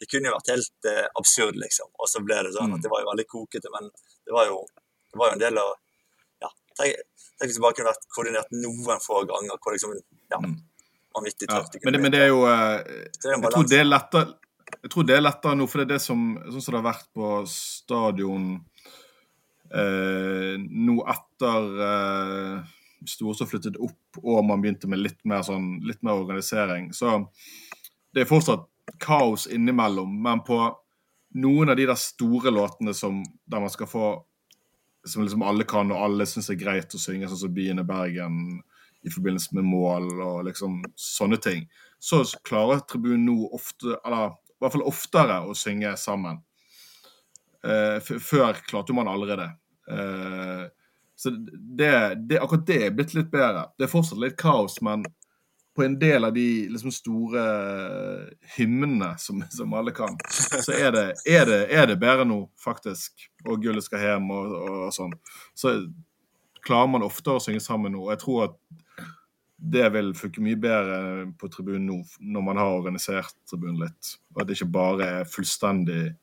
Det 0.02 0.08
kunne 0.10 0.32
jo 0.32 0.34
vært 0.34 0.50
helt 0.50 0.88
eh, 0.90 1.06
absurd, 1.20 1.58
liksom. 1.62 1.92
Og 2.02 2.10
så 2.10 2.24
ble 2.26 2.40
det 2.48 2.56
sånn 2.56 2.74
at 2.74 2.82
det 2.82 2.90
var 2.90 3.04
jo 3.04 3.12
veldig 3.12 3.28
kokete, 3.30 3.70
men 3.76 3.92
det 4.26 4.34
var 4.34 4.48
jo, 4.50 4.64
det 5.14 5.20
var 5.22 5.30
jo 5.30 5.38
en 5.38 5.44
del 5.44 5.60
av 5.62 5.72
ja, 6.42 6.50
Tenk, 6.80 7.04
tenk 7.38 7.52
hvis 7.52 7.60
det 7.60 7.66
bare 7.68 7.78
kunne 7.78 7.92
vært 7.94 8.08
koordinert 8.16 8.56
noen 8.64 9.04
få 9.04 9.22
ganger. 9.30 9.60
hvor 9.62 9.76
liksom, 9.78 9.94
ja, 10.34 10.40
vanvittig 11.18 11.50
Ja, 11.50 11.60
tøft. 11.60 11.78
men, 11.84 11.94
det, 11.94 12.02
men 12.02 12.16
det 12.16 12.24
er 12.26 12.32
jo 12.32 12.42
eh, 12.50 12.80
det 13.22 13.36
Jeg 13.36 13.54
tror 13.54 13.70
det 13.70 13.80
er 13.84 13.90
lettere 13.92 14.26
jeg 14.82 14.92
tror 14.92 15.08
det 15.08 15.16
er 15.18 15.24
lettere 15.24 15.58
nå, 15.58 15.68
for 15.70 15.82
det 15.82 15.88
er 15.88 15.94
det 15.96 16.04
som 16.04 16.36
sånn 16.48 16.64
som 16.64 16.76
det 16.76 16.80
har 16.80 16.88
vært 16.88 17.08
på 17.16 17.32
stadion 17.52 18.52
eh, 19.74 20.56
nå 20.60 21.00
etter 21.16 21.82
eh, 21.88 22.78
Storestå 23.02 23.48
flyttet 23.50 23.80
opp 23.82 24.20
og 24.22 24.44
man 24.46 24.62
begynte 24.62 24.90
med 24.92 25.02
litt 25.02 25.24
mer, 25.26 25.42
sånn, 25.42 25.80
litt 25.90 26.04
mer 26.06 26.20
organisering. 26.22 26.92
Så 26.94 27.16
det 28.14 28.22
er 28.22 28.30
fortsatt 28.30 28.68
kaos 29.02 29.48
innimellom, 29.50 30.12
men 30.22 30.44
på 30.46 30.60
noen 31.42 31.72
av 31.72 31.80
de 31.80 31.88
der 31.90 31.98
store 31.98 32.54
låtene 32.54 32.94
som, 32.94 33.24
der 33.46 33.64
man 33.64 33.74
skal 33.74 33.90
få 33.90 34.10
Som 35.02 35.24
liksom 35.24 35.42
alle 35.42 35.64
kan, 35.66 35.90
og 35.90 35.98
alle 35.98 36.28
syns 36.30 36.52
er 36.54 36.60
greit 36.62 36.94
å 36.94 37.00
synge, 37.02 37.26
sånn 37.26 37.40
som 37.42 37.54
Byen 37.56 37.82
i 37.82 37.84
Bergen 37.90 38.60
i 39.02 39.10
forbindelse 39.10 39.56
med 39.58 39.66
mål 39.66 40.12
og 40.22 40.44
liksom 40.46 40.76
sånne 40.94 41.40
ting, 41.42 41.64
så 41.98 42.20
klarer 42.46 42.84
tribunen 42.86 43.26
nå 43.26 43.48
ofte, 43.50 43.96
eller 44.06 44.36
i 44.62 44.64
hvert 44.64 44.76
fall 44.78 44.86
oftere, 44.86 45.40
å 45.50 45.56
synge 45.58 45.96
sammen. 45.98 46.38
Eh, 47.66 47.98
før 48.22 48.62
klarte 48.68 48.94
man 48.94 49.10
allerede. 49.10 49.50
Eh, 49.90 50.68
så 51.16 51.30
det, 51.80 51.90
det, 52.30 52.38
akkurat 52.38 52.68
det 52.68 52.78
er 52.86 52.94
blitt 52.94 53.16
litt 53.18 53.32
bedre. 53.34 53.68
Det 53.78 53.88
er 53.88 53.92
fortsatt 53.92 54.22
litt 54.22 54.38
kaos, 54.38 54.80
men 54.86 55.04
på 55.76 55.84
en 55.86 55.98
del 56.00 56.26
av 56.28 56.34
de 56.34 56.46
liksom 56.70 56.92
store 56.92 57.42
hymnene 58.58 59.14
som, 59.18 59.44
som 59.50 59.74
alle 59.78 59.94
kan, 59.96 60.18
så 60.30 60.74
er 60.76 60.92
det, 60.92 61.06
er, 61.26 61.46
det, 61.48 61.60
er 61.72 61.88
det 61.90 62.00
bedre 62.02 62.26
nå, 62.28 62.42
faktisk. 62.62 63.28
Og 63.48 63.62
gullet 63.64 63.86
skal 63.86 64.04
hjem 64.04 64.30
og, 64.36 64.56
og, 64.62 64.88
sånn. 64.94 65.16
Så 65.58 65.78
klarer 66.66 66.92
man 66.92 67.08
oftere 67.08 67.40
å 67.40 67.44
synge 67.44 67.64
sammen 67.64 67.96
nå. 67.96 68.04
Og 68.06 68.14
jeg 68.14 68.24
tror 68.26 68.44
at 68.50 68.58
det 69.62 69.86
vil 69.94 70.14
funke 70.18 70.42
mye 70.42 70.58
bedre 70.58 70.98
på 71.38 71.50
tribunen 71.54 71.86
nå, 71.86 72.00
når 72.34 72.44
man 72.48 72.58
har 72.58 72.74
organisert 72.74 73.36
tribunen 73.50 73.84
litt. 73.84 74.16
Og 74.34 74.42
at 74.42 74.50
det 74.50 74.58
ikke 74.58 74.74
bare 74.74 75.10
er 75.22 75.30
fullstendig 75.30 76.16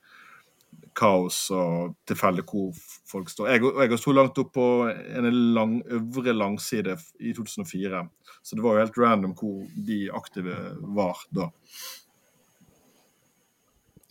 kaos 0.99 1.37
og 1.55 1.95
tilfeldig 2.09 2.43
hvor 2.49 2.73
folk 3.07 3.31
står. 3.31 3.53
Jeg, 3.53 3.63
jeg 3.63 4.01
sto 4.01 4.13
langt 4.15 4.41
opp 4.41 4.51
på 4.57 4.67
en 4.89 5.29
lang, 5.55 5.77
øvre 5.87 6.35
langside 6.35 6.97
i 7.19 7.31
2004, 7.37 8.03
så 8.43 8.57
det 8.57 8.65
var 8.65 8.75
jo 8.75 8.83
helt 8.83 8.99
random 8.99 9.37
hvor 9.39 9.63
de 9.87 10.01
aktive 10.19 10.57
var 10.97 11.23
da. 11.35 11.47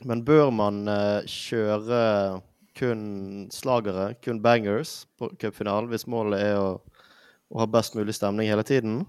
Men 0.08 0.22
bør 0.24 0.52
man 0.54 0.86
eh, 0.88 1.26
kjøre 1.26 2.00
kun 2.78 3.48
slagere, 3.50 4.12
kun 4.22 4.40
bangers, 4.40 5.02
på 5.18 5.32
cupfinalen 5.42 5.90
hvis 5.90 6.06
målet 6.06 6.52
er 6.52 6.60
å, 6.62 6.68
å 7.50 7.64
ha 7.64 7.66
best 7.68 7.98
mulig 7.98 8.14
stemning 8.14 8.48
hele 8.48 8.64
tiden? 8.64 9.02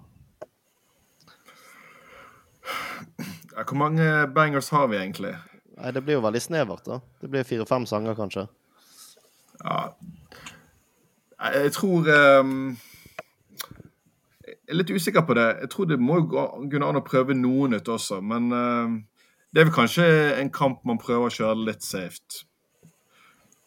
Ja, 3.60 3.64
hvor 3.68 3.76
mange 3.76 4.28
bangers 4.32 4.70
har 4.72 4.88
vi 4.88 4.96
egentlig? 4.96 5.34
Nei, 5.76 5.90
det 5.92 6.04
blir 6.06 6.16
jo 6.16 6.22
veldig 6.24 6.40
snevert, 6.40 6.86
da. 6.88 7.02
Det 7.20 7.28
blir 7.32 7.44
fire-fem 7.44 7.84
sanger, 7.90 8.16
kanskje. 8.16 8.46
Ja 9.60 9.90
Jeg 11.52 11.74
tror 11.76 12.06
tror 12.06 12.08
Jeg 14.48 14.56
er 14.70 14.78
litt 14.80 14.94
usikker 14.96 15.26
på 15.28 15.36
det. 15.36 15.48
Jeg 15.66 15.70
tror 15.74 15.86
det 15.90 15.98
må 16.00 16.22
gå- 16.32 16.70
kunne 16.72 16.88
an 16.88 17.02
å 17.02 17.04
prøve 17.04 17.36
noe 17.36 17.68
nytt 17.68 17.90
også, 17.92 18.22
men 18.22 18.48
uh, 18.54 18.96
det 19.52 19.62
er 19.62 19.68
vel 19.68 19.76
kanskje 19.76 20.06
en 20.40 20.52
kamp 20.56 20.86
man 20.86 21.02
prøver 21.02 21.28
å 21.28 21.34
kjøre 21.34 21.66
litt 21.66 21.84
safe. 21.84 22.46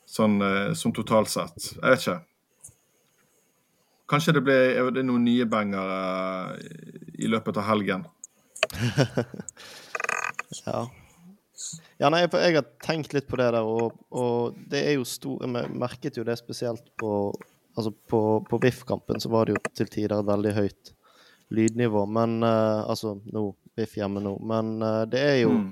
Sånn 0.09 0.41
uh, 0.41 0.73
som 0.73 0.93
totalt 0.97 1.29
sett. 1.29 1.75
Jeg 1.75 1.91
vet 1.91 2.07
ikke. 2.07 2.19
Kanskje 4.09 4.39
det 4.39 4.45
blir 4.47 4.91
det 4.95 5.05
noen 5.05 5.25
nye 5.25 5.45
bangere 5.45 6.57
i 7.19 7.29
løpet 7.29 7.61
av 7.61 7.69
helgen. 7.69 8.07
Ja. 10.67 10.83
Ja, 12.01 12.09
nei, 12.11 12.25
jeg 12.27 12.57
har 12.57 12.67
tenkt 12.83 13.15
litt 13.15 13.29
på 13.31 13.39
det 13.39 13.47
der, 13.55 13.65
og, 13.65 13.95
og 14.11 14.57
det 14.71 14.83
er 14.89 14.97
jo 14.97 15.05
stor 15.07 15.45
Jeg 15.45 15.71
merket 15.79 16.19
jo 16.19 16.25
det 16.27 16.35
spesielt 16.41 16.91
på 17.01 17.33
Altså 17.73 17.93
på, 17.93 18.21
på 18.45 18.59
VIF-kampen 18.61 19.23
så 19.23 19.31
var 19.33 19.47
det 19.49 19.55
jo 19.55 19.61
til 19.73 19.89
tider 19.89 20.19
et 20.19 20.29
veldig 20.29 20.53
høyt 20.59 20.91
lydnivå, 21.57 22.03
men 22.05 22.43
uh, 22.45 22.83
Altså 22.85 23.15
nå, 23.33 23.47
VIF 23.79 23.95
hjemme 23.97 24.21
nå, 24.25 24.35
men 24.45 24.75
uh, 24.85 25.05
det 25.09 25.23
er 25.31 25.39
jo 25.45 25.55
Mm. 25.57 25.71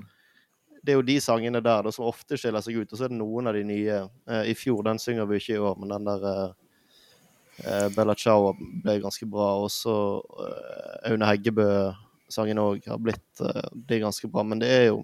det 0.81 0.93
er 0.93 0.97
jo 0.97 1.05
de 1.05 1.19
sangene 1.21 1.61
der 1.61 1.83
da, 1.85 1.91
som 1.93 2.07
ofte 2.07 2.37
skiller 2.41 2.63
seg 2.65 2.79
ut, 2.79 2.89
og 2.89 2.97
så 2.97 3.05
er 3.05 3.11
det 3.13 3.19
noen 3.19 3.51
av 3.51 3.53
de 3.53 3.61
nye. 3.69 3.99
Uh, 4.25 4.41
I 4.49 4.55
fjor, 4.57 4.81
den 4.87 4.97
synger 4.97 5.27
vi 5.29 5.37
ikke 5.37 5.59
i 5.59 5.61
år, 5.61 5.77
men 5.77 5.93
den 5.93 6.09
der 6.09 6.55
Bella 7.93 8.15
Ciao 8.17 8.55
ble 8.57 8.95
ganske 9.03 9.27
bra. 9.29 9.51
Også 9.61 9.93
Aune 11.05 11.27
eh, 11.27 11.99
Heggebø-sangen 12.31 12.59
òg 12.61 12.87
har 12.87 12.99
blitt 12.99 13.41
eh, 13.41 13.69
Det 13.73 13.97
er 13.97 14.05
ganske 14.05 14.27
bra, 14.31 14.43
men 14.43 14.59
det 14.59 14.69
er 14.69 14.85
jo 14.91 15.03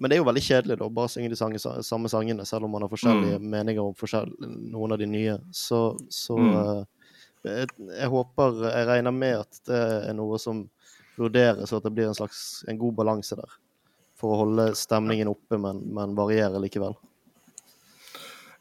men 0.00 0.08
det 0.08 0.16
er 0.16 0.20
jo 0.22 0.24
veldig 0.30 0.40
kjedelig 0.40 0.76
da, 0.80 0.86
bare 0.88 1.08
synge 1.12 1.28
de 1.28 1.36
sange, 1.36 1.58
samme 1.84 2.08
sangene, 2.08 2.44
selv 2.48 2.64
om 2.64 2.70
man 2.72 2.80
har 2.86 2.88
forskjellige 2.88 3.36
meninger 3.42 3.82
om 3.84 3.92
forskjell, 3.94 4.30
noen 4.72 4.92
av 4.94 4.98
de 4.98 5.04
nye. 5.06 5.34
Så, 5.52 5.98
så 6.08 6.38
Mm. 6.38 6.54
eh, 6.56 6.84
jeg, 7.44 7.66
jeg 7.98 8.08
håper 8.08 8.62
Jeg 8.70 8.86
regner 8.88 9.12
med 9.12 9.40
at 9.40 9.60
det 9.66 9.80
er 10.08 10.14
noe 10.16 10.38
som 10.40 10.62
vurderes, 11.18 11.72
og 11.72 11.78
at 11.82 11.84
det 11.84 11.92
blir 11.92 12.08
en 12.08 12.14
slags 12.16 12.64
en 12.68 12.78
god 12.80 12.94
balanse 12.96 13.36
der. 13.36 13.58
For 14.16 14.32
å 14.32 14.38
holde 14.46 14.70
stemningen 14.74 15.28
oppe, 15.28 15.58
men, 15.58 15.82
men 15.92 16.16
variere 16.16 16.56
likevel. 16.64 16.96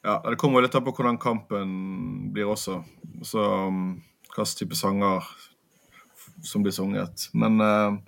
Ja, 0.04 0.20
Det 0.30 0.36
kommer 0.40 0.62
litt 0.62 0.76
an 0.76 0.84
på 0.84 0.92
hvordan 0.92 1.18
kampen 1.20 2.34
blir 2.34 2.52
også. 2.52 2.82
Så 3.24 3.40
um, 3.68 4.02
hva 4.28 4.44
slags 4.44 4.56
type 4.60 4.76
sanger 4.76 5.24
som 6.46 6.66
blir 6.66 6.76
sunget. 6.76 7.30
Men 7.34 7.62
eh, 7.64 8.00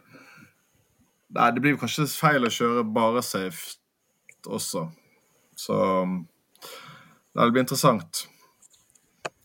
Nei, 1.31 1.45
det 1.55 1.61
blir 1.63 1.77
kanskje 1.79 2.09
feil 2.11 2.43
å 2.43 2.51
kjøre 2.51 2.81
bare 2.91 3.21
safe 3.23 3.77
også. 4.43 4.81
Så 5.55 5.75
det 7.31 7.53
blir 7.53 7.63
interessant. 7.63 8.25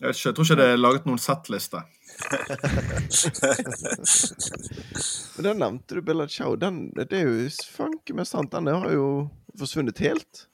Jeg, 0.00 0.10
ikke, 0.10 0.28
jeg 0.28 0.34
tror 0.34 0.48
ikke 0.48 0.58
det 0.58 0.66
er 0.72 0.80
laget 0.80 1.06
noen 1.06 1.22
settliste. 1.22 1.84
Men 5.36 5.44
den 5.46 5.58
nevnte 5.62 5.94
du, 5.94 6.02
Bella 6.02 6.26
Ciao. 6.28 6.56
Den, 6.58 6.90
det 6.96 7.12
er 7.14 7.30
jo 7.30 7.48
fanken 7.76 8.16
meg 8.18 8.26
sant. 8.28 8.52
Den 8.52 8.66
har 8.72 8.92
jo 8.92 9.30
forsvunnet 9.56 9.98
helt. 10.02 10.46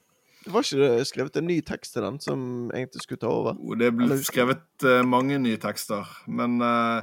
Det 0.42 0.50
var 0.50 0.66
ikke 0.66 0.82
det 0.82 1.06
skrevet 1.06 1.36
en 1.38 1.46
ny 1.46 1.60
tekst 1.64 1.92
til 1.94 2.02
den 2.02 2.16
som 2.22 2.70
egentlig 2.74 3.02
skulle 3.04 3.20
ta 3.22 3.30
over? 3.30 3.58
Det 3.78 3.92
ble 3.94 4.16
skrevet 4.26 4.86
uh, 4.86 5.02
mange 5.06 5.38
nye 5.38 5.58
tekster. 5.62 6.08
Men 6.26 6.58
eh, 6.66 7.02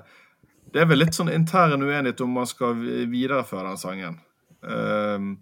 det 0.73 0.81
er 0.81 0.89
vel 0.89 1.01
litt 1.01 1.17
sånn 1.17 1.31
intern 1.33 1.81
uenighet 1.81 2.21
om 2.25 2.35
man 2.39 2.49
skal 2.49 2.75
videreføre 2.77 3.71
den 3.71 3.79
sangen. 3.81 4.19
Um, 4.61 5.37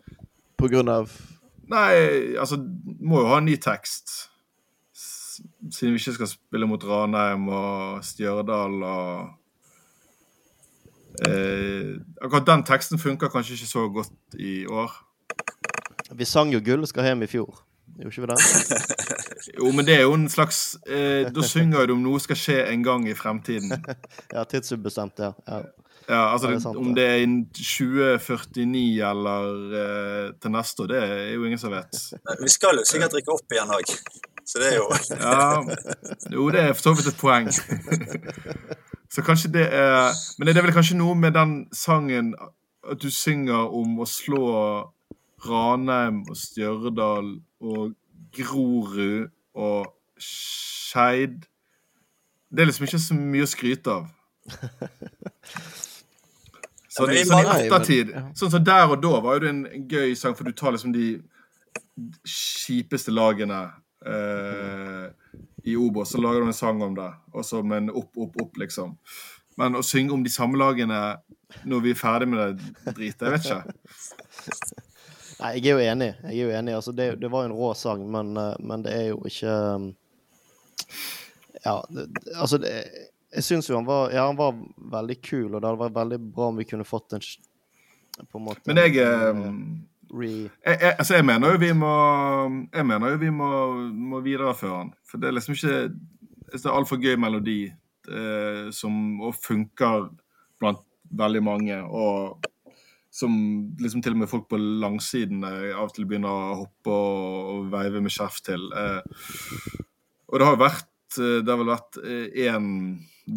På 0.58 0.70
grunn 0.70 0.92
av 0.94 1.10
Nei, 1.68 2.36
altså 2.38 2.60
Må 2.62 3.24
jo 3.24 3.32
ha 3.32 3.40
en 3.42 3.48
ny 3.50 3.56
tekst. 3.60 4.30
Siden 4.94 5.96
vi 5.96 6.00
ikke 6.00 6.14
skal 6.20 6.30
spille 6.30 6.70
mot 6.70 6.84
Ranheim 6.86 7.48
og 7.50 8.06
Stjørdal 8.06 8.78
og 8.86 9.10
eh, 11.28 11.98
Akkurat 12.22 12.48
den 12.48 12.64
teksten 12.70 13.02
funker 13.02 13.34
kanskje 13.34 13.58
ikke 13.58 13.70
så 13.74 13.88
godt 14.00 14.40
i 14.40 14.62
år. 14.70 14.94
Vi 16.16 16.26
sang 16.26 16.54
jo 16.54 16.62
'Gull 16.64 16.88
skal 16.88 17.10
hjem' 17.10 17.26
i 17.26 17.28
fjor. 17.28 17.64
Gjorde 18.00 18.14
ikke 18.14 18.22
vi 18.22 18.28
det? 18.32 18.40
Jo, 19.56 19.72
men 19.72 19.88
det 19.88 19.96
er 19.96 20.06
jo 20.06 20.14
en 20.18 20.28
slags 20.30 20.78
eh, 20.90 21.28
Da 21.34 21.44
synger 21.46 21.88
du 21.88 21.94
om 21.96 22.04
noe 22.04 22.20
skal 22.20 22.40
skje 22.40 22.58
en 22.68 22.86
gang 22.86 23.08
i 23.08 23.16
fremtiden. 23.18 23.72
Ja, 24.36 24.44
tidsubbestemt, 24.44 25.20
ja. 25.24 25.34
ja. 25.48 25.62
Ja, 26.08 26.22
altså 26.32 26.48
det 26.48 26.62
sant, 26.64 26.78
Om 26.80 26.94
det. 26.96 27.04
det 27.04 27.06
er 27.06 27.18
i 27.20 27.28
2049 27.52 29.10
eller 29.10 29.48
eh, 29.76 30.28
til 30.40 30.54
neste 30.56 30.84
år, 30.84 30.92
det 30.94 31.00
er 31.04 31.34
jo 31.34 31.48
ingen 31.48 31.60
som 31.60 31.74
vet. 31.76 32.00
Vi 32.40 32.52
skal 32.52 32.80
jo 32.80 32.86
sikkert 32.88 33.12
drikke 33.16 33.36
opp 33.36 33.56
igjen 33.56 33.74
òg. 33.76 33.92
Så 34.48 34.62
det 34.64 34.70
er 34.72 34.78
jo 34.80 34.88
Ja, 35.20 35.64
jo, 36.32 36.50
det 36.56 36.62
er 36.62 36.74
for 36.78 36.90
så 36.90 36.94
vidt 36.96 37.12
et 37.12 37.20
poeng. 37.20 37.52
Så 39.12 39.24
kanskje 39.24 39.52
det 39.52 39.66
er 39.72 40.12
Men 40.38 40.48
det 40.48 40.58
er 40.58 40.66
vel 40.66 40.76
kanskje 40.76 40.98
noe 41.00 41.16
med 41.16 41.36
den 41.36 41.58
sangen 41.76 42.34
at 42.88 43.00
du 43.04 43.10
synger 43.12 43.68
om 43.76 44.00
å 44.00 44.08
slå 44.08 44.44
Ranheim 45.48 46.22
og 46.30 46.38
Stjørdal 46.40 47.34
og 47.60 47.96
Grorud 48.36 49.28
og 49.58 49.94
Skeid 50.22 51.44
Det 52.50 52.64
er 52.64 52.70
liksom 52.70 52.88
ikke 52.88 53.02
så 53.02 53.18
mye 53.18 53.46
å 53.46 53.50
skryte 53.50 53.98
av. 53.98 54.08
Sånn, 56.98 57.12
ja, 57.14 57.26
sånn 57.30 57.46
i 57.46 57.66
ettertid. 57.68 58.14
ja. 58.16 58.24
Sånn 58.38 58.50
som 58.50 58.64
der 58.66 58.90
og 58.90 59.02
da 59.04 59.20
var 59.22 59.38
jo 59.38 59.44
det 59.44 59.50
en 59.52 59.84
gøy 59.92 60.16
sang, 60.18 60.34
for 60.34 60.48
du 60.48 60.56
tar 60.58 60.74
liksom 60.74 60.96
de 60.96 61.20
kjipeste 62.26 63.14
lagene 63.14 63.60
eh, 64.02 65.06
i 65.70 65.76
Obos, 65.78 66.16
så 66.16 66.22
lager 66.24 66.42
du 66.42 66.50
en 66.50 66.58
sang 66.58 66.82
om 66.82 66.96
det. 66.98 67.10
Og 67.36 67.46
så 67.46 67.62
med 67.62 67.84
en 67.84 67.94
opp, 68.02 68.10
opp, 68.18 68.40
opp, 68.42 68.58
liksom. 68.58 68.96
Men 69.62 69.78
å 69.78 69.86
synge 69.86 70.16
om 70.16 70.26
de 70.26 70.34
samme 70.34 70.58
lagene 70.58 71.02
når 71.70 71.86
vi 71.86 71.94
er 71.94 72.02
ferdig 72.02 72.32
med 72.34 72.42
det 72.42 72.98
dritet, 72.98 73.28
jeg 73.28 73.36
vet 73.36 73.46
ikke. 73.46 74.82
Nei, 75.38 75.52
jeg 75.60 75.70
er 75.70 75.76
jo 75.76 75.92
enig. 75.92 76.08
Jeg 76.24 76.34
er 76.34 76.48
jo 76.48 76.54
enig. 76.58 76.74
Altså, 76.78 76.94
det, 76.98 77.08
det 77.22 77.30
var 77.32 77.44
jo 77.46 77.52
en 77.52 77.58
rå 77.58 77.74
sang, 77.78 78.06
men, 78.12 78.34
eh, 78.42 78.56
men 78.60 78.86
det 78.86 78.94
er 78.96 79.06
jo 79.12 79.20
ikke 79.30 79.58
um, 79.76 79.92
Ja, 81.64 81.82
det, 81.90 82.08
altså 82.36 82.58
det, 82.62 82.72
Jeg 83.36 83.44
syns 83.44 83.70
jo 83.70 83.78
han 83.78 83.86
var 83.88 84.14
Ja, 84.14 84.26
han 84.30 84.40
var 84.40 84.56
veldig 84.78 85.20
kul, 85.22 85.52
og 85.52 85.62
det 85.62 85.70
hadde 85.70 85.84
vært 85.84 86.00
veldig 86.00 86.20
bra 86.34 86.50
om 86.52 86.58
vi 86.58 86.68
kunne 86.70 86.88
fått 86.88 87.18
en 87.18 87.26
På 88.32 88.42
en 88.42 88.48
måte 88.48 88.66
Men 88.66 88.82
jeg, 88.82 88.98
en, 89.04 89.44
eh, 90.10 90.22
eh, 90.24 90.34
jeg, 90.40 90.80
jeg, 90.82 90.94
altså 90.94 91.20
jeg 91.20 91.30
mener 91.30 91.54
jo 91.54 91.62
vi 91.62 91.74
må 91.78 91.94
Jeg 92.74 92.90
mener 92.90 93.14
jo 93.14 93.22
vi 93.22 93.34
må, 93.34 93.50
må 94.14 94.22
videreføre 94.26 94.86
den. 94.86 94.94
For 95.06 95.22
det 95.22 95.30
er 95.30 95.38
liksom 95.38 95.58
ikke 95.58 95.80
Det 96.48 96.64
er 96.64 96.74
altfor 96.74 97.02
gøy 97.04 97.18
melodi 97.20 97.62
eh, 97.68 98.70
som 98.74 99.22
og 99.22 99.36
funker 99.36 100.08
blant 100.58 100.82
veldig 101.12 101.42
mange. 101.44 101.76
Og 101.84 102.48
som 103.18 103.34
liksom 103.82 104.04
til 104.06 104.14
og 104.14 104.22
med 104.22 104.30
folk 104.30 104.46
på 104.52 104.60
langsiden 104.62 105.42
eh, 105.48 105.72
av 105.74 105.88
og 105.88 105.96
til 105.96 106.06
begynner 106.10 106.30
å 106.30 106.58
hoppe 106.62 106.94
og, 106.94 107.50
og 107.54 107.72
veive 107.74 108.02
med 108.04 108.14
skjerf 108.14 108.38
til. 108.46 108.68
Eh, 108.78 109.82
og 110.28 110.38
det 110.38 110.50
har 110.50 110.60
vært 110.62 111.18
eh, 111.18 111.40
Det 111.42 111.50
har 111.50 111.62
vel 111.64 111.74
vært 111.74 112.00
én 112.38 112.70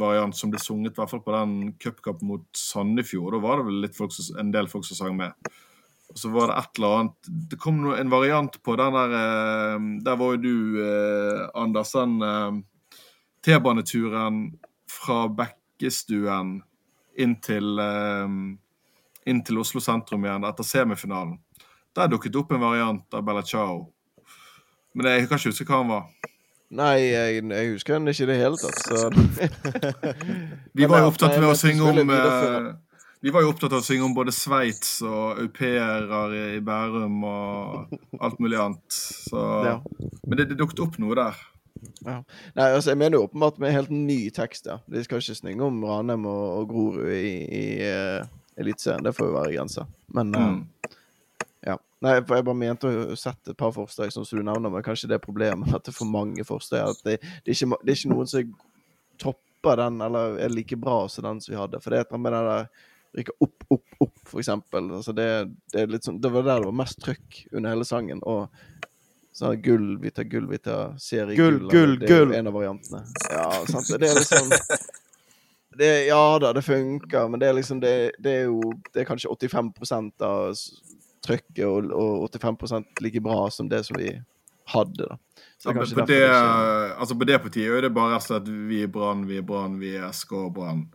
variant 0.00 0.36
som 0.36 0.52
ble 0.52 0.60
sunget, 0.62 0.94
i 0.94 1.00
hvert 1.00 1.10
fall 1.14 1.24
på 1.24 1.34
den 1.34 1.72
cupkampen 1.80 2.28
mot 2.28 2.46
Sandefjord. 2.56 3.38
Da 3.38 3.42
var 3.42 3.60
det 3.60 3.70
vel 3.70 3.90
folk 3.96 4.14
en 4.38 4.52
del 4.54 4.68
folk 4.70 4.86
som 4.86 5.00
sang 5.00 5.16
med. 5.18 5.50
Og 6.10 6.18
så 6.18 6.30
var 6.34 6.50
det 6.50 6.58
et 6.58 6.78
eller 6.78 6.94
annet 6.98 7.28
Det 7.52 7.56
kom 7.62 7.76
en 7.94 8.10
variant 8.10 8.56
på 8.66 8.74
den 8.80 8.96
der 8.96 9.12
Der 10.02 10.16
var 10.18 10.32
jo 10.34 10.40
du, 10.42 10.54
Anders, 11.54 11.92
den 11.94 12.64
T-baneturen 13.46 14.40
fra 14.90 15.20
Bekkestuen 15.30 16.58
inn 17.14 17.36
til 17.46 17.78
inn 19.28 19.42
til 19.44 19.60
Oslo 19.60 19.82
sentrum 19.84 20.24
igjen 20.24 20.46
etter 20.48 20.66
semifinalen. 20.66 21.38
Der 21.96 22.10
dukket 22.10 22.32
det 22.32 22.40
opp 22.40 22.52
en 22.54 22.62
variant 22.62 23.16
av 23.16 23.24
Bella 23.26 23.42
Ciao. 23.42 23.88
Men 24.94 25.10
jeg 25.10 25.28
kan 25.28 25.38
ikke 25.38 25.52
huske 25.52 25.66
hva 25.68 25.80
han 25.82 25.90
var. 25.90 26.36
Nei, 26.70 26.94
jeg, 27.10 27.42
jeg 27.50 27.72
husker 27.72 27.96
han 27.96 28.06
ikke 28.10 28.28
i 28.28 28.30
det 28.30 28.38
hele 28.38 28.58
tatt, 28.60 28.78
så 28.86 29.08
Vi 30.78 30.86
var 30.86 31.02
jo 31.02 31.08
opptatt 31.10 31.34
med 31.40 31.48
å 31.50 31.56
synge 31.58 31.82
om 31.82 32.12
eh, 32.14 32.68
Vi 33.26 33.32
var 33.34 33.42
jo 33.42 33.50
opptatt 33.50 33.74
av 33.74 33.82
å 33.82 33.86
synge 33.86 34.06
om 34.06 34.14
både 34.14 34.34
Sveits 34.34 35.00
og 35.02 35.40
au 35.42 35.48
pairer 35.50 36.36
i 36.54 36.60
Bærum 36.62 37.24
og 37.26 37.96
alt 38.22 38.38
mulig 38.38 38.60
annet. 38.62 38.86
Så. 38.94 39.42
Men 40.22 40.38
det, 40.38 40.52
det 40.52 40.60
dukket 40.62 40.84
opp 40.86 41.00
noe 41.02 41.18
der. 41.18 41.42
Nei, 42.04 42.20
altså, 42.54 42.92
jeg 42.92 43.00
mener 43.00 43.18
jo 43.18 43.26
åpenbart 43.26 43.58
med 43.58 43.74
helt 43.74 43.90
ny 43.90 44.20
tekst, 44.34 44.70
ja. 44.70 44.78
De 44.90 45.02
skal 45.04 45.22
ikke 45.22 45.36
synge 45.40 45.66
om 45.66 45.82
Ranheim 45.84 46.26
og, 46.28 46.44
og 46.60 46.70
Grorud 46.70 47.10
i, 47.16 47.34
i 47.50 47.64
uh, 47.82 48.30
Eliteserien. 48.60 49.04
Det 49.06 49.14
får 49.16 49.30
jo 49.30 49.36
være 49.36 49.54
grensa. 49.56 49.86
Men 50.16 50.34
eh, 50.34 50.48
Mm. 50.50 50.98
ja. 51.66 51.78
Nei, 52.00 52.14
jeg 52.16 52.26
bare 52.30 52.56
mente 52.56 52.88
å 52.88 53.16
sette 53.18 53.52
et 53.52 53.58
par 53.60 53.72
forslag, 53.76 54.12
som 54.12 54.24
du 54.24 54.42
nevner, 54.42 54.70
men 54.72 54.84
kanskje 54.84 55.08
det 55.10 55.18
er 55.18 55.24
problemet 55.24 55.74
at 55.74 55.84
det 55.84 55.92
er 55.92 55.98
for 55.98 56.08
mange 56.08 56.44
forslag. 56.48 56.94
At 56.94 57.02
det, 57.04 57.18
det, 57.20 57.52
er 57.52 57.58
ikke, 57.58 57.80
det 57.84 57.92
er 57.92 57.98
ikke 57.98 58.14
noen 58.14 58.30
som 58.30 58.54
topper 59.20 59.82
den, 59.82 60.00
eller 60.06 60.38
er 60.40 60.54
like 60.54 60.78
bra 60.80 61.02
som 61.12 61.26
den 61.28 61.42
som 61.44 61.52
vi 61.52 61.60
hadde. 61.60 61.80
For 61.84 61.92
det 61.92 62.00
er 62.06 62.18
med 62.22 62.32
det 62.32 62.40
der 62.46 62.70
rykke 63.18 63.36
opp, 63.42 63.64
opp, 63.68 63.86
opp, 63.98 64.18
for 64.24 64.40
eksempel. 64.40 64.90
Altså 65.00 65.12
det, 65.12 65.28
det, 65.72 65.82
er 65.82 65.90
litt 65.90 66.06
sånn, 66.06 66.20
det 66.22 66.30
var 66.32 66.46
der 66.46 66.62
det 66.62 66.70
var 66.70 66.78
mest 66.80 67.00
trøkk 67.02 67.40
under 67.52 67.74
hele 67.74 67.86
sangen. 67.88 68.22
Og 68.22 68.48
sånn 69.36 69.60
gull, 69.64 69.92
vi 70.02 70.12
tar 70.14 70.28
gull, 70.30 70.46
vi 70.50 70.60
tar 70.62 70.94
seriegull. 71.00 71.58
Gull, 71.58 71.70
gull, 71.74 71.96
det 72.00 72.08
er 72.08 72.14
jo 72.14 72.24
gull. 72.24 72.34
En 72.38 72.50
av 72.50 72.56
variantene. 72.56 73.04
Ja, 73.32 73.46
sant. 73.70 73.90
Det 73.90 74.10
er 74.10 74.20
liksom 74.20 74.52
det, 75.78 76.06
ja 76.06 76.38
da, 76.42 76.52
det 76.52 76.62
funker, 76.66 77.28
men 77.28 77.40
det 77.40 77.48
er 77.48 77.54
liksom 77.54 77.80
Det, 77.80 78.12
det 78.18 78.32
er 78.40 78.48
jo 78.48 78.72
Det 78.94 79.02
er 79.02 79.06
kanskje 79.08 79.30
85 79.30 80.12
av 80.26 80.54
trykket, 81.20 81.66
og, 81.66 81.90
og 81.92 82.30
85% 82.32 83.02
like 83.04 83.20
bra 83.20 83.44
som 83.52 83.68
det 83.68 83.84
som 83.86 83.98
vi 84.00 84.14
hadde, 84.72 85.04
da. 85.04 85.18
Så 85.58 85.68
Ja, 85.68 85.74
på, 85.74 85.84
det, 85.84 86.06
det 86.08 86.18
ikke 86.24 86.96
altså 87.02 87.16
på 87.20 87.26
det 87.28 87.38
partiet 87.44 87.74
er 87.76 87.82
det 87.84 87.92
bare 87.92 88.14
rett 88.14 88.24
og 88.24 88.28
slett 88.30 88.46
vi 88.70 88.78
er 88.86 88.92
Brann, 88.92 89.26
vi 89.28 89.36
er 89.36 89.44
Brann, 89.44 89.76
vi 89.82 89.90
er 89.98 90.08
SK 90.16 90.32
Brann. 90.56 90.86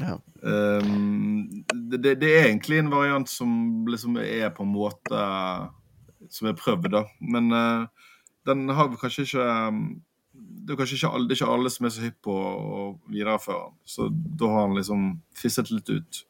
Ja. 0.00 0.16
Um, 0.42 1.64
det, 1.70 2.16
det, 2.18 2.30
er 2.32 2.48
egentlig 2.48 2.80
en 2.80 2.90
variant 2.90 3.30
som 3.30 3.86
liksom 3.86 4.18
er 4.24 4.48
på 4.56 4.64
en 4.64 4.72
måte 4.72 5.24
Som 6.32 6.48
er 6.48 6.56
prøvd, 6.58 6.90
da. 6.92 7.04
Men 7.20 7.52
uh, 7.52 7.86
den 8.48 8.68
har 8.74 8.90
vi 8.90 8.98
kanskje 9.00 9.28
ikke 9.28 9.46
um, 9.68 9.84
Det 10.70 10.76
er 10.76 10.78
kanskje 10.78 10.96
ikke 11.00 11.08
alle, 11.10 11.26
det 11.26 11.34
er 11.34 11.40
ikke 11.40 11.54
alle 11.56 11.70
som 11.74 11.86
er 11.86 11.90
så 11.90 12.02
hypp 12.04 12.18
på 12.22 12.34
å 12.38 12.82
videreføre 13.10 13.62
den. 13.64 13.78
Så 13.90 14.04
da 14.38 14.50
har 14.52 14.68
han 14.68 14.76
liksom 14.76 15.00
fisset 15.34 15.72
litt 15.74 15.90
ut. 15.90 16.20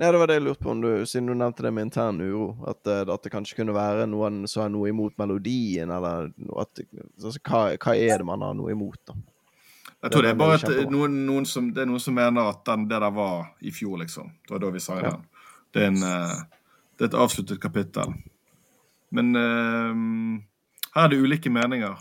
Nei, 0.00 0.08
det 0.10 0.18
var 0.18 0.30
det 0.32 0.40
jeg 0.40 0.42
lurte 0.48 0.64
på, 0.64 0.72
om 0.72 0.80
du, 0.82 0.88
siden 1.06 1.28
du 1.30 1.36
nevnte 1.38 1.62
det 1.62 1.70
med 1.76 1.86
intern 1.86 2.18
uro. 2.18 2.48
At, 2.66 2.80
eh, 2.90 3.04
at 3.06 3.22
det 3.22 3.30
kanskje 3.30 3.60
kunne 3.60 3.76
være 3.76 4.08
noen 4.10 4.40
som 4.50 4.64
har 4.64 4.72
noe 4.74 4.90
imot 4.90 5.14
melodien, 5.22 5.94
eller 5.94 6.32
at, 6.58 6.82
altså, 7.20 7.36
hva, 7.46 7.62
hva 7.78 7.94
er 7.94 8.18
det 8.18 8.26
man 8.26 8.42
har 8.42 8.58
noe 8.58 8.74
imot, 8.74 8.98
da? 9.06 9.14
Jeg 10.00 10.16
tror 10.16 10.26
det 10.26 10.32
er 10.32 10.34
er 10.34 10.42
bare 10.42 10.58
at 10.58 10.90
noen, 10.90 11.20
noen 11.28 11.46
som, 11.46 11.70
det 11.76 11.84
er 11.84 11.90
noen 11.92 12.02
som 12.02 12.18
mener 12.18 12.50
at 12.50 12.66
den, 12.66 12.90
det 12.90 12.98
der 12.98 13.14
var 13.14 13.52
i 13.62 13.70
fjor, 13.76 14.00
liksom. 14.02 14.34
Det 14.42 14.56
var 14.56 14.66
da 14.66 14.74
vi 14.74 14.82
sa 14.82 14.98
Ja. 14.98 15.14
den. 15.14 15.26
Det 15.70 15.86
er, 15.86 15.90
en, 15.92 16.02
eh, 16.02 16.36
det 16.98 17.06
er 17.06 17.12
et 17.12 17.20
avsluttet 17.28 17.62
kapittel. 17.62 18.18
Men 19.14 19.34
uh, 19.36 20.40
her 20.96 21.04
er 21.04 21.12
det 21.12 21.22
ulike 21.22 21.50
meninger. 21.52 22.00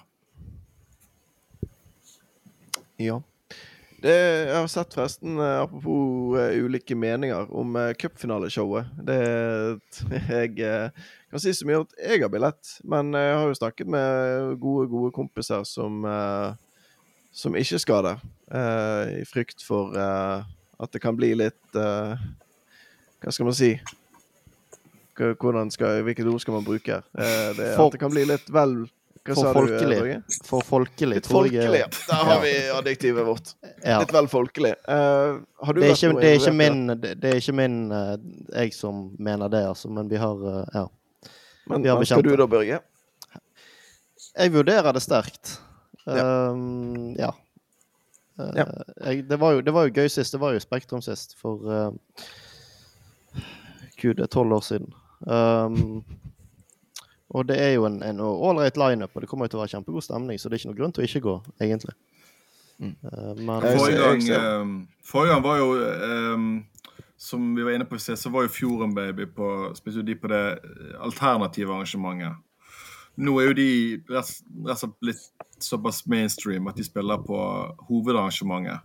Ja. 2.99 3.21
Det, 4.01 4.15
jeg 4.47 4.55
har 4.55 4.67
sett 4.71 4.93
forresten, 4.95 5.39
eh, 5.43 5.57
apropos 5.59 6.35
uh, 6.37 6.63
ulike 6.63 6.95
meninger, 6.95 7.49
om 7.51 7.75
uh, 7.75 7.91
cupfinaleshowet. 7.99 8.87
Det 9.07 9.17
Jeg 10.29 10.53
uh, 10.63 11.07
kan 11.31 11.43
si 11.43 11.53
så 11.53 11.67
mye 11.67 11.81
at 11.83 11.95
jeg 11.99 12.23
har 12.23 12.31
billett, 12.31 12.73
men 12.83 13.11
jeg 13.15 13.35
har 13.35 13.47
jo 13.47 13.57
snakket 13.59 13.91
med 13.91 14.55
gode, 14.59 14.87
gode 14.91 15.11
kompiser 15.15 15.63
som 15.67 16.05
som 17.29 17.53
ikke 17.55 17.77
skal 17.77 18.01
det, 18.03 18.15
i 19.21 19.25
frykt 19.29 19.61
for 19.61 19.93
at 19.93 20.91
det 20.91 21.01
kan 21.03 21.13
bli 21.13 21.29
litt 21.37 21.75
Hva 21.75 23.29
skal 23.29 23.45
man 23.45 23.53
si? 23.53 23.75
Hvordan 25.13 25.69
skal, 25.69 26.01
hvilket 26.07 26.31
ord 26.31 26.41
skal 26.41 26.57
man 26.57 26.65
bruke? 26.65 26.97
det, 27.13 27.69
at 27.69 27.93
det 27.93 28.01
kan 28.01 28.09
bli 28.09 28.25
litt 28.31 28.49
vel 28.49 28.79
Hva 29.25 29.35
for 29.35 29.41
sa 29.43 29.53
folkelig. 29.53 29.97
du, 29.99 30.37
For 30.47 30.65
folkelig, 30.65 31.15
Litt 31.19 31.27
folkelig. 31.29 31.81
Der 32.09 32.21
har 32.29 32.39
vi 32.43 32.53
adjektivet 32.73 33.25
vårt. 33.27 33.51
Ja. 33.83 33.99
Litt 33.99 34.13
vel 34.15 34.29
folkelig. 34.31 34.71
Uh, 34.87 35.41
har 35.65 35.75
du 35.75 35.81
Det 35.81 35.89
er 35.89 35.97
ikke, 35.97 36.21
det 36.21 36.29
er 36.29 36.37
ikke 36.39 36.53
min, 36.55 36.79
det, 36.93 37.11
det 37.21 37.33
er 37.33 37.41
ikke 37.41 37.55
min 37.59 37.77
uh, 37.91 38.13
jeg 38.55 38.73
som 38.73 39.03
mener 39.19 39.51
det, 39.51 39.63
altså, 39.67 39.91
men 39.93 40.09
vi 40.09 40.21
har 40.21 40.45
uh, 40.45 40.63
Ja. 40.73 40.85
Men 41.69 41.85
hva 41.85 41.99
skal 42.07 42.23
du 42.25 42.31
da, 42.39 42.47
Børge? 42.49 42.79
Jeg 44.39 44.53
vurderer 44.53 44.93
det 44.95 45.01
sterkt. 45.03 45.59
Ja. 46.07 46.49
Um, 46.49 47.13
ja. 47.19 47.29
Eh, 48.39 48.51
Ja. 48.55 48.65
jeg, 49.05 49.27
det, 49.29 49.37
var 49.39 49.51
jo, 49.57 49.61
det 49.61 49.73
var 49.75 49.85
jo 49.85 49.93
gøy 49.93 50.07
sist. 50.09 50.33
Det 50.33 50.39
var 50.41 50.55
jo 50.55 50.63
Spektrum 50.63 51.01
sist 51.05 51.35
for 51.37 51.93
Gud, 53.99 54.15
det 54.15 54.23
er 54.23 54.31
tolv 54.31 54.53
år 54.55 54.63
siden. 54.63 54.93
Um, 55.27 56.05
og 57.29 57.47
det 57.49 57.59
er 57.61 57.73
jo 57.75 57.85
en 57.85 58.01
en 58.03 58.19
ålreit 58.25 58.77
lineup, 58.77 59.11
og 59.13 59.21
det 59.21 59.29
kommer 59.29 59.45
jo 59.45 59.53
til 59.53 59.59
å 59.59 59.63
være 59.63 59.75
kjempegod 59.75 60.05
stemning, 60.05 60.39
så 60.39 60.49
det 60.49 60.57
er 60.57 60.63
ikke 60.63 60.71
noe 60.71 60.79
grunn 60.79 60.95
til 60.95 61.03
å 61.03 61.07
ikke 61.09 61.25
gå, 61.25 61.35
egentlig. 61.61 61.95
Mm. 62.79 62.95
Eh, 63.03 63.31
men 63.37 63.61
Forrige 63.61 64.03
gang, 64.03 64.27
eh, 64.35 64.67
forrige 65.03 65.33
gang 65.33 65.43
var 65.43 65.57
jo 65.59 65.71
eh, 65.83 66.43
Som 67.19 67.49
vi 67.55 67.63
var 67.67 67.75
inne 67.75 67.83
på 67.83 67.97
i 67.97 67.99
sted, 67.99 68.15
så 68.15 68.29
var 68.31 68.45
jo 68.45 68.53
Fjorden 68.53 68.93
Baby 68.95 69.25
på 69.25 69.73
spesielt 69.75 70.07
de 70.07 70.15
på 70.15 70.29
det 70.31 70.59
alternative 71.03 71.73
arrangementet. 71.75 72.37
Nå 73.19 73.33
er 73.41 73.49
jo 73.49 73.55
de 73.57 73.71
rett 74.07 74.29
og 74.63 74.77
slett 74.79 74.93
blitt 75.03 75.25
såpass 75.59 76.05
mainstream 76.07 76.69
at 76.71 76.77
de 76.79 76.85
spiller 76.87 77.19
på 77.19 77.39
hovedarrangementet. 77.89 78.79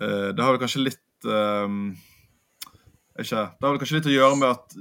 Eh, 0.00 0.30
det 0.30 0.42
har 0.44 0.54
vel 0.54 0.62
kanskje 0.62 0.84
litt 0.86 1.26
eh, 1.26 1.74
ikke, 3.22 3.42
Det 3.46 3.66
har 3.66 3.72
vel 3.72 3.80
kanskje 3.82 3.96
litt 3.98 4.10
å 4.10 4.14
gjøre 4.14 4.38
med 4.40 4.48
at 4.50 4.76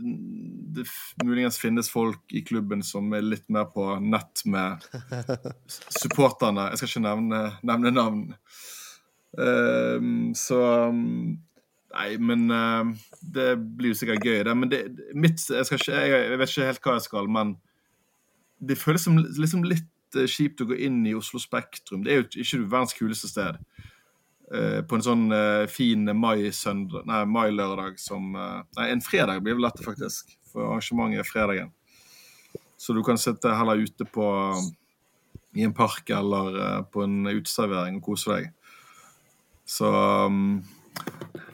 det 0.73 0.85
muligens 1.21 1.59
finnes 1.61 1.89
folk 1.93 2.33
i 2.33 2.41
klubben 2.45 2.81
som 2.85 3.11
er 3.13 3.21
litt 3.21 3.45
mer 3.53 3.67
på 3.69 3.85
nett 4.01 4.41
med 4.49 4.81
supporterne. 6.01 6.71
Jeg 6.71 6.81
skal 6.81 6.89
ikke 6.89 7.05
nevne, 7.05 7.41
nevne 7.61 7.93
navn. 7.93 8.23
Um, 9.37 10.31
så 10.37 10.61
um, 10.89 11.37
Nei, 11.93 12.15
men 12.17 12.47
ehm, 12.49 12.95
det 13.35 13.51
blir 13.77 13.91
jo 13.91 13.97
sikkert 13.99 14.25
gøy, 14.25 14.39
det. 14.47 14.53
Men 14.57 14.69
det, 14.71 14.79
mitt, 15.13 15.43
jeg, 15.45 15.61
ikke, 15.61 15.93
jeg, 15.93 16.13
jeg 16.31 16.39
vet 16.41 16.49
ikke 16.49 16.69
helt 16.71 16.87
hva 16.87 16.95
jeg 16.97 17.05
skal, 17.05 17.27
men 17.29 17.51
det 18.63 18.79
føles 18.81 19.05
som 19.05 19.19
liksom 19.21 19.65
litt 19.67 20.17
eh, 20.17 20.29
kjipt 20.29 20.63
å 20.63 20.69
gå 20.71 20.79
inn 20.87 21.03
i 21.05 21.13
Oslo 21.17 21.41
Spektrum. 21.41 22.01
Det 22.05 22.13
er 22.13 22.21
jo 22.21 22.25
ikke 22.45 22.63
verdens 22.63 22.97
kuleste 22.97 23.29
sted. 23.29 23.59
Eh, 24.51 24.81
på 24.83 24.97
en 24.97 25.05
sånn 25.05 25.23
eh, 25.31 25.65
fin 25.71 26.03
mai-lørdag 26.03 27.05
Nei, 27.07 27.21
mai-lørdag 27.31 27.95
som 28.01 28.33
eh, 28.35 28.59
Nei, 28.77 28.89
en 28.91 29.01
fredag 29.01 29.39
blir 29.43 29.55
vel 29.55 29.69
dette, 29.69 29.85
faktisk. 29.85 30.33
For 30.51 30.67
arrangementet 30.67 31.23
er 31.23 31.29
fredagen. 31.29 31.71
Så 32.77 32.93
du 32.93 32.99
kan 33.05 33.17
sitte 33.17 33.53
heller 33.55 33.79
ute 33.79 34.05
på 34.05 34.27
i 35.55 35.63
en 35.63 35.73
park 35.73 36.09
eller 36.09 36.59
eh, 36.59 36.81
på 36.91 37.05
en 37.05 37.23
uteservering 37.29 38.01
og 38.01 38.09
kose 38.09 38.35
deg. 38.35 38.51
Så 39.65 39.87
um, 39.87 40.59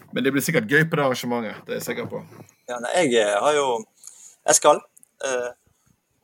Men 0.09 0.25
det 0.25 0.31
blir 0.33 0.41
sikkert 0.41 0.71
gøy 0.71 0.87
på 0.89 0.97
det 0.97 1.05
arrangementet. 1.05 1.61
Det 1.67 1.75
er 1.75 1.81
jeg 1.81 1.89
sikker 1.91 2.09
på. 2.09 2.23
Ja, 2.69 2.79
nei, 2.81 3.05
jeg 3.13 3.29
har 3.29 3.53
jo 3.53 3.67
Jeg 4.47 4.57
skal. 4.57 4.81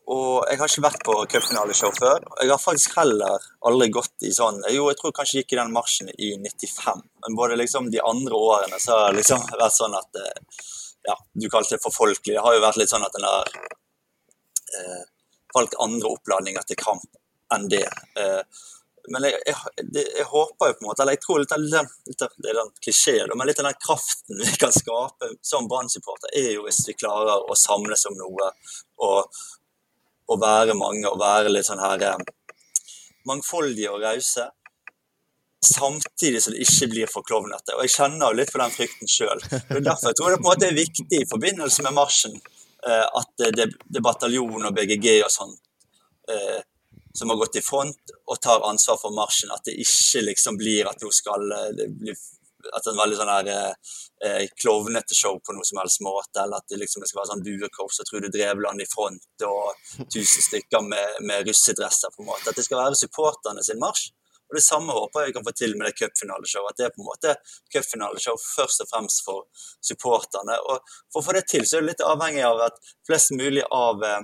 Og 0.06 0.46
jeg 0.46 0.60
har 0.60 0.70
ikke 0.70 0.84
vært 0.86 1.04
på 1.06 1.14
cupfinaleshow 1.34 1.94
før. 1.96 2.26
Jeg 2.38 2.52
har 2.52 2.62
faktisk 2.62 2.94
heller 3.00 3.46
aldri 3.66 3.88
gått 3.94 4.28
i 4.28 4.30
sånn 4.36 4.60
Jo, 4.70 4.86
jeg 4.92 5.00
tror 5.00 5.16
kanskje 5.18 5.40
jeg 5.40 5.46
gikk 5.46 5.56
i 5.56 5.60
den 5.64 5.74
marsjen 5.74 6.12
i 6.14 6.30
95. 6.38 7.02
Men 7.26 7.38
både 7.40 7.58
liksom 7.58 7.90
de 7.94 8.04
andre 8.06 8.38
årene 8.38 8.80
så 8.82 9.00
har 9.00 9.10
det 9.10 9.24
liksom 9.24 9.48
vært 9.50 9.78
sånn 9.80 9.98
at 9.98 10.22
eh, 10.22 10.62
Ja, 11.10 11.18
du 11.34 11.50
kalte 11.50 11.78
det 11.78 11.82
for 11.82 11.96
folkelig. 11.96 12.38
Det 12.38 12.46
har 12.46 12.54
jo 12.54 12.62
vært 12.62 12.80
litt 12.82 12.94
sånn 12.94 13.08
at 13.08 13.18
en 13.18 13.26
har 13.26 13.50
eh, 14.78 15.04
valgt 15.58 15.78
andre 15.82 16.14
oppladninger 16.14 16.70
til 16.70 16.82
kamp 16.84 17.10
enn 17.56 17.68
det. 17.74 17.88
Eh, 18.22 18.64
men 19.10 19.26
jeg, 19.28 19.42
jeg, 19.46 20.06
jeg 20.06 20.26
håper 20.30 20.70
jo 20.70 20.78
på 20.78 20.86
en 20.86 20.90
måte, 20.90 21.04
eller 21.04 21.18
jeg 21.18 21.24
tror 21.26 21.42
litt 21.42 21.54
av 21.54 21.66
den, 21.74 21.92
litt 22.10 22.24
av, 22.26 22.38
det 22.42 22.52
er 22.52 22.58
den 22.58 22.72
klisjeen, 22.82 23.34
men 23.34 23.50
litt 23.50 23.62
av 23.62 23.70
den 23.70 23.82
kraften 23.82 24.42
vi 24.42 24.54
kan 24.62 24.74
skape 24.74 25.30
som 25.46 25.70
Brann-supporter, 25.70 26.34
er 26.34 26.56
jo 26.56 26.66
hvis 26.66 26.82
vi 26.90 26.98
klarer 26.98 27.46
å 27.46 27.58
samles 27.60 28.06
om 28.10 28.18
noe 28.18 28.50
og, 29.06 29.46
og 30.32 30.42
være 30.42 30.76
mange 30.78 31.08
og 31.10 31.20
være 31.22 31.52
litt 31.54 31.68
sånn 31.68 31.82
her 31.84 32.04
eh, 32.06 32.22
mangfoldige 33.30 33.94
og 33.94 34.04
rause. 34.06 34.48
Samtidig 35.66 36.44
som 36.44 36.54
det 36.54 36.66
ikke 36.66 36.90
blir 36.92 37.10
for 37.10 37.26
klovnete. 37.26 37.74
Og 37.76 37.86
jeg 37.86 37.96
kjenner 37.96 38.30
jo 38.30 38.40
litt 38.40 38.54
på 38.54 38.62
den 38.62 38.74
frykten 38.74 39.10
sjøl. 39.10 39.42
Derfor 39.88 40.12
jeg 40.12 40.20
tror 40.20 40.30
jeg 40.30 40.38
det 40.38 40.44
på 40.44 40.46
en 40.46 40.52
måte 40.52 40.70
er 40.70 40.78
viktig 40.78 41.22
i 41.22 41.30
forbindelse 41.30 41.86
med 41.86 41.98
marsjen 41.98 42.38
eh, 42.38 43.06
at 43.06 43.34
det, 43.42 43.52
det, 43.58 43.98
er 43.98 44.06
bataljon 44.06 44.70
og 44.70 44.78
BGG 44.78 45.10
og 45.26 45.34
sånn 45.34 45.54
eh, 46.30 46.62
som 47.16 47.32
har 47.32 47.40
gått 47.40 47.62
i 47.62 47.64
front 47.64 48.16
og 48.28 48.40
tar 48.44 48.66
ansvar 48.68 49.00
for 49.02 49.16
marsjen. 49.16 49.54
At 49.56 49.66
det 49.68 49.78
ikke 49.82 50.26
liksom 50.30 50.58
blir 50.60 50.90
at 50.90 51.02
nå 51.02 51.12
skal 51.16 51.48
det 51.78 51.90
bli 51.96 52.16
at 52.74 52.86
det 52.86 52.92
er 52.92 53.00
veldig 53.00 53.18
sånn 53.20 53.32
her 53.32 53.50
eh, 53.54 53.96
eh, 54.26 54.44
klovnete 54.62 55.18
show 55.18 55.40
på 55.40 55.56
noe 55.56 55.68
som 55.68 55.80
helst 55.82 56.04
måte, 56.06 56.44
eller 56.44 56.62
at 56.62 56.70
det 56.72 56.80
liksom 56.82 57.06
skal 57.06 57.22
være 57.22 57.32
sånn 57.34 57.46
buekorps 57.46 58.02
og 58.02 58.10
Trude 58.10 58.32
Drevland 58.34 58.84
i 58.84 58.90
front 58.90 59.48
og 59.48 60.06
tusen 60.14 60.46
stykker 60.50 60.86
med, 60.86 61.24
med 61.30 61.50
russedresser, 61.50 62.14
på 62.16 62.24
en 62.24 62.32
måte. 62.32 62.52
At 62.52 62.60
det 62.60 62.68
skal 62.68 62.84
være 62.84 63.02
supporterne 63.02 63.66
sin 63.66 63.82
marsj. 63.82 64.12
Og 64.46 64.58
Det 64.60 64.62
samme 64.62 64.94
håper 64.94 65.24
jeg 65.24 65.32
vi 65.32 65.36
kan 65.40 65.46
få 65.48 65.54
til 65.58 65.72
med 65.78 65.88
det 65.90 65.96
cupfinaleshowet. 65.98 66.74
At 66.74 66.78
det 66.78 66.86
er 66.86 66.94
på 66.94 67.02
en 67.02 67.10
måte 67.10 67.32
cupfinaleshow 67.74 68.38
først 68.38 68.84
og 68.86 68.92
fremst 68.92 69.24
for 69.26 69.48
supporterne. 69.82 70.58
Og 70.70 70.96
For 71.14 71.22
å 71.22 71.26
få 71.26 71.34
det 71.38 71.48
til, 71.50 71.66
så 71.66 71.80
er 71.80 71.86
det 71.86 71.96
litt 71.96 72.06
avhengig 72.06 72.46
av 72.46 72.62
at 72.68 72.78
flest 73.08 73.34
mulig 73.34 73.66
av 73.74 74.06
eh, 74.06 74.22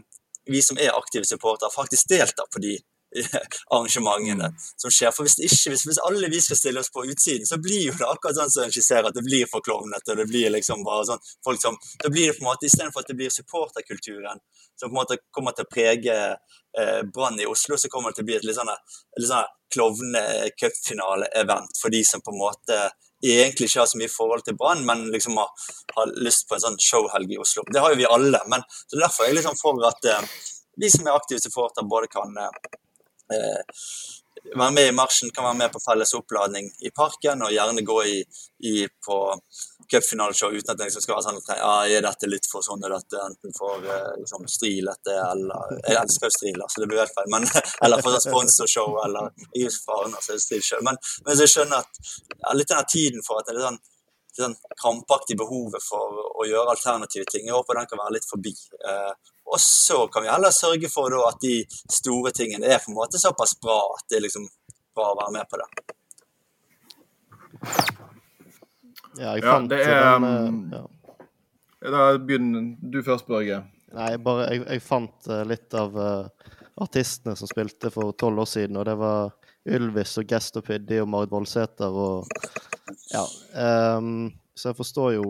vi 0.49 0.61
som 0.65 0.77
er 0.81 0.93
aktive 0.93 1.25
supportere, 1.25 1.73
faktisk 1.73 2.09
deltar 2.09 2.49
på 2.53 2.61
de 2.61 2.77
arrangementene 3.74 4.51
som 4.59 4.91
skjer. 4.93 5.12
For 5.16 5.28
hvis, 5.28 5.38
ikke, 5.39 5.74
hvis, 5.74 5.86
hvis 5.89 6.01
alle 6.07 6.30
vi 6.32 6.41
skal 6.43 6.59
stille 6.59 6.80
oss 6.84 6.91
på 6.93 7.05
utsiden, 7.12 7.45
så 7.47 7.59
blir 7.62 7.89
jo 7.89 7.97
det 7.99 8.07
akkurat 8.07 8.39
sånn 8.39 8.53
som 8.53 8.64
en 8.66 8.74
skisserer, 8.74 9.09
at 9.09 9.18
det 9.18 9.26
blir 9.28 9.49
for 9.51 9.66
klovnete. 9.66 10.18
Det 10.18 10.28
blir 10.30 10.53
liksom 10.55 10.84
bare 10.88 11.07
sånn 11.12 11.22
folk 11.45 11.59
som, 11.62 11.78
Da 12.03 12.09
blir 12.09 12.26
det 12.30 12.38
på 12.38 12.43
en 12.45 12.51
måte, 12.51 12.68
istedenfor 12.70 12.99
at 13.03 13.09
det 13.12 13.20
blir 13.20 13.32
supporterkulturen 13.34 14.39
som 14.80 14.89
på 14.89 14.93
en 14.95 15.01
måte 15.01 15.22
kommer 15.36 15.51
til 15.53 15.66
å 15.68 15.70
prege 15.72 16.16
eh, 16.32 17.01
Brann 17.14 17.39
i 17.39 17.45
Oslo, 17.49 17.78
så 17.78 17.89
kommer 17.91 18.09
det 18.09 18.16
til 18.20 18.26
å 18.26 18.30
bli 18.32 18.38
et 18.39 18.47
litt 18.47 18.57
sånn 18.57 19.45
klovne-cupfinale-event 19.76 21.72
for 21.80 21.89
de 21.93 22.01
som 22.07 22.24
på 22.24 22.32
en 22.34 22.41
måte 22.41 22.78
egentlig 23.22 23.68
ikke 23.70 23.84
har 23.84 23.89
så 23.91 23.99
mye 24.01 24.09
forhold 24.09 24.43
til 24.45 24.57
Brann, 24.57 24.82
men 24.86 25.12
liksom 25.14 25.38
har, 25.38 25.49
har 25.95 26.14
lyst 26.26 26.47
på 26.49 26.57
en 26.57 26.64
sånn 26.66 26.80
showhelg 26.82 27.30
i 27.36 27.39
Oslo. 27.41 27.62
Det 27.70 27.84
har 27.84 27.93
jo 27.93 27.99
vi 28.01 28.09
alle. 28.09 28.41
men 28.49 28.62
så 28.88 28.97
Derfor 28.97 29.24
er 29.24 29.30
jeg 29.32 29.38
liksom 29.41 29.57
for 29.62 29.74
at 29.88 30.01
eh, 30.09 30.24
vi 30.82 30.89
som 30.89 31.07
er 31.07 31.18
aktive 31.18 31.39
supportere, 31.43 31.86
både 31.88 32.09
kan 32.12 32.38
eh, 32.41 32.49
være 34.55 34.71
med 34.73 34.88
i 34.89 34.95
marsjen, 34.95 35.29
kan 35.36 35.45
være 35.45 35.57
med 35.59 35.71
på 35.73 35.82
felles 35.84 36.13
oppladning 36.17 36.69
i 36.82 36.91
parken, 36.95 37.43
og 37.45 37.53
gjerne 37.53 37.84
gå 37.86 37.97
i, 38.09 38.17
i 38.71 38.73
på 39.05 39.17
cupfinaleshow 39.91 40.53
uten 40.55 40.71
at 40.71 40.79
det 40.79 40.88
liksom 40.88 41.03
skal 41.03 41.17
være 41.17 41.25
sånn 41.27 41.39
at 41.41 41.51
ja, 41.59 41.71
er 41.97 42.05
dette 42.05 42.29
litt 42.29 42.47
for 42.49 42.65
sånn 42.65 42.84
er 42.88 42.95
dette, 42.95 43.21
enten 43.21 43.55
for 43.57 43.84
uh, 43.86 44.11
liksom, 44.21 44.47
strilete 44.49 45.17
eller 45.19 45.77
Jeg 45.84 45.99
elsker 45.99 46.29
jo 46.29 46.36
stril, 46.38 46.65
så 46.67 46.84
det 46.84 46.89
blir 46.91 47.03
helt 47.03 47.15
feil, 47.15 47.32
men 47.34 47.47
eller 47.86 48.03
for 48.03 48.19
sponsorshow 48.23 48.99
eller 49.05 49.47
i 49.59 49.67
faren, 49.75 50.15
altså 50.17 50.39
stil 50.41 50.63
sjøl. 50.65 50.86
Men, 50.88 50.99
men 51.25 51.41
jeg 51.43 51.55
skjønner 51.55 51.84
at 51.84 52.03
ja, 52.38 52.55
litt 52.57 52.71
den 52.71 52.93
tiden 52.95 53.27
for 53.27 53.41
at 53.41 53.49
det 53.49 53.55
er 53.55 53.59
litt 53.61 53.69
sånn 53.69 53.84
sånn 54.32 54.53
krampaktig 54.79 55.36
behovet 55.39 55.84
for 55.84 56.21
å 56.39 56.45
gjøre 56.47 56.71
alternative 56.71 57.27
ting. 57.27 57.49
Jeg 57.49 57.55
håper 57.57 57.82
den 57.82 57.89
kan 57.91 57.99
være 57.99 58.15
litt 58.15 58.27
forbi. 58.29 58.53
Eh, 58.88 59.11
og 59.52 59.60
så 59.60 60.06
kan 60.08 60.24
vi 60.24 60.32
heller 60.32 60.54
sørge 60.56 60.89
for 60.91 61.12
da, 61.12 61.26
at 61.28 61.41
de 61.43 61.56
store 61.91 62.32
tingene 62.36 62.70
er 62.72 62.80
på 62.80 62.91
en 62.91 62.99
måte 63.02 63.20
såpass 63.20 63.58
bra 63.60 63.80
at 63.97 64.06
det 64.10 64.20
er 64.20 64.26
liksom 64.28 64.47
bra 64.95 65.12
å 65.12 65.18
være 65.20 65.36
med 65.36 65.49
på 65.52 65.60
det. 65.60 65.68
Ja, 69.20 69.36
jeg 69.36 69.43
Ja, 69.43 69.52
fant 69.52 69.70
det 69.70 69.82
er, 69.84 70.02
den, 70.08 70.24
um, 70.24 70.64
eh, 70.72 70.80
ja. 70.80 70.88
Da 71.91 72.02
begynner 72.22 72.72
du 72.80 73.02
først, 73.04 73.28
Børge. 73.28 73.64
Nei, 73.91 74.12
bare, 74.24 74.47
jeg, 74.54 74.64
jeg 74.70 74.84
fant 74.86 75.28
eh, 75.28 75.43
litt 75.49 75.76
av 75.76 75.97
uh, 75.97 76.52
artistene 76.80 77.36
som 77.36 77.49
spilte 77.49 77.91
for 77.91 78.16
tolv 78.16 78.45
år 78.45 78.49
siden, 78.49 78.80
og 78.80 78.88
det 78.88 78.95
var 79.02 79.34
Ylvis 79.68 80.16
og 80.22 80.32
Gestopiddy 80.32 81.02
og 81.04 81.10
Marit 81.12 81.34
Voldsæter 81.34 81.91
og 81.91 82.30
Ja. 83.12 83.26
Um, 83.97 84.32
så 84.56 84.72
jeg 84.72 84.78
forstår 84.80 85.14
jo 85.18 85.26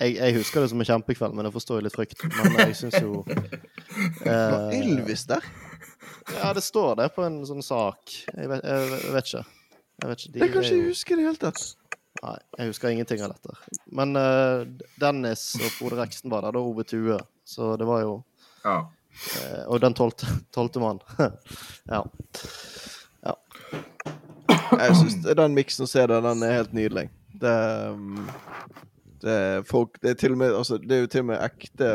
jeg, 0.00 0.16
jeg 0.16 0.36
husker 0.36 0.60
det 0.64 0.70
som 0.72 0.82
en 0.82 0.88
kjempekveld, 0.88 1.36
men 1.36 1.48
jeg 1.48 1.54
forstår 1.54 1.80
jo 1.80 1.86
litt 1.86 1.96
frykt. 1.96 2.24
Men 2.36 2.58
jeg 2.60 2.76
syns 2.76 2.98
jo 3.00 3.22
Var 4.26 4.74
Elvis 4.76 5.24
der? 5.30 5.46
Ja, 6.34 6.50
det 6.56 6.64
står 6.66 6.98
det 7.00 7.08
på 7.14 7.24
en 7.24 7.40
sånn 7.48 7.64
sak. 7.64 8.12
Jeg 8.34 8.50
vet, 8.50 8.64
jeg, 8.66 8.90
jeg 9.06 9.14
vet 9.14 9.30
ikke. 9.30 9.44
Jeg 10.02 10.10
vet 10.10 10.24
ikke. 10.24 10.32
De 10.32 10.40
Det 10.42 10.48
kan 10.52 10.66
ikke 10.66 10.74
jeg 10.76 10.88
huske 10.90 11.14
i 11.14 11.18
det 11.20 11.26
hele 11.28 11.40
tatt. 11.46 11.62
Nei, 12.16 12.36
jeg 12.58 12.70
husker 12.72 12.92
ingenting 12.92 13.22
av 13.24 13.34
dette. 13.36 13.56
Men 13.94 14.18
uh, 14.18 14.64
Dennis 15.00 15.48
og 15.60 15.68
Frode 15.76 16.00
Reksten 16.00 16.32
var 16.32 16.46
der, 16.46 16.56
da 16.56 16.62
Ove 16.64 16.84
Tue. 16.88 17.18
Så 17.46 17.74
det 17.80 17.88
var 17.88 18.02
jo 18.04 18.14
Ja. 18.64 18.78
uh, 18.82 19.62
Og 19.68 19.80
den 19.84 19.94
tolvte, 19.96 20.28
tolvte 20.52 20.82
mann. 20.82 21.00
ja. 21.94 22.02
Jeg 24.76 24.96
syns 24.98 25.20
den 25.22 25.54
miksen 25.56 25.86
å 25.86 25.88
se 25.88 26.02
der, 26.08 26.20
den 26.24 26.42
er 26.44 26.56
helt 26.58 26.72
nydelig. 26.76 27.06
Det, 27.40 27.52
um, 27.94 28.26
det 29.26 29.34
er 29.34 29.62
folk 29.66 29.98
Det 30.02 30.14
er 30.22 30.34
med 30.38 30.54
altså, 30.54 30.78
Det 30.78 30.96
er 30.96 31.04
jo 31.04 31.12
til 31.12 31.24
og 31.24 31.30
med 31.32 31.44
ekte 31.44 31.90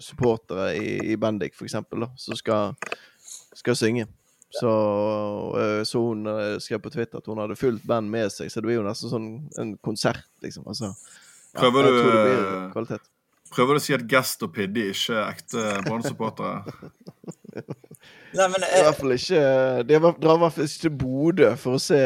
supportere 0.00 0.74
i, 0.76 1.12
i 1.12 1.16
Bendik, 1.16 1.54
for 1.54 1.64
eksempel, 1.64 2.04
da, 2.04 2.08
som 2.18 2.36
skal, 2.36 2.74
skal 3.54 3.76
synge. 3.78 4.06
Så, 4.60 4.72
øh, 5.58 5.86
så 5.86 5.98
hun 5.98 6.26
øh, 6.26 6.60
skrev 6.60 6.80
på 6.82 6.90
Twitter 6.90 7.18
at 7.18 7.26
hun 7.26 7.38
hadde 7.38 7.56
fullt 7.56 7.86
band 7.86 8.10
med 8.10 8.30
seg, 8.30 8.50
så 8.50 8.60
det 8.60 8.68
blir 8.68 8.78
jo 8.80 8.86
nesten 8.86 9.10
sånn 9.10 9.28
en 9.58 9.72
konsert, 9.82 10.26
liksom. 10.44 10.66
Altså, 10.70 10.90
ja, 10.90 11.62
Prøver 11.62 11.88
du, 11.88 11.96
kvalitet. 12.74 13.08
Prøver 13.54 13.78
du 13.78 13.80
å 13.80 13.84
si 13.86 13.96
at 13.96 14.04
Gest 14.10 14.42
og 14.46 14.52
Piddy 14.54 14.88
ikke 14.90 15.16
er 15.16 15.30
ekte 15.30 15.64
Brann-supportere? 15.86 16.62
Nei, 18.34 18.46
men 18.50 18.64
I 18.66 18.80
hvert 18.82 18.96
fall 18.98 19.12
ikke 19.14 19.42
De 19.86 19.98
var- 20.02 20.16
drar 20.18 20.36
i 20.38 20.42
hvert 20.42 20.54
fall 20.56 20.64
ikke 20.66 20.80
til 20.84 20.94
Bodø 20.98 21.50
for 21.60 21.76
å 21.78 21.82
se 21.82 21.98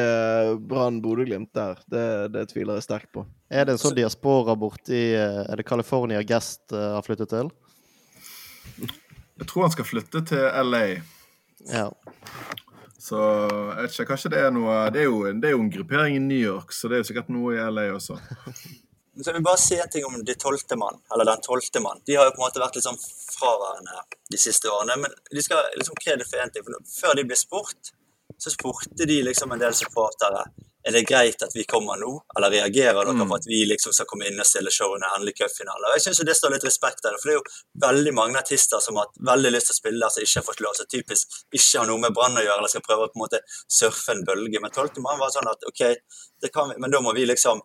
Brann 0.68 0.98
Bodø-Glimt 1.04 1.50
der. 1.56 1.78
Det, 1.88 2.04
det 2.34 2.42
tviler 2.52 2.76
jeg 2.78 2.84
sterkt 2.88 3.10
på. 3.16 3.24
Er 3.48 3.64
det 3.64 3.76
en 3.76 3.80
sånn 3.80 3.96
diaspora 3.96 4.52
borti 4.60 4.98
eh, 5.16 5.40
Er 5.48 5.56
det 5.56 5.64
California 5.68 6.20
Guest 6.28 6.74
eh, 6.76 6.90
har 6.98 7.06
flyttet 7.06 7.32
til? 7.32 7.48
Jeg 9.38 9.46
tror 9.48 9.64
han 9.68 9.72
skal 9.72 9.86
flytte 9.88 10.20
til 10.28 10.44
LA. 10.68 10.82
Ja. 11.70 11.86
Så 12.98 13.16
jeg 13.16 13.86
vet 13.86 13.94
ikke, 13.94 14.08
kanskje 14.10 14.30
det 14.34 14.40
er 14.42 14.50
noe 14.52 14.74
Det 14.92 15.00
er 15.04 15.08
jo, 15.08 15.22
det 15.32 15.48
er 15.48 15.54
jo 15.54 15.62
en 15.62 15.70
gruppering 15.72 16.18
i 16.18 16.22
New 16.22 16.38
York, 16.42 16.74
så 16.76 16.90
det 16.90 16.98
er 16.98 17.02
jo 17.04 17.08
sikkert 17.12 17.30
noe 17.32 17.54
i 17.56 17.62
LA 17.70 17.88
også. 17.94 18.18
Så 19.24 19.32
vil 19.32 19.42
bare 19.42 19.60
si 19.60 19.78
en 19.80 19.90
ting 19.90 20.04
om 20.06 20.18
de 20.24 20.34
tolvte 20.34 20.76
mann, 20.76 21.00
eller 21.12 21.24
den 21.24 21.40
tolvte 21.44 21.80
mann. 21.80 22.00
De 22.06 22.16
har 22.16 22.28
jo 22.28 22.34
på 22.36 22.42
en 22.42 22.46
måte 22.46 22.62
vært 22.62 22.78
litt 22.78 22.86
sånn 22.86 23.00
fraværende 23.34 24.02
de 24.30 24.38
siste 24.38 24.70
årene. 24.70 24.96
Men 25.04 25.14
de 25.30 25.42
skal 25.42 25.70
liksom 25.76 25.98
krede 26.02 26.26
for 26.28 26.38
én 26.38 26.52
ting. 26.52 26.64
For 26.66 26.90
før 27.00 27.18
de 27.18 27.24
ble 27.28 27.38
spurt, 27.38 27.92
så 28.38 28.52
spurte 28.54 29.06
de 29.08 29.22
liksom 29.26 29.52
en 29.52 29.62
del 29.62 29.74
supportere 29.74 30.46
er 30.88 30.94
det 30.94 31.02
greit 31.08 31.42
at 31.42 31.52
vi 31.52 31.66
kommer 31.68 31.98
nå, 32.00 32.10
eller 32.36 32.52
reagerer 32.54 32.94
dere 32.94 33.12
Mm. 33.12 33.28
på 33.28 33.34
at 33.36 33.46
vi 33.46 33.64
liksom 33.66 33.92
skal 33.92 34.06
komme 34.06 34.26
inn 34.28 34.40
og 34.40 34.46
stille 34.46 34.70
show 34.70 34.94
under 34.94 35.08
endelig 35.16 35.34
cupfinale? 35.36 35.90
Jeg 35.96 36.04
syns 36.06 36.24
det 36.24 36.36
står 36.36 36.52
litt 36.54 36.64
respekt 36.64 37.04
av 37.04 37.12
det, 37.12 37.20
for 37.20 37.28
det 37.28 37.34
er 37.34 37.40
jo 37.40 37.50
veldig 37.86 38.14
mange 38.14 38.38
artister 38.38 38.80
som 38.80 38.96
har 38.96 39.06
veldig 39.20 39.52
lyst 39.52 39.66
til 39.68 39.74
å 39.74 39.80
spille 39.80 40.00
der, 40.00 40.08
som 40.08 40.22
ikke 40.22 40.38
har 40.40 40.46
fått 40.48 40.60
lov, 40.64 40.74
som 40.76 40.86
typisk 40.86 41.26
ikke 41.52 41.78
har 41.80 41.86
noe 41.90 41.98
med 41.98 42.14
Brann 42.14 42.38
å 42.38 42.44
gjøre, 42.46 42.58
eller 42.58 42.68
skal 42.72 42.86
prøve 42.86 43.04
å 43.04 43.12
på 43.12 43.18
en 43.18 43.24
måte 43.26 43.40
surfe 43.68 44.14
en 44.14 44.24
bølge. 44.24 44.60
Men 44.62 44.70
tolvte 44.70 45.00
mann 45.00 45.18
var 45.18 45.34
sånn 45.34 45.50
at 45.50 45.66
OK, 45.66 45.82
det 46.40 46.52
kan 46.54 46.70
vi, 46.70 46.78
men 46.78 46.90
da 46.90 47.00
må 47.00 47.12
vi 47.12 47.26
liksom 47.26 47.60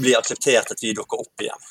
bli 0.00 0.14
akseptert 0.18 0.74
at 0.74 0.82
vi 0.82 0.94
dukker 0.96 1.24
opp 1.24 1.44
igjen. 1.44 1.66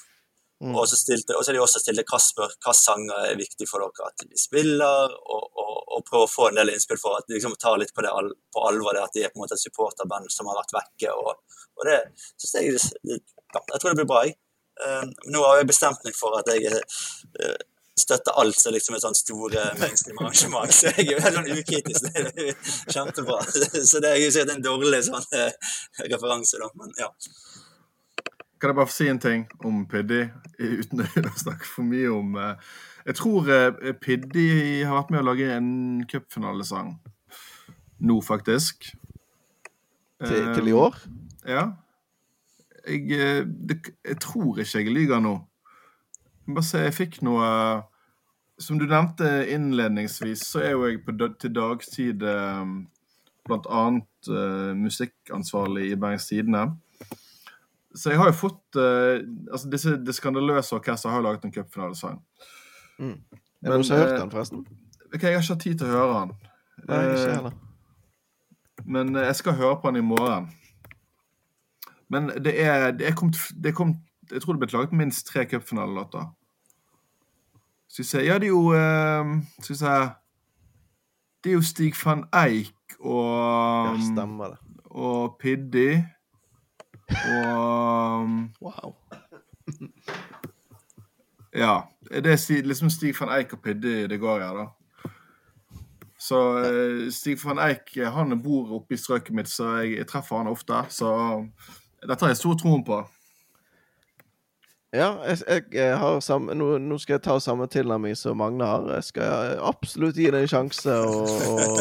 Mm. 0.64 0.76
Og 0.80 0.86
så 0.88 0.95
stilte, 0.95 1.36
og 1.36 1.43
så 1.43 1.51
er 1.51 1.58
de 1.58 1.64
også 1.64 1.82
stilt 1.82 2.06
hva 2.08 2.20
spør, 2.24 2.54
hva 2.64 2.74
sanger 2.78 3.26
er 3.32 3.39
viktig 3.39 3.68
for 3.68 3.84
dere 3.84 4.12
at 4.12 4.24
de 4.24 4.39
spiller, 4.39 5.16
og, 5.36 5.49
og, 5.60 5.74
og 5.97 6.06
prøve 6.08 6.28
å 6.28 6.32
få 6.32 6.47
en 6.49 6.60
del 6.62 6.72
innspill 6.72 7.01
for 7.01 7.18
at 7.20 7.28
de 7.28 7.36
liksom 7.36 7.58
tar 7.60 7.82
litt 7.82 7.91
på, 7.95 8.06
det, 8.06 8.14
på 8.54 8.64
alvor 8.70 8.95
det 8.95 9.04
at 9.04 9.18
de 9.18 9.26
er 9.26 9.34
på 9.34 9.41
en 9.41 9.43
måte 9.43 9.58
et 9.58 9.66
supporterband 9.66 10.32
som 10.32 10.47
har 10.47 10.62
vært 10.62 10.78
vekke. 10.78 11.12
Og, 11.20 11.60
og 11.80 11.89
det 11.89 11.99
synes 12.38 12.56
jeg 12.56 13.20
ja, 13.20 13.60
Jeg 13.60 13.82
tror 13.82 13.89
det 13.89 13.99
blir 13.99 14.10
bra, 14.14 14.24
jeg. 14.24 14.38
Eh, 14.82 15.04
nå 15.34 15.43
har 15.43 15.60
jeg 15.60 15.70
bestemt 15.70 16.08
meg 16.08 16.16
for 16.18 16.39
at 16.39 16.47
jeg 16.49 16.72
uh, 16.72 17.58
støtter 17.99 18.34
alt 18.41 18.58
som 18.58 18.74
liksom 18.74 18.95
er 18.97 19.04
sånn 19.04 19.18
store 19.18 19.66
mainstream-arrangement. 19.82 20.74
Så 20.74 20.93
jeg 20.93 21.06
er 21.06 21.12
jo 21.12 21.26
helt 21.26 21.38
sånn 21.38 21.51
ukritisk. 21.60 22.08
Det 22.08 22.24
er 22.24 22.56
kjempebra. 22.95 23.41
Så 23.91 24.01
det 24.04 24.16
er 24.16 24.24
jo 24.24 24.32
sikkert 24.34 24.56
en 24.56 24.66
dårlig 24.66 25.04
sånn 25.10 25.28
uh, 25.36 25.76
referanse, 26.08 26.62
da. 26.64 26.72
Men 26.80 26.95
ja. 27.04 27.12
Kan 28.64 28.72
jeg 28.72 28.76
bare 28.78 28.88
få 28.88 28.95
si 28.95 29.09
en 29.11 29.18
ting 29.20 29.41
om 29.68 29.82
Piddy, 29.91 30.22
uten 30.55 31.01
å 31.03 31.32
snakke 31.36 31.68
for 31.68 31.84
mye 31.84 32.07
om 32.16 32.38
eh, 32.39 32.70
Jeg 33.09 33.18
tror 33.20 33.49
eh, 33.51 33.89
Piddy 33.99 34.45
har 34.88 34.95
vært 34.95 35.09
med 35.11 35.20
å 35.20 35.26
lage 35.28 35.49
en 35.51 35.72
cupfinalesang 36.07 36.93
nå, 38.07 38.16
faktisk. 38.24 38.88
Til, 40.24 40.45
til 40.55 40.70
i 40.70 40.72
Eh, 40.72 40.80
år. 40.80 40.95
Ja. 41.43 41.66
Jeg, 42.88 43.11
eh, 43.11 43.41
det, 43.43 43.82
jeg 44.07 44.22
tror 44.24 44.64
ikke 44.64 44.80
jeg 44.80 44.95
lyver 44.95 45.20
nå. 45.20 45.34
Bare 46.47 46.64
se, 46.64 46.86
jeg 46.88 46.95
fikk 46.95 47.20
noe 47.28 47.84
Som 48.64 48.80
du 48.80 48.86
nevnte 48.88 49.28
innledningsvis, 49.51 50.47
så 50.53 50.64
er 50.64 50.72
jo 50.78 50.88
jeg 50.88 51.03
på, 51.03 51.11
til 51.41 51.51
dagtid 51.51 52.24
eh, 52.24 52.74
blant 53.43 53.68
annet 53.68 54.32
eh, 54.32 54.72
musikkansvarlig 54.78 55.89
i 55.91 55.99
Bergens 55.99 56.32
Tidende. 56.32 56.70
Så 57.95 58.09
jeg 58.09 58.17
har 58.17 58.31
jo 58.31 58.35
fått 58.37 58.77
uh, 58.79 59.19
altså 59.51 59.69
disse, 59.69 59.91
Det 60.01 60.15
skandaløse 60.17 60.73
orkesteret 60.75 61.13
har 61.13 61.21
jo 61.21 61.27
laget 61.27 61.43
en 61.45 61.53
cupfinalesang. 61.53 62.21
Mm. 62.99 63.19
Men, 63.61 63.81
du 63.81 63.93
har 63.93 63.99
hørt 64.01 64.13
eh, 64.13 64.19
den, 64.19 64.31
forresten? 64.31 64.65
Ok, 65.13 65.23
Jeg 65.23 65.35
har 65.35 65.41
ikke 65.43 65.53
hatt 65.53 65.61
tid 65.61 65.77
til 65.77 65.87
å 65.87 65.93
høre 65.93 66.15
den. 66.19 66.31
Nei, 66.89 67.01
ikke 67.03 67.27
Eh, 67.29 67.35
heller. 67.35 67.53
Men 68.85 69.15
eh, 69.15 69.27
jeg 69.29 69.35
skal 69.35 69.53
høre 69.59 69.77
på 69.81 69.91
den 69.91 70.01
i 70.01 70.07
morgen. 70.07 70.49
Men 72.09 72.27
det 72.43 72.53
er, 72.61 72.91
det 72.91 73.07
er 73.07 73.15
kommet, 73.15 73.37
det 73.55 73.71
er 73.71 73.77
kommet 73.77 74.01
Jeg 74.31 74.41
tror 74.41 74.53
det 74.53 74.59
ble 74.63 74.77
laget 74.77 74.93
minst 74.97 75.27
tre 75.27 75.45
cupfinalelåter. 75.45 76.25
Skal 77.87 78.03
vi 78.03 78.07
se 78.09 78.25
Ja, 78.25 78.37
det 78.41 78.49
er 78.49 78.53
jo 78.53 78.73
eh, 78.73 79.31
Skal 79.61 79.73
vi 79.73 79.79
se 79.79 79.93
Det 81.43 81.51
er 81.51 81.57
jo 81.57 81.61
Stig 81.61 81.93
van 82.05 82.25
Eijk 82.33 82.97
og, 82.99 83.93
Ja, 83.93 83.95
stemmer 84.13 84.53
det. 84.53 84.59
og 84.85 85.37
Piddy. 85.39 86.03
Og 87.14 88.30
Wow. 88.61 88.95
Ja. 91.55 91.82
Det 92.09 92.26
er 92.26 92.64
liksom 92.64 92.89
Stig 92.89 93.16
van 93.20 93.30
Eijk 93.30 93.53
og 93.53 93.61
Pidde 93.61 94.07
det 94.07 94.20
går 94.20 94.39
her, 94.39 94.53
da. 94.57 94.66
Så 96.20 96.39
eh, 96.57 97.11
Stig 97.11 97.38
van 97.45 97.59
Eijk 97.59 97.95
han 98.14 98.41
bor 98.43 98.72
oppe 98.80 98.93
i 98.93 98.97
strøket 98.97 99.36
mitt, 99.36 99.49
så 99.49 99.76
jeg, 99.82 99.97
jeg 99.97 100.07
treffer 100.07 100.38
han 100.38 100.47
ofte. 100.47 100.74
Så 100.89 101.09
dette 102.07 102.26
har 102.26 102.32
jeg 102.32 102.38
stor 102.38 102.55
troen 102.59 102.84
på. 102.84 103.01
Ja, 104.93 105.09
jeg, 105.26 105.38
jeg, 105.47 105.64
jeg 105.74 105.97
har 105.97 106.20
samme, 106.22 106.53
nå, 106.53 106.78
nå 106.78 106.97
skal 107.01 107.16
jeg 107.16 107.24
ta 107.26 107.39
samme 107.41 107.66
tilnærming 107.68 108.14
som 108.18 108.38
Magne 108.38 108.66
har. 108.66 108.86
Jeg 108.93 109.07
skal 109.07 109.57
absolutt 109.66 110.20
gi 110.22 110.30
det 110.30 110.43
en 110.43 110.51
sjanse 110.51 110.97
og, 111.01 111.32
og 111.49 111.80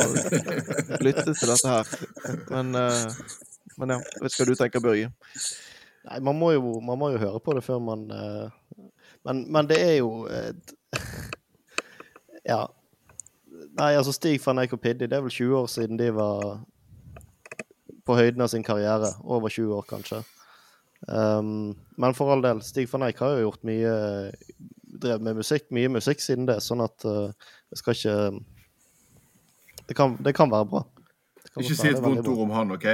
lytte 1.05 1.35
til 1.35 1.53
dette 1.53 1.74
her. 1.74 1.93
Men, 2.49 2.72
eh, 2.80 3.51
men 3.81 3.95
ja, 3.95 4.01
jeg 4.01 4.25
vet 4.25 4.39
hva 4.39 4.49
du 4.49 4.55
tenker, 4.59 4.85
Børge. 4.85 5.12
Nei, 6.03 6.18
man 6.27 6.39
må, 6.39 6.51
jo, 6.57 6.77
man 6.83 6.99
må 6.99 7.12
jo 7.14 7.23
høre 7.23 7.41
på 7.45 7.55
det 7.55 7.62
før 7.62 7.79
man 7.83 8.09
eh, 8.11 8.89
men, 9.23 9.45
men 9.55 9.68
det 9.70 9.79
er 9.79 9.97
jo 10.01 10.25
et, 10.27 10.75
Ja. 12.49 12.66
Nei, 13.79 13.93
altså 13.95 14.12
Stig 14.14 14.41
van 14.45 14.61
Eik 14.62 14.75
og 14.75 14.83
Piddy, 14.83 15.07
det 15.07 15.16
er 15.16 15.25
vel 15.25 15.33
20 15.33 15.57
år 15.61 15.68
siden 15.70 15.99
de 16.01 16.11
var 16.14 16.62
på 18.07 18.16
høyden 18.18 18.43
av 18.43 18.51
sin 18.51 18.64
karriere. 18.66 19.12
Over 19.23 19.53
20 19.53 19.77
år, 19.79 19.85
kanskje. 19.89 20.23
Um, 21.07 21.73
men 21.99 22.14
for 22.14 22.33
all 22.33 22.43
del, 22.45 22.62
Stig 22.66 22.91
van 22.93 23.07
Eik 23.07 23.23
har 23.23 23.37
jo 23.37 23.49
gjort 23.49 23.64
mye 23.66 23.95
Drevet 25.03 25.25
med 25.25 25.39
musikk, 25.41 25.64
mye 25.75 25.89
musikk 25.91 26.20
siden 26.23 26.45
det, 26.47 26.59
sånn 26.62 26.83
at 26.85 27.07
uh, 27.09 27.33
jeg 27.73 27.81
skal 27.81 27.97
ikke 27.97 28.16
Det 29.89 29.97
kan, 29.99 30.18
det 30.23 30.35
kan 30.37 30.53
være 30.53 30.68
bra. 30.68 30.83
Ikke 31.61 31.76
si 31.76 31.88
et 31.90 32.00
vondt 32.00 32.28
ord 32.32 32.42
om 32.46 32.53
han, 32.57 32.70
OK? 32.72 32.86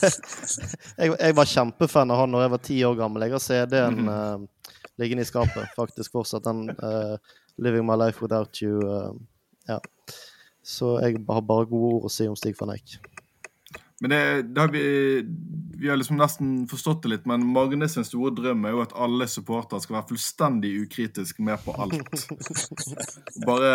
Jeg, 1.00 1.14
jeg 1.16 1.36
var 1.36 1.48
kjempefan 1.48 2.10
av 2.12 2.18
han 2.20 2.32
når 2.34 2.42
jeg 2.42 2.52
var 2.52 2.60
ti 2.66 2.76
år 2.84 2.96
gammel. 2.98 3.24
Jeg 3.24 3.32
har 3.32 3.40
CD-en 3.40 3.94
mm 3.94 4.08
-hmm. 4.08 4.42
uh, 4.42 4.74
liggende 5.00 5.22
i 5.22 5.28
skapet, 5.28 5.68
faktisk 5.76 6.12
fortsatt. 6.12 6.44
Den 6.44 6.70
uh, 6.70 7.16
'Living 7.56 7.86
My 7.86 7.96
Life 7.96 8.20
Without 8.22 8.62
You'. 8.62 8.84
Uh, 8.84 9.16
ja. 9.68 9.78
Så 10.62 10.98
jeg 11.00 11.24
har 11.30 11.40
bare 11.40 11.66
gode 11.66 11.94
ord 11.94 12.04
å 12.04 12.12
si 12.12 12.28
om 12.28 12.36
Stig 12.36 12.56
van 12.60 12.70
Eijk. 12.70 12.98
Men 14.00 14.10
det, 14.10 14.42
det 14.42 14.60
har 14.60 14.68
vi, 14.68 14.82
vi 15.78 15.88
har 15.88 15.96
liksom 15.96 16.16
nesten 16.16 16.68
forstått 16.68 17.02
det 17.02 17.10
litt, 17.12 17.26
men 17.28 17.44
Magne 17.52 17.88
sin 17.88 18.06
store 18.08 18.32
drøm 18.32 18.64
er 18.64 18.72
jo 18.72 18.80
at 18.80 18.94
alle 18.96 19.26
supportere 19.28 19.82
skal 19.84 19.98
være 19.98 20.08
fullstendig 20.14 20.70
ukritisk 20.86 21.42
med 21.44 21.60
på 21.64 21.74
alt. 21.76 22.24
Bare 23.48 23.74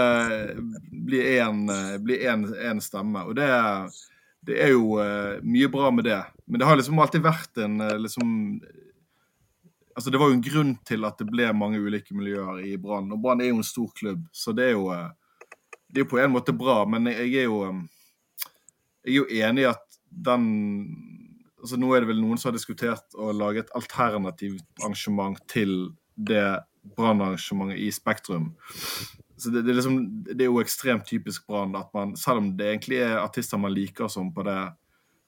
bli 0.89 1.21
én 1.37 1.69
en 1.69 2.81
stemme. 2.81 3.21
Og 3.29 3.37
det, 3.37 3.51
det 4.49 4.57
er 4.65 4.73
jo 4.73 4.97
eh, 5.03 5.37
mye 5.45 5.69
bra 5.69 5.91
med 5.93 6.09
det. 6.09 6.23
Men 6.45 6.61
det 6.61 6.71
har 6.71 6.81
liksom 6.81 6.99
alltid 7.05 7.25
vært 7.25 7.61
en 7.65 7.81
eh, 7.81 7.99
liksom 8.07 8.33
Altså 9.95 10.11
Det 10.11 10.19
var 10.19 10.27
jo 10.27 10.35
en 10.35 10.41
grunn 10.43 10.71
til 10.83 11.05
at 11.07 11.21
det 11.21 11.29
ble 11.29 11.45
mange 11.55 11.79
ulike 11.79 12.11
miljøer 12.17 12.65
i 12.67 12.73
Brann. 12.75 13.13
Og 13.15 13.21
Brann 13.23 13.39
er 13.39 13.53
jo 13.53 13.61
en 13.61 13.67
stor 13.67 13.93
klubb, 13.95 14.25
så 14.35 14.51
det 14.51 14.65
er 14.67 14.73
jo 14.73 14.89
eh, 14.91 15.07
Det 15.87 16.01
er 16.01 16.03
jo 16.03 16.09
på 16.11 16.19
en 16.19 16.33
måte 16.33 16.51
bra, 16.51 16.81
men 16.89 17.07
jeg 17.13 17.45
er 17.45 17.47
jo 17.47 17.61
eh, 17.69 17.85
jeg 19.05 19.13
er 19.13 19.17
jo 19.21 19.45
enig 19.45 19.61
i 19.61 19.69
at 19.69 19.84
den 20.15 20.47
altså 21.65 21.79
Nå 21.81 21.87
er 21.95 22.03
det 22.03 22.11
vel 22.11 22.19
noen 22.21 22.37
som 22.37 22.51
har 22.51 22.57
diskutert 22.59 23.15
å 23.17 23.31
lage 23.33 23.63
et 23.63 23.71
alternativt 23.73 24.65
arrangement 24.83 25.39
til 25.49 25.71
det 26.13 26.59
brannarrangementet 26.93 27.79
i 27.81 27.87
Spektrum. 27.89 28.51
Så 29.35 29.49
det, 29.49 29.63
det, 29.65 29.73
er 29.73 29.79
liksom, 29.79 29.95
det 30.29 30.45
er 30.45 30.51
jo 30.51 30.61
ekstremt 30.61 31.07
typisk 31.09 31.47
Brann 31.49 31.73
at 31.79 31.89
man, 31.95 32.13
selv 32.19 32.43
om 32.43 32.51
det 32.59 32.69
egentlig 32.69 32.99
er 33.01 33.17
artister 33.17 33.57
man 33.57 33.73
liker 33.73 34.11
som 34.11 34.29
på 34.35 34.45
det 34.45 34.59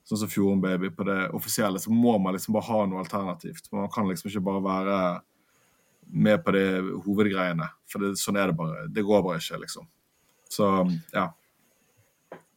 sånn 0.08 0.22
som 0.22 0.32
Fjorden 0.32 0.62
Baby, 0.64 0.92
på 0.96 1.04
det 1.04 1.18
offisielle, 1.36 1.82
så 1.84 1.92
må 1.92 2.14
man 2.22 2.38
liksom 2.38 2.56
bare 2.56 2.70
ha 2.70 2.84
noe 2.88 3.02
alternativt. 3.02 3.68
Man 3.76 3.90
kan 3.92 4.08
liksom 4.08 4.30
ikke 4.30 4.46
bare 4.46 4.64
være 4.64 5.00
med 6.08 6.44
på 6.46 6.54
de 6.56 6.64
hovedgreiene. 7.04 7.68
For 7.92 8.06
det, 8.06 8.14
sånn 8.22 8.40
er 8.40 8.52
det 8.52 8.56
bare. 8.62 8.86
Det 8.94 9.04
går 9.04 9.26
bare 9.26 9.42
ikke, 9.42 9.60
liksom. 9.66 9.90
Så 10.48 10.70
ja. 11.12 11.26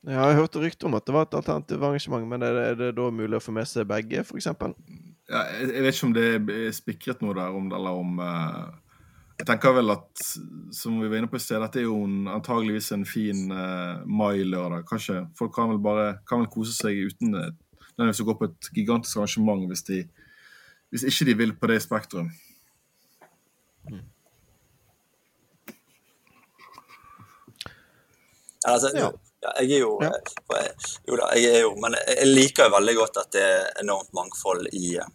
Ja, 0.08 0.30
jeg 0.30 0.38
hørte 0.38 0.62
rykter 0.62 0.88
om 0.88 0.96
at 0.96 1.04
det 1.04 1.12
var 1.12 1.26
et 1.26 1.34
alternativt 1.36 1.82
arrangement, 1.84 2.28
men 2.28 2.42
er 2.42 2.54
det, 2.56 2.62
er 2.70 2.76
det 2.78 2.92
da 2.96 3.08
mulig 3.12 3.36
å 3.36 3.42
få 3.44 3.52
med 3.52 3.68
seg 3.68 3.88
begge, 3.88 4.22
f.eks.? 4.24 4.48
Ja, 5.28 5.42
jeg 5.58 5.74
jeg 5.74 5.82
vet 5.84 5.96
ikke 5.96 6.06
om 6.08 6.14
det 6.16 6.28
er 6.56 6.70
spikret 6.72 7.24
noe 7.24 7.36
der, 7.36 7.56
om 7.56 7.68
det, 7.68 7.76
eller 7.76 7.98
om 8.00 8.22
uh, 8.24 8.70
Jeg 9.38 9.46
tenker 9.50 9.74
vel 9.76 9.92
at, 9.92 10.24
som 10.76 10.96
vi 11.00 11.08
var 11.08 11.20
inne 11.20 11.28
på 11.30 11.36
i 11.36 11.44
sted, 11.44 11.60
at 11.60 11.76
det 11.76 11.82
er 11.84 11.90
jo 11.90 12.00
en, 12.04 12.28
antageligvis 12.32 12.90
en 12.96 13.04
fin 13.08 13.52
uh, 13.52 14.00
mai-lørdag. 14.08 14.86
Kanskje 14.88 15.20
folk 15.38 15.52
kan 15.56 15.70
vel 15.74 15.82
bare 15.84 16.08
kan 16.28 16.42
vel 16.42 16.50
kose 16.52 16.72
seg 16.76 16.96
uten 17.12 17.36
uh, 17.36 17.50
nødvendigvis 17.94 18.24
å 18.24 18.28
gå 18.30 18.38
på 18.40 18.48
et 18.48 18.72
gigantisk 18.76 19.20
arrangement 19.20 19.68
hvis, 19.68 19.84
de, 19.88 20.02
hvis 20.92 21.04
ikke 21.12 21.28
de 21.28 21.36
vil 21.44 21.56
på 21.60 21.72
det 21.72 21.82
spektrum. 21.84 22.32
Spektrum. 22.32 22.48
Altså, 28.64 28.90
Ja. 28.94 29.10
Ja, 29.42 29.52
jeg 29.60 29.72
er 29.78 29.82
jo 29.84 29.98
Ja. 30.02 30.10
jeg- 30.10 30.74
Jo 31.08 31.16
da, 31.16 31.28
jeg 31.34 31.54
er 31.54 31.60
jo 31.60 31.74
Men 31.76 31.94
jeg 32.06 32.26
liker 32.26 32.64
jo 32.68 32.76
veldig 32.76 32.94
godt 32.96 33.16
at 33.24 33.30
det 33.32 33.42
er 33.42 33.70
enormt 33.80 34.12
mangfold 34.12 34.66
i, 34.72 34.96
eh, 34.96 35.06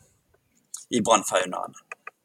i 0.91 1.01
brannfaunaen. 1.01 1.73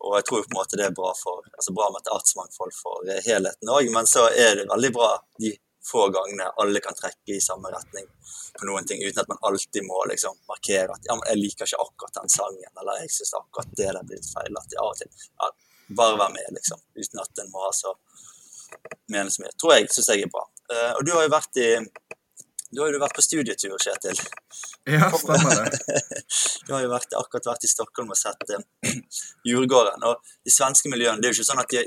Og 0.00 0.14
jeg 0.16 0.24
tror 0.24 0.42
på 0.42 0.50
en 0.52 0.56
måte 0.60 0.76
det 0.76 0.86
er 0.86 0.94
bra 0.96 1.12
for 1.14 1.42
altså 1.58 1.74
bra 1.76 1.90
med 1.90 2.00
et 2.00 2.12
artsmangfold 2.12 2.72
for 2.74 3.08
eh, 3.08 3.20
helheten 3.26 3.68
òg, 3.68 3.90
men 3.92 4.06
så 4.06 4.28
er 4.32 4.54
det 4.56 4.68
veldig 4.68 4.92
bra 4.92 5.18
de 5.38 5.58
få 5.90 6.08
gangene 6.12 6.46
alle 6.60 6.80
kan 6.80 6.94
trekke 6.94 7.36
i 7.36 7.40
samme 7.40 7.68
retning 7.72 8.06
på 8.58 8.66
noen 8.68 8.86
ting, 8.86 9.00
uten 9.02 9.20
at 9.20 9.28
man 9.28 9.38
alltid 9.42 9.82
må 9.84 10.04
liksom 10.08 10.36
markere 10.48 10.90
at 10.92 11.04
ja, 11.08 11.14
men 11.16 11.24
jeg 11.28 11.36
liker 11.40 11.64
ikke 11.66 11.80
akkurat 11.84 12.14
den 12.20 12.28
sangen, 12.28 12.72
eller 12.80 13.00
jeg 13.00 13.10
syns 13.10 13.32
akkurat 13.34 13.70
det 13.76 13.88
der 13.92 14.02
blir 14.04 14.20
feil. 14.24 14.56
At 14.60 14.74
av 14.78 14.90
og 14.92 14.96
til 14.96 15.08
ja, 15.40 15.50
Bare 15.96 16.18
være 16.18 16.32
med, 16.32 16.46
liksom. 16.54 16.78
Uten 16.94 17.18
at 17.20 17.38
en 17.42 17.50
må 17.50 17.64
ha 17.64 17.70
så 17.74 17.90
mene 19.10 19.30
så 19.30 19.42
mye. 19.42 19.50
Tror 19.58 19.72
jeg 19.74 19.88
syns 19.90 20.06
jeg 20.12 20.22
er 20.22 20.30
bra. 20.30 20.44
Eh, 20.70 20.92
og 20.96 21.04
du 21.06 21.12
har 21.14 21.26
jo 21.26 21.32
vært 21.32 21.60
i 21.60 21.70
du 22.70 22.78
har 22.84 22.92
jo 22.94 23.00
vært 23.02 23.16
på 23.18 23.22
studietur, 23.24 23.72
Kjetil. 23.82 24.18
Ja, 24.86 25.08
stemmer 25.18 25.64
det. 25.64 25.78
Du 26.68 26.76
har 26.76 26.84
jo 26.84 26.90
vært, 26.92 27.16
akkurat 27.18 27.48
vært 27.48 27.64
i 27.66 27.70
Stockholm 27.70 28.12
og 28.14 28.18
sett 28.18 28.52
uh, 28.54 28.60
Djurgården. 29.48 30.04
Og 30.06 30.20
de 30.46 30.54
svenske 30.54 30.92
miljøene 30.92 31.18
det 31.18 31.26
er 31.26 31.34
jo 31.34 31.40
ikke 31.40 31.48
sånn 31.48 31.62
at 31.64 31.74
de, 31.74 31.82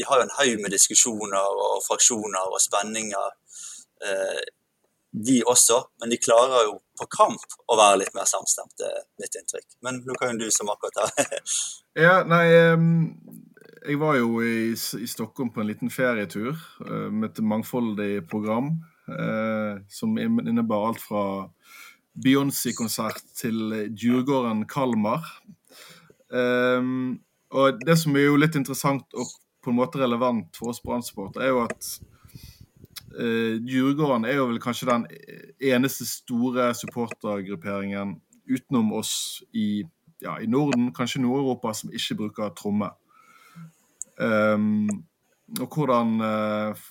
de 0.00 0.06
har 0.08 0.22
jo 0.22 0.24
en 0.24 0.32
haug 0.38 0.62
med 0.64 0.72
diskusjoner 0.72 1.60
og 1.66 1.82
fraksjoner 1.84 2.48
og 2.48 2.64
spenninger, 2.64 3.36
uh, 4.08 4.40
de 5.28 5.36
også. 5.52 5.82
Men 6.00 6.14
de 6.14 6.22
klarer 6.24 6.64
jo 6.70 6.78
på 6.96 7.10
kamp 7.12 7.58
å 7.68 7.76
være 7.76 8.00
litt 8.00 8.16
mer 8.16 8.28
samstemte, 8.30 8.88
mitt 9.20 9.36
inntrykk. 9.36 9.68
Men 9.84 10.00
nå 10.06 10.16
kan 10.16 10.32
jo 10.32 10.46
du 10.46 10.54
som 10.54 10.72
akkurat 10.72 11.02
har 11.04 11.12
Ja, 12.06 12.22
nei 12.24 12.46
em, 12.56 12.86
Jeg 13.82 13.98
var 13.98 14.14
jo 14.14 14.38
i, 14.46 14.72
i 14.72 15.06
Stockholm 15.10 15.50
på 15.50 15.62
en 15.62 15.66
liten 15.66 15.90
ferietur 15.90 16.54
uh, 16.86 17.10
med 17.10 17.30
et 17.30 17.42
mangfoldig 17.42 18.28
program. 18.30 18.76
uh, 19.08 19.80
som 19.88 20.18
innebar 20.18 20.88
alt 20.88 21.00
fra 21.00 21.50
Beyoncé-konsert 22.24 23.22
til 23.34 23.88
Djurgården 23.96 24.66
Kalmar. 24.68 25.26
Um, 26.28 27.20
og 27.50 27.80
det 27.84 27.98
som 28.00 28.16
er 28.16 28.28
jo 28.28 28.38
litt 28.40 28.56
interessant 28.56 29.04
og 29.12 29.28
på 29.62 29.70
en 29.70 29.78
måte 29.78 30.00
relevant 30.00 30.56
for 30.56 30.72
oss 30.72 30.80
Brann-supportere, 30.82 31.44
er 31.44 31.52
jo 31.52 31.64
at 31.66 31.90
uh, 33.18 33.58
Djurgården 33.58 34.26
er 34.28 34.38
jo 34.38 34.48
vel 34.52 34.62
kanskje 34.62 34.90
den 34.90 35.06
eneste 35.72 36.06
store 36.08 36.72
supportergrupperingen 36.78 38.20
utenom 38.50 38.92
oss 38.98 39.42
i, 39.54 39.84
ja, 40.22 40.38
i 40.38 40.48
Norden, 40.50 40.90
kanskje 40.94 41.22
Nord-Europa, 41.22 41.74
som 41.76 41.92
ikke 41.94 42.18
bruker 42.24 42.54
tromme. 42.58 42.90
Ehm, 44.22 44.88
og 45.60 45.76
hvordan 45.76 46.16
uh, 46.22 46.82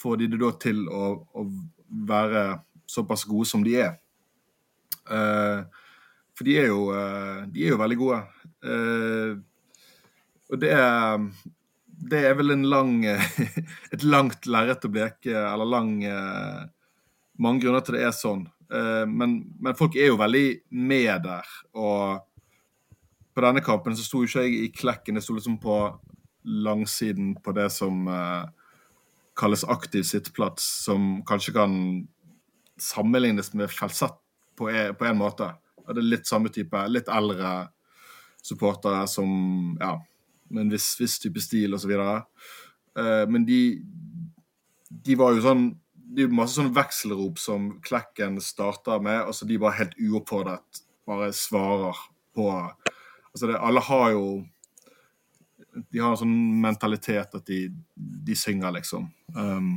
får 0.00 0.20
de 0.20 0.30
det 0.32 0.40
da 0.40 0.50
til 0.62 0.84
å, 0.88 1.12
å 1.34 1.46
være 2.08 2.44
såpass 2.90 3.26
gode 3.28 3.48
som 3.50 3.64
de 3.66 3.76
er? 3.82 3.94
Uh, 5.10 5.64
for 6.36 6.46
de 6.48 6.58
er 6.60 6.68
jo, 6.70 6.90
uh, 6.94 7.46
de 7.50 7.64
er 7.64 7.74
jo 7.74 7.80
veldig 7.80 7.98
gode. 8.00 8.20
Og 10.50 10.58
det 10.60 10.70
er, 10.74 11.26
det 12.10 12.22
er 12.26 12.34
vel 12.38 12.54
en 12.56 12.66
lang, 12.68 12.94
et 13.94 14.04
langt 14.04 14.48
lerret 14.50 14.84
å 14.84 14.92
bleke, 14.92 15.32
eller 15.32 15.68
lang 15.68 15.94
Mange 17.40 17.62
grunner 17.62 17.80
til 17.80 17.96
det 17.96 18.02
er 18.04 18.12
sånn. 18.12 18.42
Men, 19.08 19.38
men 19.64 19.76
folk 19.78 19.94
er 19.96 20.10
jo 20.10 20.18
veldig 20.20 20.44
med 20.76 21.22
der. 21.24 21.46
Og 21.80 22.18
på 23.32 23.44
denne 23.46 23.62
kampen 23.64 23.96
så 23.96 24.04
sto 24.04 24.20
ikke 24.26 24.44
jeg 24.44 24.58
i 24.58 24.68
klekken, 24.74 25.16
jeg 25.16 25.24
sto 25.24 25.38
liksom 25.38 25.56
på 25.62 25.78
langsiden 26.42 27.34
på 27.42 27.52
det 27.52 27.68
som 27.70 28.08
eh, 28.08 28.44
kalles 29.36 29.64
aktiv 29.64 30.02
sitteplats, 30.02 30.66
som 30.84 31.22
kanskje 31.26 31.54
kan 31.56 31.74
sammenlignes 32.80 33.52
med 33.54 33.70
Felsett 33.70 34.16
på, 34.56 34.70
e- 34.70 34.92
på 34.94 35.04
en 35.04 35.20
måte. 35.20 35.52
Det 35.86 35.98
er 35.98 36.06
litt 36.06 36.28
samme 36.28 36.52
type, 36.52 36.84
litt 36.88 37.08
eldre 37.08 37.70
supportere 38.42 39.06
som 39.08 39.30
ja, 39.80 39.94
med 40.48 40.66
en 40.66 40.72
viss, 40.72 40.92
viss 41.00 41.18
type 41.20 41.40
stil 41.42 41.74
osv. 41.76 41.92
Uh, 41.92 43.24
men 43.30 43.44
de, 43.48 43.60
de 44.90 45.16
var 45.18 45.36
jo 45.36 45.44
sånn 45.44 45.68
Det 46.10 46.24
er 46.26 46.32
masse 46.34 46.58
sånn 46.58 46.72
vekselrop 46.74 47.38
som 47.38 47.68
Klekken 47.86 48.40
starter 48.42 48.98
med, 48.98 49.20
og 49.28 49.34
så 49.36 49.46
de 49.46 49.60
bare 49.62 49.78
helt 49.78 49.92
uoppfordret 50.02 50.80
bare 51.06 51.30
svarer 51.32 51.98
på 52.34 52.48
Altså 53.30 53.46
det, 53.46 53.60
alle 53.62 53.82
har 53.86 54.08
jo 54.10 54.24
De 55.88 56.02
har 56.02 56.12
en 56.12 56.20
sånn 56.20 56.36
mentalitet 56.62 57.34
at 57.38 57.46
de, 57.48 57.62
de 57.96 58.36
synger, 58.36 58.74
liksom. 58.76 59.08
Um, 59.36 59.72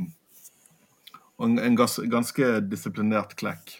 og 1.38 1.48
en, 1.48 1.58
en 1.62 1.78
gans, 1.78 1.96
ganske 2.10 2.50
disiplinert 2.68 3.34
klekk. 3.40 3.78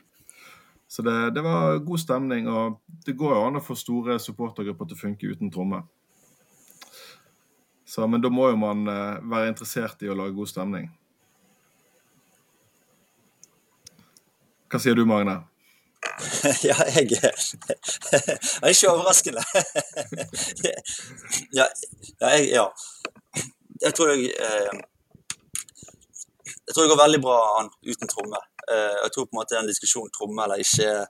Så 0.89 1.03
det, 1.03 1.31
det 1.35 1.43
var 1.43 1.79
god 1.83 2.01
stemning, 2.01 2.49
og 2.51 2.81
det 3.07 3.17
går 3.19 3.35
jo 3.35 3.45
an 3.49 3.59
å 3.59 3.65
få 3.65 3.77
store 3.79 4.19
supportergrupper 4.23 4.91
til 4.91 4.99
å 4.99 5.01
funke 5.01 5.31
uten 5.31 5.51
tromme. 5.55 5.81
Så, 7.85 8.07
men 8.11 8.23
da 8.23 8.31
må 8.31 8.49
jo 8.51 8.59
man 8.59 8.87
eh, 8.91 9.25
være 9.31 9.51
interessert 9.53 10.03
i 10.03 10.11
å 10.11 10.17
lage 10.19 10.37
god 10.37 10.51
stemning. 10.51 10.87
Hva 14.71 14.81
sier 14.83 14.97
du, 14.99 15.05
Magne? 15.07 15.41
Ja, 16.69 16.77
jeg 16.95 17.09
Det 17.11 17.39
er 18.63 18.73
ikke 18.73 18.93
overraskende. 18.93 19.45
Ja, 21.59 21.67
ja, 22.21 22.29
jeg, 22.37 22.49
ja. 22.53 22.67
jeg 23.83 23.95
tror 23.95 24.13
jeg 24.13 24.31
eh, 24.31 24.81
Jeg 26.67 26.75
tror 26.75 26.83
det 26.83 26.93
går 26.93 27.03
veldig 27.03 27.21
bra 27.23 27.39
an 27.61 27.71
uten 27.91 28.09
tromme. 28.09 28.41
Eh, 28.71 28.97
jeg 29.05 29.13
tror 29.15 29.25
på 29.25 29.35
en 29.35 29.41
måte 29.41 29.59
den 29.59 29.71
diskusjonen 29.73 30.13
tromme 30.15 30.45
eller 30.45 30.65
ikke 30.65 31.07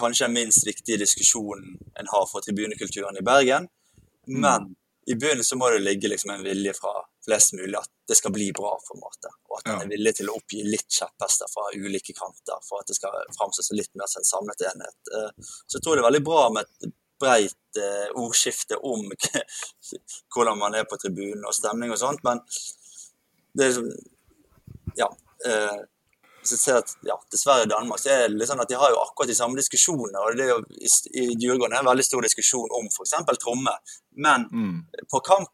kanskje 0.00 0.26
den 0.26 0.34
minst 0.36 0.66
viktige 0.66 0.98
diskusjonen 1.04 1.76
en 2.00 2.10
har 2.12 2.26
for 2.30 2.44
tribunekulturen 2.44 3.16
i 3.20 3.24
Bergen. 3.24 3.68
Men 4.26 4.74
i 5.06 5.14
bunnen 5.14 5.44
så 5.44 5.56
må 5.56 5.70
det 5.70 5.84
ligge 5.84 6.08
liksom 6.08 6.30
en 6.34 6.44
vilje 6.44 6.74
fra, 6.74 6.92
flest 7.26 7.52
mulig 7.58 7.76
at 7.80 7.90
det 8.08 8.16
skal 8.16 8.32
bli 8.34 8.52
bra, 8.54 8.76
på 8.86 8.94
en 8.96 9.02
måte. 9.02 9.32
Og 9.50 9.58
at 9.58 9.66
Ja. 9.72 9.80
er 9.82 9.88
villig 9.90 10.14
til 10.16 10.30
å 10.30 10.36
oppgi 10.38 10.62
litt 10.64 10.86
kjepphester 10.88 11.50
fra 11.52 11.68
ulike 11.74 12.14
kanter 12.14 12.60
for 12.68 12.80
at 12.80 12.86
det 12.86 12.96
skal 12.96 13.10
framstå 13.38 13.64
som 13.66 13.76
litt 13.76 13.90
mer 13.98 14.06
som 14.08 14.20
en 14.22 14.30
samlet 14.30 14.62
enhet. 14.70 14.98
Eh, 15.14 15.30
Så 15.66 15.78
jeg 15.78 15.82
tror 15.82 15.96
det 15.96 16.04
er 16.04 16.10
veldig 16.10 16.24
bra 16.24 16.48
med 16.50 16.64
et 16.86 16.92
breit 17.18 17.80
eh, 17.80 18.08
ordskifte 18.14 18.76
om 18.84 19.10
hvordan 20.34 20.58
man 20.58 20.74
er 20.74 20.84
på 20.84 20.98
tribunen 21.00 21.44
og 21.48 21.54
stemning 21.56 21.90
og 21.90 21.98
sånt, 21.98 22.22
men 22.24 22.40
det 23.56 23.64
er 23.64 23.68
liksom 23.72 23.90
Ja. 24.96 25.08
Så 26.46 26.54
jeg 26.54 26.60
ser 26.62 26.76
at 26.78 26.92
ja, 27.02 27.16
dessverre 27.32 27.64
i 27.66 27.70
Danmark 27.70 27.98
så 27.98 28.10
er 28.12 28.28
det 28.28 28.36
litt 28.38 28.48
sånn 28.48 28.60
at 28.62 28.68
de 28.70 28.76
har 28.78 28.92
jo 28.92 29.00
akkurat 29.02 29.26
de 29.32 29.34
samme 29.34 29.58
diskusjonene. 29.58 30.14
og 30.22 30.36
det 30.38 30.44
er 30.46 30.52
jo 30.52 30.60
I, 30.78 30.88
i 31.18 31.24
Djurgården 31.34 31.72
er 31.74 31.80
det 31.80 31.82
en 31.82 31.90
veldig 31.90 32.04
stor 32.06 32.22
diskusjon 32.22 32.68
om 32.70 32.86
f.eks. 32.86 33.14
tromme, 33.42 33.72
men 34.14 34.46
Mm. 34.52 34.86
på 35.10 35.20
kamp 35.26 35.50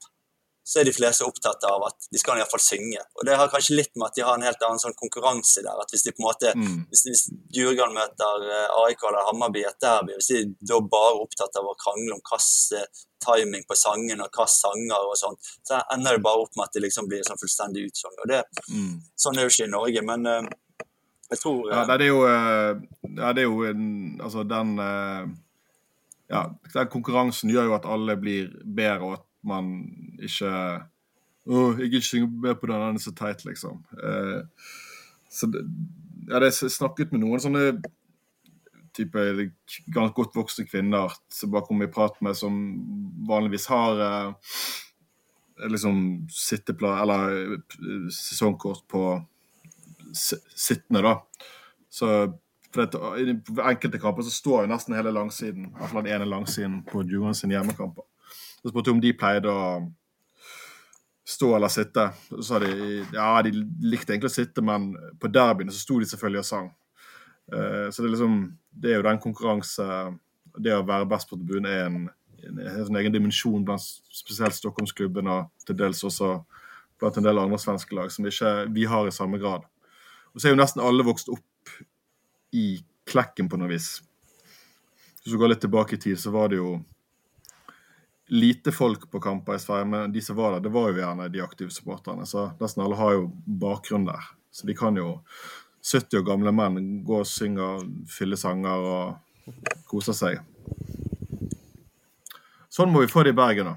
så 0.73 0.81
er 0.81 0.89
de 0.89 0.95
fleste 0.97 1.27
opptatt 1.29 1.65
av 1.69 1.83
at 1.91 2.07
de 2.09 2.21
skal 2.21 2.39
iallfall 2.41 2.63
synge. 2.65 3.03
Og 3.21 3.27
det 3.29 3.37
har 3.37 3.51
kanskje 3.53 3.77
litt 3.77 3.91
med 4.01 4.07
at 4.09 4.17
de 4.17 4.23
har 4.25 4.39
en 4.39 4.47
helt 4.47 4.63
annen 4.65 4.81
sånn 4.81 4.95
konkurranse 4.97 5.61
der. 5.67 5.77
at 5.83 5.91
Hvis 5.93 6.07
de 6.07 6.15
på 6.17 6.23
en 6.23 6.29
måte, 6.31 6.53
Mm. 6.57 6.79
hvis, 6.89 7.03
hvis 7.11 7.25
Djurgården 7.53 7.93
møter 7.99 8.47
eh, 8.49 8.69
AIK 8.87 9.05
eller 9.11 9.27
Hammarby 9.29 9.61
i 9.61 9.69
et 9.69 9.81
derby, 9.85 10.17
hvis 10.17 10.31
de 10.33 10.41
da 10.73 10.81
bare 10.81 11.11
er 11.13 11.21
opptatt 11.27 11.59
av 11.61 11.69
å 11.69 11.77
krangle 11.77 12.17
om 12.17 12.23
hvilken 12.25 12.87
timing 13.23 13.65
på 13.69 13.77
sangen 13.79 14.21
og 14.25 14.31
hvilke 14.33 14.49
sanger 14.51 15.05
og 15.11 15.15
sånn, 15.21 15.37
så 15.63 15.83
ender 15.95 16.17
det 16.17 16.25
bare 16.25 16.41
opp 16.47 16.57
med 16.57 16.65
at 16.65 16.73
det 16.75 16.83
liksom 16.87 17.07
blir 17.11 17.23
sånn 17.29 17.39
fullstendig 17.39 17.85
utsagn. 17.91 18.17
Og 18.25 18.29
det, 18.33 18.41
Mm. 18.73 18.97
sånn 19.19 19.37
er 19.39 19.43
jo 19.45 19.53
ikke 19.53 19.69
i 19.69 19.75
Norge, 19.77 20.03
men 20.03 20.27
Uh, 20.27 20.49
jeg 21.31 21.39
tror 21.41 21.71
Ja, 21.71 21.83
eh, 21.83 21.97
det 21.99 22.01
er 22.01 22.09
jo, 22.09 22.21
uh, 22.25 22.81
ja, 23.17 23.33
det 23.33 23.43
er 23.45 23.49
jo 23.49 23.63
en, 23.65 24.19
altså 24.21 24.43
den 24.49 24.79
eh, 24.79 25.27
Ja, 26.33 26.47
den 26.75 26.89
konkurransen 26.89 27.51
gjør 27.53 27.67
jo 27.69 27.75
at 27.75 27.85
alle 27.85 28.17
blir 28.17 28.49
bedre, 28.65 29.03
og 29.05 29.13
at 29.19 29.25
man 29.47 29.75
ikke 30.23 30.53
Å, 31.43 31.73
jeg 31.75 31.91
gidder 31.91 32.05
ikke 32.07 32.43
med 32.45 32.59
på 32.61 32.69
den, 32.71 32.83
den 32.85 32.99
er 33.01 33.03
så 33.03 33.11
teit, 33.19 33.41
liksom. 33.43 33.81
Eh, 33.99 34.69
så 35.27 35.49
det, 35.51 35.65
ja, 36.29 36.39
det 36.39 36.53
er 36.53 36.71
snakket 36.71 37.11
med 37.11 37.25
noen 37.25 37.43
sånne 37.43 37.65
type 38.95 39.25
ganske 39.91 40.15
godt 40.15 40.37
voksne 40.37 40.69
kvinner 40.69 41.11
som 41.33 41.51
bare 41.51 41.67
kommer 41.67 41.89
i 41.89 41.91
prat 41.91 42.15
med, 42.23 42.37
som 42.39 42.61
vanligvis 43.27 43.67
har 43.73 44.05
eh, 44.07 44.55
liksom 45.73 46.29
sitteplan 46.31 47.01
eller 47.03 47.35
eh, 47.57 48.07
sesongkort 48.13 48.87
på 48.87 49.03
sittende, 50.13 51.03
da. 51.03 51.17
Så 51.91 52.07
for 52.73 53.19
I 53.21 53.35
enkelte 53.69 54.01
kamper 54.01 54.25
så 54.25 54.33
står 54.33 54.65
jo 54.65 54.73
nesten 54.73 54.97
hele 54.97 55.13
langsiden, 55.13 55.69
i 55.69 55.77
hvert 55.77 55.93
fall 55.93 56.05
den 56.05 56.15
ene 56.15 56.29
langsiden 56.29 56.81
på 56.89 57.03
Djurgården 57.05 57.37
sine 57.37 57.57
hjemmekamper. 57.59 58.07
Så 58.63 58.71
spurte 58.71 58.91
jeg 58.91 58.97
om 58.97 59.03
de 59.03 59.13
pleide 59.19 59.51
å 59.51 59.67
stå 61.29 61.57
eller 61.57 61.73
sitte. 61.73 62.09
Så 62.31 62.43
sa 62.47 62.61
de 62.63 62.73
ja, 63.13 63.29
de 63.43 63.53
likte 63.83 64.15
egentlig 64.15 64.31
å 64.31 64.37
sitte, 64.37 64.65
men 64.65 64.93
på 65.21 65.31
derbyene 65.33 65.75
så 65.75 65.83
sto 65.83 65.99
de 66.01 66.09
selvfølgelig 66.11 66.43
og 66.43 66.49
sang. 66.49 66.73
Eh, 67.53 67.87
så 67.91 68.03
det 68.03 68.09
er 68.09 68.15
liksom 68.17 68.43
Det 68.71 68.91
er 68.91 69.01
jo 69.01 69.03
den 69.05 69.19
konkurranse 69.21 69.85
Det 70.63 70.73
å 70.73 70.85
være 70.87 71.09
best 71.11 71.27
på 71.29 71.37
tribunen 71.37 71.67
er 71.67 71.81
en, 71.89 71.97
en, 72.47 72.61
en 72.63 72.85
sånn 72.87 72.99
egen 73.01 73.13
dimensjon 73.13 73.65
blant 73.67 73.83
spesielt 74.15 74.55
Stockholmsklubben 74.55 75.27
og 75.29 75.51
til 75.67 75.77
dels 75.77 76.05
også 76.07 76.37
blant 77.03 77.19
en 77.19 77.27
del 77.27 77.41
andre 77.43 77.59
svenske 77.59 77.97
lag 77.99 78.13
som 78.15 78.27
ikke 78.29 78.53
vi 78.73 78.87
har 78.87 79.09
i 79.09 79.15
samme 79.15 79.41
grad. 79.43 79.67
Og 80.33 80.41
så 80.41 80.49
er 80.49 80.55
jo 80.55 80.61
nesten 80.61 80.85
alle 80.85 81.05
vokst 81.07 81.33
opp 81.35 81.75
i 82.55 82.83
Klekken 83.09 83.49
på 83.51 83.59
noe 83.59 83.73
vis. 83.73 83.97
Hvis 85.23 85.35
du 85.35 85.39
går 85.41 85.51
litt 85.53 85.63
tilbake 85.65 85.97
i 85.97 86.01
tid, 86.01 86.21
så 86.21 86.31
var 86.31 86.53
det 86.53 86.61
jo 86.61 86.77
lite 88.33 88.73
folk 88.73 89.11
på 89.11 89.21
kamper 89.21 89.59
i 89.59 89.61
Sverige, 89.61 89.89
men 89.93 90.13
de 90.13 90.23
som 90.25 90.37
var 90.37 90.55
der, 90.55 90.65
det 90.65 90.73
var 90.73 90.89
jo 90.89 91.01
gjerne 91.01 91.29
de 91.29 91.43
aktive 91.45 91.71
supporterne. 91.71 92.25
Så 92.27 92.49
nesten 92.61 92.85
alle 92.85 92.97
har 92.97 93.17
jo 93.19 93.27
bakgrunn 93.45 94.07
der. 94.09 94.31
Så 94.53 94.67
de 94.69 94.77
kan 94.77 94.97
jo 94.97 95.19
70 95.85 96.21
år 96.21 96.25
gamle 96.31 96.53
menn 96.55 96.81
gå 97.05 97.19
og 97.21 97.29
synge 97.29 97.67
og 97.67 97.91
fylle 98.09 98.39
sanger 98.41 98.89
og 98.89 99.53
kose 99.91 100.15
seg. 100.17 100.41
Sånn 102.73 102.89
må 102.89 103.03
vi 103.03 103.09
få 103.11 103.21
det 103.27 103.35
i 103.35 103.37
Bergen, 103.37 103.69
da. 103.69 103.75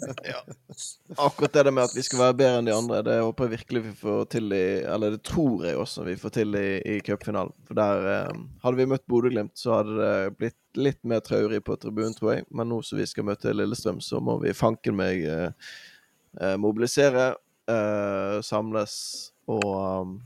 Akkurat 1.26 1.52
det 1.52 1.64
der 1.66 1.74
med 1.74 1.84
at 1.84 1.92
vi 1.92 2.04
skal 2.06 2.22
være 2.22 2.36
bedre 2.38 2.60
enn 2.62 2.68
de 2.70 2.72
andre, 2.72 3.00
det 3.04 3.16
håper 3.20 3.44
jeg 3.44 3.58
virkelig 3.58 3.82
vi 3.84 3.92
får 4.00 4.22
til 4.32 4.54
i 4.56 4.62
Eller 4.88 5.16
det 5.16 5.20
tror 5.28 5.66
jeg 5.68 5.76
også 5.76 6.06
vi 6.06 6.14
får 6.16 6.32
til 6.38 6.56
i, 6.56 6.70
i 6.80 6.94
cupfinalen. 7.04 7.52
For 7.68 7.76
der 7.76 8.08
eh, 8.14 8.40
Hadde 8.64 8.80
vi 8.80 8.88
møtt 8.88 9.04
Bodø-Glimt, 9.10 9.52
så 9.60 9.74
hadde 9.76 9.98
det 10.00 10.38
blitt 10.40 10.80
litt 10.80 11.00
mer 11.04 11.20
traurig 11.26 11.60
på 11.66 11.76
tribunen, 11.82 12.16
tror 12.16 12.38
jeg. 12.38 12.46
Men 12.48 12.72
nå 12.72 12.80
som 12.86 13.00
vi 13.02 13.08
skal 13.10 13.26
møte 13.28 13.52
Lillestrøm, 13.52 14.00
så 14.00 14.22
må 14.24 14.38
vi 14.40 14.56
fanken 14.56 14.96
meg 14.96 15.20
eh, 15.28 15.74
eh, 16.40 16.56
mobilisere, 16.62 17.34
eh, 17.68 18.38
samles 18.46 18.94
og 19.50 20.16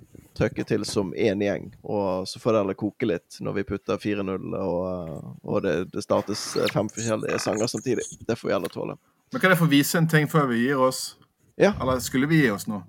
um, 0.41 0.65
til 0.67 0.85
som 0.85 1.13
én 1.15 1.43
gjeng. 1.43 1.69
Og 1.83 2.29
så 2.29 2.41
får 2.41 2.53
det 2.53 2.63
heller 2.63 2.79
koke 2.79 3.09
litt 3.09 3.39
når 3.41 3.59
vi 3.59 3.67
putter 3.69 4.01
4-0 4.01 4.57
og, 4.59 5.35
og 5.43 5.63
det, 5.63 5.75
det 5.95 6.05
startes 6.05 6.57
eh, 6.57 6.71
fem 6.73 6.89
forskjellige 6.91 7.39
sanger 7.43 7.71
samtidig. 7.71 8.07
Det 8.27 8.37
får 8.39 8.49
vi 8.49 8.55
heller 8.55 8.73
tåle. 8.73 8.97
Men 9.33 9.43
kan 9.43 9.55
jeg 9.55 9.59
få 9.59 9.71
vise 9.71 9.99
en 9.99 10.09
ting 10.11 10.29
før 10.31 10.49
vi 10.53 10.63
gir 10.65 10.81
oss? 10.81 11.17
Ja. 11.61 11.73
Eller 11.81 11.99
skulle 12.03 12.31
vi 12.31 12.43
gi 12.43 12.51
oss 12.55 12.67
nå? 12.71 12.83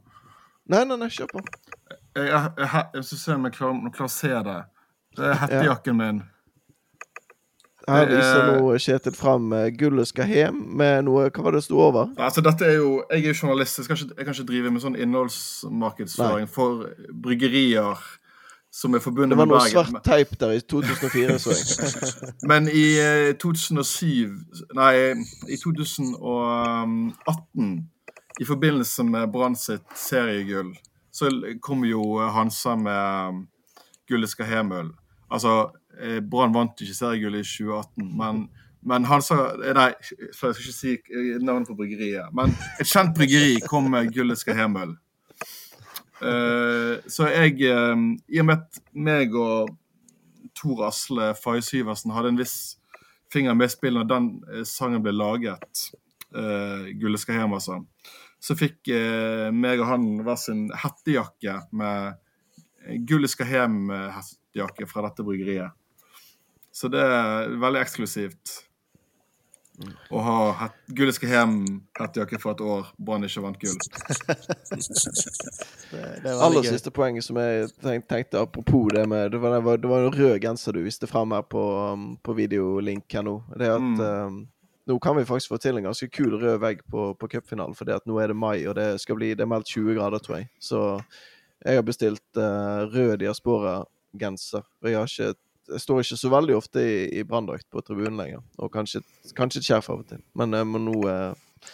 Nei, 0.69 0.81
nei, 0.89 0.97
nei, 0.97 1.09
kjør 1.13 1.29
på. 1.35 1.43
Jeg, 2.15 2.29
jeg, 2.29 2.53
jeg, 2.57 2.69
jeg 2.95 3.35
om 3.35 3.45
jeg 3.45 3.57
klarer, 3.57 3.81
jeg 3.85 3.97
klarer 3.97 4.09
å 4.09 4.15
se 4.15 4.31
det. 4.47 4.61
Det 5.15 5.27
er 5.29 5.37
hettejakken 5.43 5.99
min. 5.99 6.23
Her 7.87 8.05
viser 8.09 8.41
er- 8.41 8.59
nå 8.61 8.77
Kjetil 8.81 9.13
fram 9.15 9.53
eh, 9.53 9.69
'Gullet 9.71 10.07
skal 10.07 10.25
hjem' 10.27 10.75
med 10.77 11.03
noe 11.05 11.29
Hva 11.29 11.41
var 11.43 11.51
det 11.51 11.63
sto 11.63 11.79
over? 11.79 12.07
Altså, 12.17 12.41
dette 12.41 12.65
er 12.65 12.73
jo, 12.79 13.03
Jeg 13.11 13.23
er 13.23 13.27
jo 13.33 13.39
journalist, 13.41 13.77
jeg, 13.77 13.85
ikke, 13.89 14.07
jeg 14.17 14.25
kan 14.25 14.33
ikke 14.33 14.47
drive 14.51 14.71
med 14.71 14.81
sånn 14.81 14.95
innholdsmarkedsføring 14.95 16.47
for 16.49 16.85
bryggerier 17.23 17.97
som 18.75 18.93
er 18.95 18.99
forbundet 18.99 19.37
med 19.37 19.45
Det 19.47 19.53
var 19.53 19.59
noe 19.61 19.69
svart 19.71 20.03
teip 20.03 20.35
der 20.39 20.51
i 20.51 20.59
2004, 20.59 21.39
så 21.39 21.49
jeg. 21.55 21.65
Men 22.51 22.67
i 22.67 22.97
eh, 22.99 23.33
2007 23.39 24.35
Nei, 24.75 25.13
i 25.47 25.55
2018, 25.61 27.87
i 28.41 28.45
forbindelse 28.45 29.03
med 29.07 29.31
Brann 29.31 29.55
sitt 29.55 29.87
seriegull, 29.95 30.73
så 31.15 31.29
kom 31.63 31.85
jo 31.87 32.17
Hansa 32.35 32.75
med 32.75 33.45
Gullet 34.09 34.29
skal 34.29 34.45
hjem-øl. 34.51 34.89
Altså, 35.31 35.53
eh, 35.63 35.69
Brann 36.21 36.53
vant 36.55 36.81
ikke 36.81 36.97
seriegullet 36.97 37.45
i 37.45 37.49
2018, 37.49 38.09
men, 38.19 38.43
men 38.85 39.07
han 39.09 39.23
sa 39.23 39.37
Nei, 39.55 39.89
for 40.35 40.51
jeg 40.51 40.57
skal 40.57 40.65
ikke 40.65 40.75
si 40.75 40.93
eh, 40.95 41.31
navnet 41.39 41.71
på 41.71 41.77
bryggeriet. 41.79 42.33
Men 42.35 42.53
et 42.79 42.89
kjent 42.89 43.15
bryggeri 43.17 43.59
kom 43.65 43.89
med 43.93 44.11
Gullet 44.15 44.41
skal 44.41 44.59
hjem-øl. 44.59 44.95
Eh, 46.25 46.93
så 47.11 47.31
jeg, 47.31 47.59
eh, 47.67 48.05
i 48.31 48.41
og 48.43 48.49
med 48.49 48.61
at 48.61 48.81
meg 48.93 49.35
og 49.35 49.75
Tor 50.55 50.85
Asle 50.87 51.33
Faye 51.35 51.63
Syversen 51.65 52.13
hadde 52.15 52.31
en 52.31 52.39
viss 52.39 52.77
finger 53.33 53.55
med 53.57 53.67
i 53.67 53.73
spillet 53.73 53.99
når 53.99 54.11
den 54.11 54.29
eh, 54.51 54.63
sangen 54.67 55.03
ble 55.03 55.13
laget, 55.15 55.89
uh, 56.35 56.87
'Gullet 56.95 57.21
skal 57.21 57.39
hjem', 57.39 57.55
altså, 57.57 57.81
så 58.39 58.55
fikk 58.57 58.91
eh, 58.93 59.49
meg 59.55 59.81
og 59.81 59.89
han 59.89 60.05
hver 60.25 60.37
sin 60.39 60.67
hettejakke 60.83 61.57
med 61.75 62.13
eh, 62.85 62.99
'Gullet 63.07 63.33
skal 63.33 63.49
hjem'-hettejakke 63.51 64.87
fra 64.89 65.07
dette 65.07 65.25
bryggeriet. 65.25 65.73
Så 66.75 66.89
det 66.91 66.99
er 66.99 67.53
veldig 67.61 67.81
eksklusivt 67.85 68.61
å 70.11 70.21
ha 70.23 70.35
het 70.61 70.75
'Gullet 70.87 71.15
skal 71.17 71.29
hjem'-hettejakke 71.33 72.39
for 72.39 72.55
et 72.55 72.61
år 72.63 72.91
Brann 72.95 73.25
ikke 73.27 73.43
vant 73.43 73.59
gull. 73.59 73.75
Det, 73.75 74.35
det 76.23 76.31
er 76.31 76.39
Aller 76.39 76.63
gøy. 76.63 76.69
siste 76.71 76.91
poenget 76.95 77.27
som 77.27 77.39
jeg 77.39 77.69
tenkte, 77.83 78.07
tenkte 78.13 78.39
apropos 78.39 78.87
det 78.95 79.03
med 79.09 79.31
Det 79.31 79.41
var, 79.41 79.57
det 79.57 79.63
var, 79.65 79.77
det 79.77 79.89
var 79.91 80.05
en 80.05 80.15
rød 80.15 80.39
genser 80.43 80.75
du 80.75 80.81
viste 80.83 81.07
fram 81.11 81.31
her 81.35 81.43
på, 81.43 81.63
um, 81.93 82.17
på 82.23 82.35
videolink 82.37 83.11
her 83.11 83.23
nå. 83.27 83.37
Det 83.57 83.71
at 83.75 83.81
Mm. 83.81 83.99
um, 83.99 84.47
nå 84.87 84.99
kan 84.99 85.17
vi 85.17 85.25
faktisk 85.25 85.49
få 85.49 85.57
til 85.57 85.77
en 85.77 85.83
ganske 85.83 86.07
kul 86.07 86.39
rød 86.39 86.59
vegg 86.61 86.83
på, 86.91 87.13
på 87.17 87.27
cupfinalen, 87.27 87.75
for 87.75 87.85
nå 87.85 88.19
er 88.21 88.27
det 88.27 88.35
mai, 88.35 88.67
og 88.67 88.75
det 88.75 89.01
skal 89.01 89.15
bli 89.15 89.33
Det 89.33 89.41
er 89.41 89.49
meldt 89.49 89.67
20 89.67 89.95
grader, 89.95 90.19
tror 90.19 90.37
jeg. 90.37 90.49
Så 90.59 91.01
jeg 91.65 91.75
har 91.75 91.81
bestilt 91.81 92.37
uh, 92.37 92.85
rød 92.93 93.17
diaspora-genser. 93.17 94.63
Og 94.83 94.89
jeg 94.89 94.97
har 94.99 95.07
ikke 95.07 95.33
står 95.81 96.03
ikke 96.03 96.17
så 96.19 96.29
veldig 96.33 96.55
ofte 96.57 96.81
i, 96.83 96.97
i 97.19 97.23
branndrakt 97.27 97.67
på 97.73 97.81
tribunen 97.85 98.17
lenger. 98.19 98.41
Og 98.61 98.71
kanskje, 98.73 99.01
kanskje 99.37 99.61
et 99.63 99.67
skjerf 99.69 99.89
av 99.93 100.03
og 100.03 100.07
til. 100.11 100.21
Men 100.37 100.53
jeg 100.57 100.67
må 100.69 100.81
nå 100.83 100.95
eh, 101.09 101.71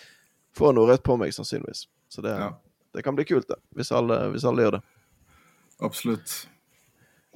få 0.58 0.72
noe 0.76 0.89
rødt 0.92 1.04
på 1.08 1.18
meg, 1.20 1.34
sannsynligvis. 1.36 1.86
Så 2.12 2.24
det, 2.26 2.36
Ja. 2.39 2.52
det 2.96 3.04
kan 3.06 3.16
bli 3.16 3.26
kult, 3.28 3.48
det. 3.52 3.60
Hvis 3.76 3.92
alle, 3.96 4.18
hvis 4.34 4.46
alle 4.48 4.66
gjør 4.68 4.78
det. 4.80 4.84
Absolutt. 5.82 6.38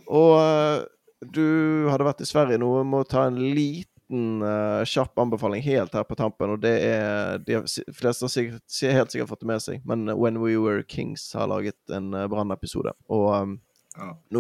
Og 0.06 0.36
eh, 0.40 0.86
du 1.34 1.88
hadde 1.90 2.06
vært 2.08 2.22
i 2.22 2.30
Sverige 2.30 2.60
nå. 2.62 2.72
Må 2.86 3.04
ta 3.10 3.26
en 3.30 3.40
liten 3.42 4.44
eh, 4.46 4.84
kjapp 4.86 5.18
anbefaling 5.24 5.64
helt 5.66 5.96
her 5.98 6.06
på 6.06 6.18
tampen. 6.20 6.52
Og 6.54 6.62
det 6.62 6.76
er 6.86 7.40
De 7.42 7.62
fleste 7.96 8.28
har 8.28 8.34
sikkert, 8.36 8.82
helt 8.96 9.12
sikkert 9.16 9.32
fått 9.32 9.42
det 9.46 9.50
med 9.50 9.64
seg, 9.64 9.82
men 9.88 10.06
When 10.14 10.38
We 10.44 10.58
Were 10.62 10.84
Kings 10.84 11.32
har 11.34 11.50
laget 11.50 11.78
en 11.96 12.14
uh, 12.14 12.28
Brann-episode. 12.30 12.94
Og 13.10 13.32
um, 13.34 13.56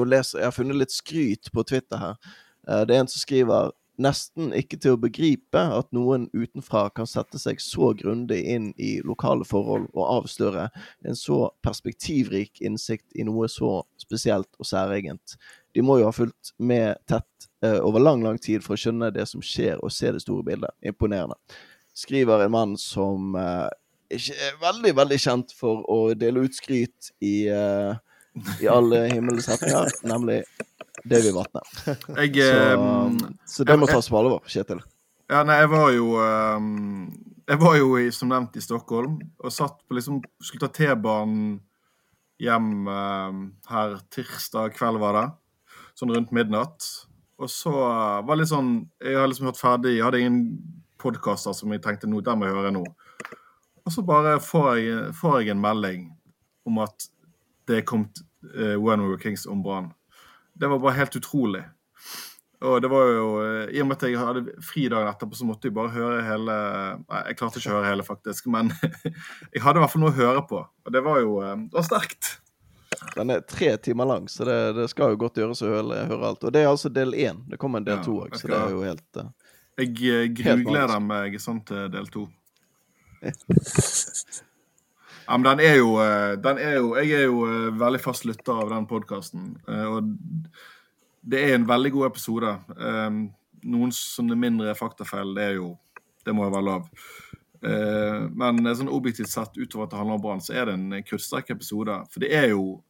leser 0.08 0.42
Jeg 0.42 0.50
har 0.50 0.56
funnet 0.56 0.80
litt 0.80 0.94
skryt 0.94 1.52
på 1.54 1.64
Twitter 1.68 2.02
her. 2.02 2.20
Eh, 2.68 2.84
det 2.86 2.96
er 2.96 3.04
en 3.04 3.12
som 3.12 3.24
skriver 3.24 3.74
nesten 4.02 4.52
ikke 4.56 4.78
til 4.82 4.96
å 4.96 5.00
begripe 5.00 5.60
at 5.60 5.88
noen 5.96 6.28
utenfra 6.36 6.90
kan 6.96 7.08
sette 7.08 7.40
seg 7.40 7.62
så 7.64 7.94
grundig 7.96 8.42
inn 8.52 8.72
i 8.76 8.98
lokale 9.08 9.48
forhold 9.48 9.88
og 9.94 10.10
avsløre 10.18 10.68
en 11.08 11.16
så 11.16 11.46
perspektivrik 11.64 12.60
innsikt 12.66 13.16
i 13.16 13.24
noe 13.28 13.48
så 13.52 13.86
spesielt 14.02 14.52
og 14.60 14.68
særegent. 14.68 15.38
De 15.76 15.84
må 15.86 16.00
jo 16.02 16.10
ha 16.10 16.16
fulgt 16.16 16.52
med 16.58 17.00
tett 17.10 17.48
eh, 17.64 17.80
over 17.80 18.04
lang, 18.04 18.24
lang 18.26 18.40
tid 18.42 18.64
for 18.66 18.76
å 18.76 18.80
skjønne 18.80 19.14
det 19.16 19.28
som 19.32 19.44
skjer, 19.44 19.80
og 19.80 19.94
se 19.96 20.12
det 20.12 20.24
store 20.24 20.46
bildet. 20.48 20.76
Imponerende. 20.84 21.40
Skriver 21.96 22.44
en 22.44 22.56
mann 22.56 22.76
som 22.80 23.36
eh, 23.40 23.72
ikke 24.16 24.36
er 24.50 24.60
veldig, 24.62 24.92
veldig 25.00 25.20
kjent 25.22 25.56
for 25.56 25.86
å 25.92 26.00
dele 26.18 26.46
ut 26.46 26.56
skryt 26.56 27.12
i, 27.24 27.48
eh, 27.52 27.96
i 28.62 28.68
alle 28.68 29.06
himmelens 29.12 29.48
retninger, 29.50 29.92
nemlig 30.08 30.42
Davy 31.06 31.32
Vatne. 31.36 31.62
Jeg, 32.18 32.34
Så, 32.36 32.50
eh, 32.50 33.32
så 33.46 33.68
det 33.68 33.78
må 33.80 33.88
tas 33.90 34.10
på 34.10 34.20
alvor, 34.20 34.44
Kjetil. 34.50 34.82
Ja, 35.30 35.42
nei, 35.48 35.58
jeg 35.64 35.72
var 35.72 35.88
jo 35.94 36.12
ehm, 36.22 37.14
Jeg 37.50 37.58
var 37.62 37.78
jo 37.80 37.96
som 38.14 38.30
nevnt 38.30 38.58
i 38.58 38.62
Stockholm 38.62 39.18
og 39.42 39.54
satt 39.54 39.80
på 39.88 39.98
liksom 39.98 40.20
Skulle 40.38 40.68
ta 40.68 40.70
T-banen 40.70 41.56
hjem 42.42 42.86
ehm, 42.92 43.40
her 43.72 43.96
tirsdag 44.14 44.76
kveld, 44.76 45.00
var 45.02 45.18
det. 45.18 45.26
Sånn 45.96 46.12
rundt 46.12 46.34
midnatt. 46.36 46.84
Og 47.40 47.50
så 47.52 47.72
var 47.74 48.28
det 48.34 48.44
litt 48.44 48.52
sånn 48.52 48.74
Jeg 49.02 49.18
har 49.18 49.32
liksom 49.32 49.50
hørt 49.50 49.62
ferdig. 49.62 49.96
Jeg 49.96 50.06
hadde 50.06 50.22
ingen 50.22 50.42
podkaster 51.02 51.56
som 51.56 51.74
jeg 51.74 51.84
tenkte 51.84 52.10
nå, 52.10 52.22
der 52.22 52.38
må 52.38 52.50
jeg 52.50 52.58
høre 52.58 52.74
nå. 52.76 52.84
Og 53.86 53.94
så 53.94 54.02
bare 54.06 54.38
får 54.42 54.70
jeg, 54.82 55.02
får 55.18 55.42
jeg 55.42 55.54
en 55.54 55.62
melding 55.62 56.06
om 56.66 56.80
at 56.82 57.08
det 57.68 57.82
er 57.82 57.88
kommet 57.88 58.22
uh, 58.54 58.76
When 58.78 59.04
We 59.04 59.14
Were 59.14 59.22
Kings 59.22 59.46
om 59.50 59.64
Brann. 59.64 59.92
Det 60.56 60.70
var 60.72 60.80
bare 60.80 61.00
helt 61.00 61.16
utrolig. 61.16 61.66
Og 62.66 62.82
det 62.82 62.90
var 62.90 63.10
jo, 63.12 63.26
eh, 63.44 63.76
I 63.76 63.82
og 63.84 63.90
med 63.90 63.98
at 63.98 64.08
jeg 64.08 64.20
hadde 64.20 64.54
fri 64.64 64.86
dagen 64.92 65.10
etterpå, 65.10 65.36
så 65.38 65.48
måtte 65.48 65.68
jeg 65.68 65.76
bare 65.76 65.92
høre 65.94 66.24
hele 66.24 66.56
Nei, 67.04 67.22
jeg 67.30 67.38
klarte 67.40 67.60
ikke 67.60 67.74
å 67.74 67.76
høre 67.78 67.92
hele, 67.92 68.06
faktisk, 68.08 68.48
men 68.54 68.72
jeg 69.54 69.64
hadde 69.66 69.82
i 69.82 69.84
hvert 69.84 69.94
fall 69.94 70.04
noe 70.06 70.14
å 70.14 70.18
høre 70.18 70.44
på. 70.50 70.62
Og 70.64 70.96
det 70.96 71.04
var 71.06 71.20
jo 71.22 71.38
eh, 71.44 71.56
det 71.68 71.78
var 71.78 71.88
sterkt. 71.88 72.32
Den 73.16 73.34
er 73.36 73.44
tre 73.44 73.74
timer 73.84 74.08
lang, 74.08 74.30
så 74.32 74.48
det, 74.48 74.58
det 74.80 74.88
skal 74.92 75.14
jo 75.14 75.20
godt 75.26 75.42
gjøres 75.42 75.62
å 75.66 75.74
høre, 75.74 76.06
høre 76.10 76.32
alt. 76.32 76.48
Og 76.48 76.56
det 76.56 76.64
er 76.64 76.72
altså 76.72 76.92
del 76.94 77.14
én. 77.20 77.44
Det 77.52 77.60
kommer 77.62 77.84
en 77.84 77.90
del 77.90 78.00
Ja, 78.00 78.06
to 78.08 78.18
òg, 78.24 78.40
så 78.40 78.50
det 78.50 78.58
er 78.58 78.72
jo 78.72 78.82
helt 78.88 79.20
uh, 79.20 79.30
Jeg 79.82 79.92
eh, 80.08 80.26
grugleder 80.40 81.04
meg 81.04 81.38
sånn 81.44 81.62
til 81.68 81.90
del 81.94 82.10
to. 82.14 82.28
Ja, 85.26 85.38
men 85.38 85.44
den 85.44 85.60
er 85.66 85.76
jo, 85.80 85.96
eh, 86.02 86.36
den 86.38 86.58
er 86.62 86.76
jo 86.78 86.96
Jeg 86.96 87.12
er 87.18 87.24
jo 87.26 87.46
eh, 87.50 87.72
veldig 87.80 88.02
fast 88.02 88.26
lytter 88.26 88.54
av 88.62 88.70
den 88.70 88.86
podkasten. 88.90 89.56
Og 89.68 90.12
det 91.26 91.42
er 91.42 91.56
en 91.56 91.68
veldig 91.68 91.92
god 91.96 92.12
episode. 92.12 92.52
Eh, 92.78 93.10
Noen 93.66 93.94
sånne 93.98 94.36
mindre 94.38 94.76
faktafeil, 94.78 95.34
det 95.34 95.44
er 95.44 95.56
jo 95.58 95.72
Det 96.26 96.34
må 96.34 96.46
jo 96.46 96.54
være 96.54 96.66
lov. 96.66 96.90
Eh, 97.66 98.28
Men 98.34 98.62
sånn 98.76 98.90
objektivt 98.90 99.30
sett, 99.30 99.58
utover 99.58 99.86
at 99.86 99.92
det 99.92 99.98
handler 100.00 100.16
om 100.20 100.22
Brann, 100.22 100.42
så 100.42 100.54
er 100.54 100.66
det 100.66 100.74
en 100.78 101.04
kruttsterk 101.04 101.50
episode. 101.50 101.98
For 102.12 102.20
det 102.20 102.34
er 102.34 102.50
jo 102.54 102.82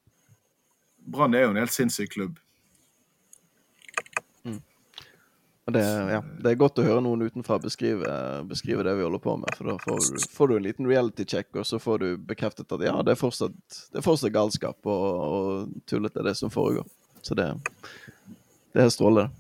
Brann 1.06 1.36
er 1.36 1.46
jo 1.46 1.50
en 1.54 1.62
helt 1.62 1.72
sinnssyk 1.72 2.10
klubb. 2.16 2.40
Og 4.46 4.62
det, 5.74 5.82
ja, 6.12 6.20
det 6.44 6.52
er 6.52 6.60
godt 6.62 6.78
å 6.78 6.84
høre 6.86 7.02
noen 7.02 7.24
utenfra 7.26 7.58
beskrive, 7.58 8.06
beskrive 8.46 8.84
det 8.86 8.92
vi 9.00 9.06
holder 9.06 9.22
på 9.24 9.34
med. 9.42 9.50
For 9.58 9.72
da 9.72 9.78
får 9.82 10.04
du, 10.04 10.26
får 10.38 10.52
du 10.52 10.54
en 10.56 10.68
liten 10.68 10.90
reality 10.90 11.26
check, 11.26 11.50
og 11.58 11.66
så 11.66 11.80
får 11.82 12.04
du 12.04 12.08
bekreftet 12.22 12.70
at 12.76 12.84
ja, 12.86 12.94
det 13.02 13.16
er 13.16 13.18
fortsatt, 13.18 13.56
det 13.90 13.98
er 13.98 14.06
fortsatt 14.06 14.34
galskap 14.36 14.86
og, 14.86 15.08
og 15.26 15.74
tullete, 15.90 16.22
det 16.26 16.36
som 16.38 16.54
foregår. 16.54 16.86
Så 17.26 17.34
det, 17.40 17.48
det 18.78 18.86
er 18.86 18.94
strålende. 18.94 19.32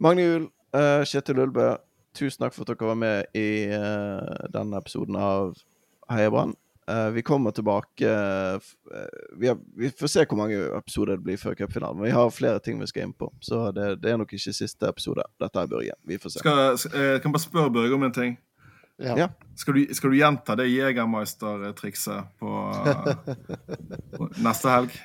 Magne 0.00 0.24
Juel, 0.24 0.48
uh, 0.72 1.04
Kjetil 1.04 1.44
Ulbø, 1.44 1.74
tusen 2.16 2.46
takk 2.46 2.56
for 2.56 2.64
at 2.64 2.72
dere 2.72 2.88
var 2.94 3.00
med 3.04 3.36
i 3.36 3.48
uh, 3.76 4.48
denne 4.56 4.80
episoden 4.80 5.20
av 5.20 5.52
Heia 6.08 6.32
Brann. 6.32 6.56
Eh, 6.86 7.10
vi 7.10 7.22
kommer 7.22 7.50
tilbake 7.50 8.08
uh, 8.08 8.60
vi, 9.32 9.48
har, 9.48 9.58
vi 9.76 9.90
får 9.90 10.06
se 10.06 10.24
hvor 10.28 10.36
mange 10.36 10.58
episoder 10.76 11.16
det 11.16 11.24
blir 11.24 11.38
før 11.40 11.54
cupfinalen. 11.56 11.96
Men 11.96 12.10
vi 12.10 12.12
har 12.12 12.32
flere 12.34 12.60
ting 12.60 12.80
vi 12.80 12.88
skal 12.90 13.06
inn 13.06 13.14
på, 13.16 13.30
så 13.40 13.70
det, 13.72 13.86
det 14.02 14.12
er 14.12 14.18
nok 14.20 14.34
ikke 14.36 14.52
siste 14.52 14.90
episode. 14.90 15.24
Dette 15.40 15.62
er 15.62 15.70
Børge. 15.70 15.96
Vi 16.04 16.18
får 16.20 16.34
se. 16.34 16.42
Skal, 16.44 16.60
uh, 16.76 17.16
kan 17.22 17.30
jeg 17.30 17.36
bare 17.38 17.44
spørre 17.46 17.72
Børge 17.72 17.96
om 17.96 18.04
en 18.04 18.12
ting? 18.12 18.36
Ja. 19.00 19.16
Ja. 19.18 19.30
Skal 19.58 19.78
du, 19.78 19.94
skal 19.96 20.12
du 20.12 20.18
gjenta 20.20 20.58
det 20.60 20.68
Jegermeister-trikset 20.70 22.36
på, 22.38 22.52
på 24.12 24.28
neste 24.46 24.76
helg? 24.76 25.00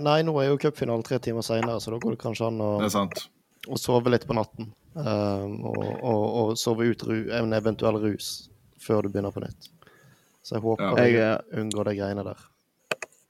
Nei, 0.00 0.18
nå 0.24 0.34
er 0.40 0.48
jo 0.48 0.58
cupfinalen 0.58 1.04
tre 1.06 1.20
timer 1.22 1.44
seinere, 1.44 1.76
så 1.84 1.92
da 1.92 2.00
går 2.02 2.16
det 2.16 2.22
kanskje 2.24 2.48
an 2.48 2.58
å, 2.64 2.72
Det 2.80 2.88
er 2.88 2.96
sant. 2.96 3.26
å 3.68 3.78
sove 3.78 4.10
litt 4.10 4.24
på 4.26 4.34
natten. 4.34 4.72
Um, 4.96 5.60
og, 5.68 5.86
og, 6.00 6.26
og 6.40 6.52
sove 6.58 6.88
ut 6.88 7.04
ru, 7.04 7.18
en 7.36 7.52
eventuell 7.52 8.00
rus 8.00 8.48
før 8.80 9.04
du 9.04 9.12
begynner 9.12 9.34
på 9.34 9.44
nytt. 9.44 9.75
Så 10.46 10.54
jeg 10.56 10.62
håper 10.62 10.84
Ja. 10.84 10.92
Jeg, 11.02 11.16
eh, 11.18 11.58
unngår 11.60 11.88
de 11.90 11.94
greiene 11.98 12.22
der. 12.26 12.44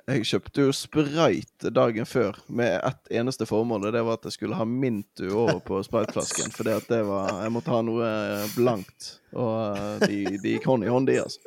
jeg 0.06 0.22
kjøpte 0.28 0.62
jo 0.66 0.72
sprite 0.76 1.70
dagen 1.74 2.04
før 2.06 2.36
med 2.48 2.76
ett 2.84 3.08
eneste 3.10 3.46
formål, 3.48 3.86
og 3.88 3.92
det 3.96 4.02
var 4.04 4.18
at 4.20 4.28
jeg 4.28 4.32
skulle 4.36 4.54
ha 4.58 4.64
Mintu 4.68 5.24
over 5.32 5.58
på 5.64 5.80
spriteflasken. 5.82 6.52
For 6.54 6.62
det 6.68 7.00
var 7.08 7.40
Jeg 7.42 7.52
måtte 7.56 7.72
ha 7.72 7.80
noe 7.82 8.04
eh, 8.04 8.44
blankt. 8.54 9.16
Og 9.34 9.76
eh, 9.76 10.04
de, 10.06 10.38
de 10.42 10.52
gikk 10.58 10.68
hånd 10.68 10.84
i 10.84 10.92
hånd, 10.92 11.08
de, 11.08 11.16
altså. 11.24 11.40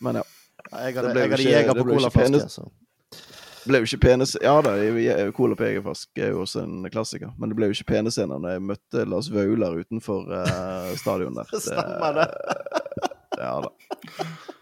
Men 0.00 0.16
ja. 0.22 0.24
Jeg 0.72 0.94
hadde, 0.96 1.12
jeg 1.12 1.30
hadde 1.30 1.38
ikke- 1.38 1.52
jeger 1.52 1.74
på 1.74 1.84
colaflaske, 1.84 2.24
penis- 2.24 2.50
så 2.58 2.66
ble 3.66 3.78
jo 3.80 3.86
ikke 3.86 4.00
pene 4.00 4.26
Ja 4.42 4.60
da, 4.60 4.72
Cola 5.32 5.54
på 5.56 5.64
Egerflask 5.64 6.18
er 6.20 6.32
jo 6.34 6.42
også 6.42 6.62
en 6.64 6.90
klassiker. 6.90 7.30
Men 7.38 7.48
det 7.48 7.56
ble 7.56 7.66
jo 7.70 7.76
ikke 7.76 7.86
pene 7.94 8.10
scener 8.12 8.40
når 8.40 8.56
jeg 8.56 8.62
møtte 8.62 9.04
Lars 9.08 9.30
Vaular 9.32 9.76
utenfor 9.78 10.26
uh, 10.28 10.90
stadion 10.96 11.34
der. 11.38 11.48
Stemmer 11.60 12.12
det. 12.18 12.26
Ja 13.38 13.54
da. 13.64 13.70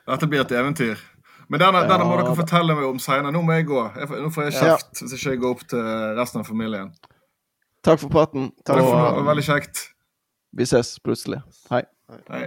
Dette 0.09 0.29
blir 0.31 0.43
et 0.45 0.53
eventyr. 0.57 1.01
Men 1.53 1.61
denne, 1.61 1.83
denne 1.91 2.05
må 2.09 2.17
dere 2.17 2.35
fortelle 2.39 2.75
meg 2.79 2.87
om 2.89 3.01
seinere. 3.03 3.33
Nå 3.35 3.43
må 3.45 3.53
jeg 3.59 3.67
gå. 3.69 3.81
Jeg 3.99 4.09
nå 4.25 4.31
får 4.33 4.47
jeg 4.49 4.55
kjeft 4.61 5.03
hvis 5.03 5.17
ikke 5.19 5.35
jeg 5.35 5.41
går 5.43 5.57
opp 5.57 5.65
til 5.69 5.83
resten 6.19 6.41
av 6.41 6.49
familien. 6.49 6.93
Takk 7.85 8.01
for 8.01 8.13
praten. 8.15 8.53
Takk 8.65 8.79
for 8.81 8.95
og 8.95 9.19
var 9.21 9.29
Veldig 9.33 9.45
kjekt. 9.51 9.89
vi 10.57 10.65
ses 10.69 10.95
plutselig. 11.05 11.43
Hei. 11.73 11.83
Hei. 12.31 12.47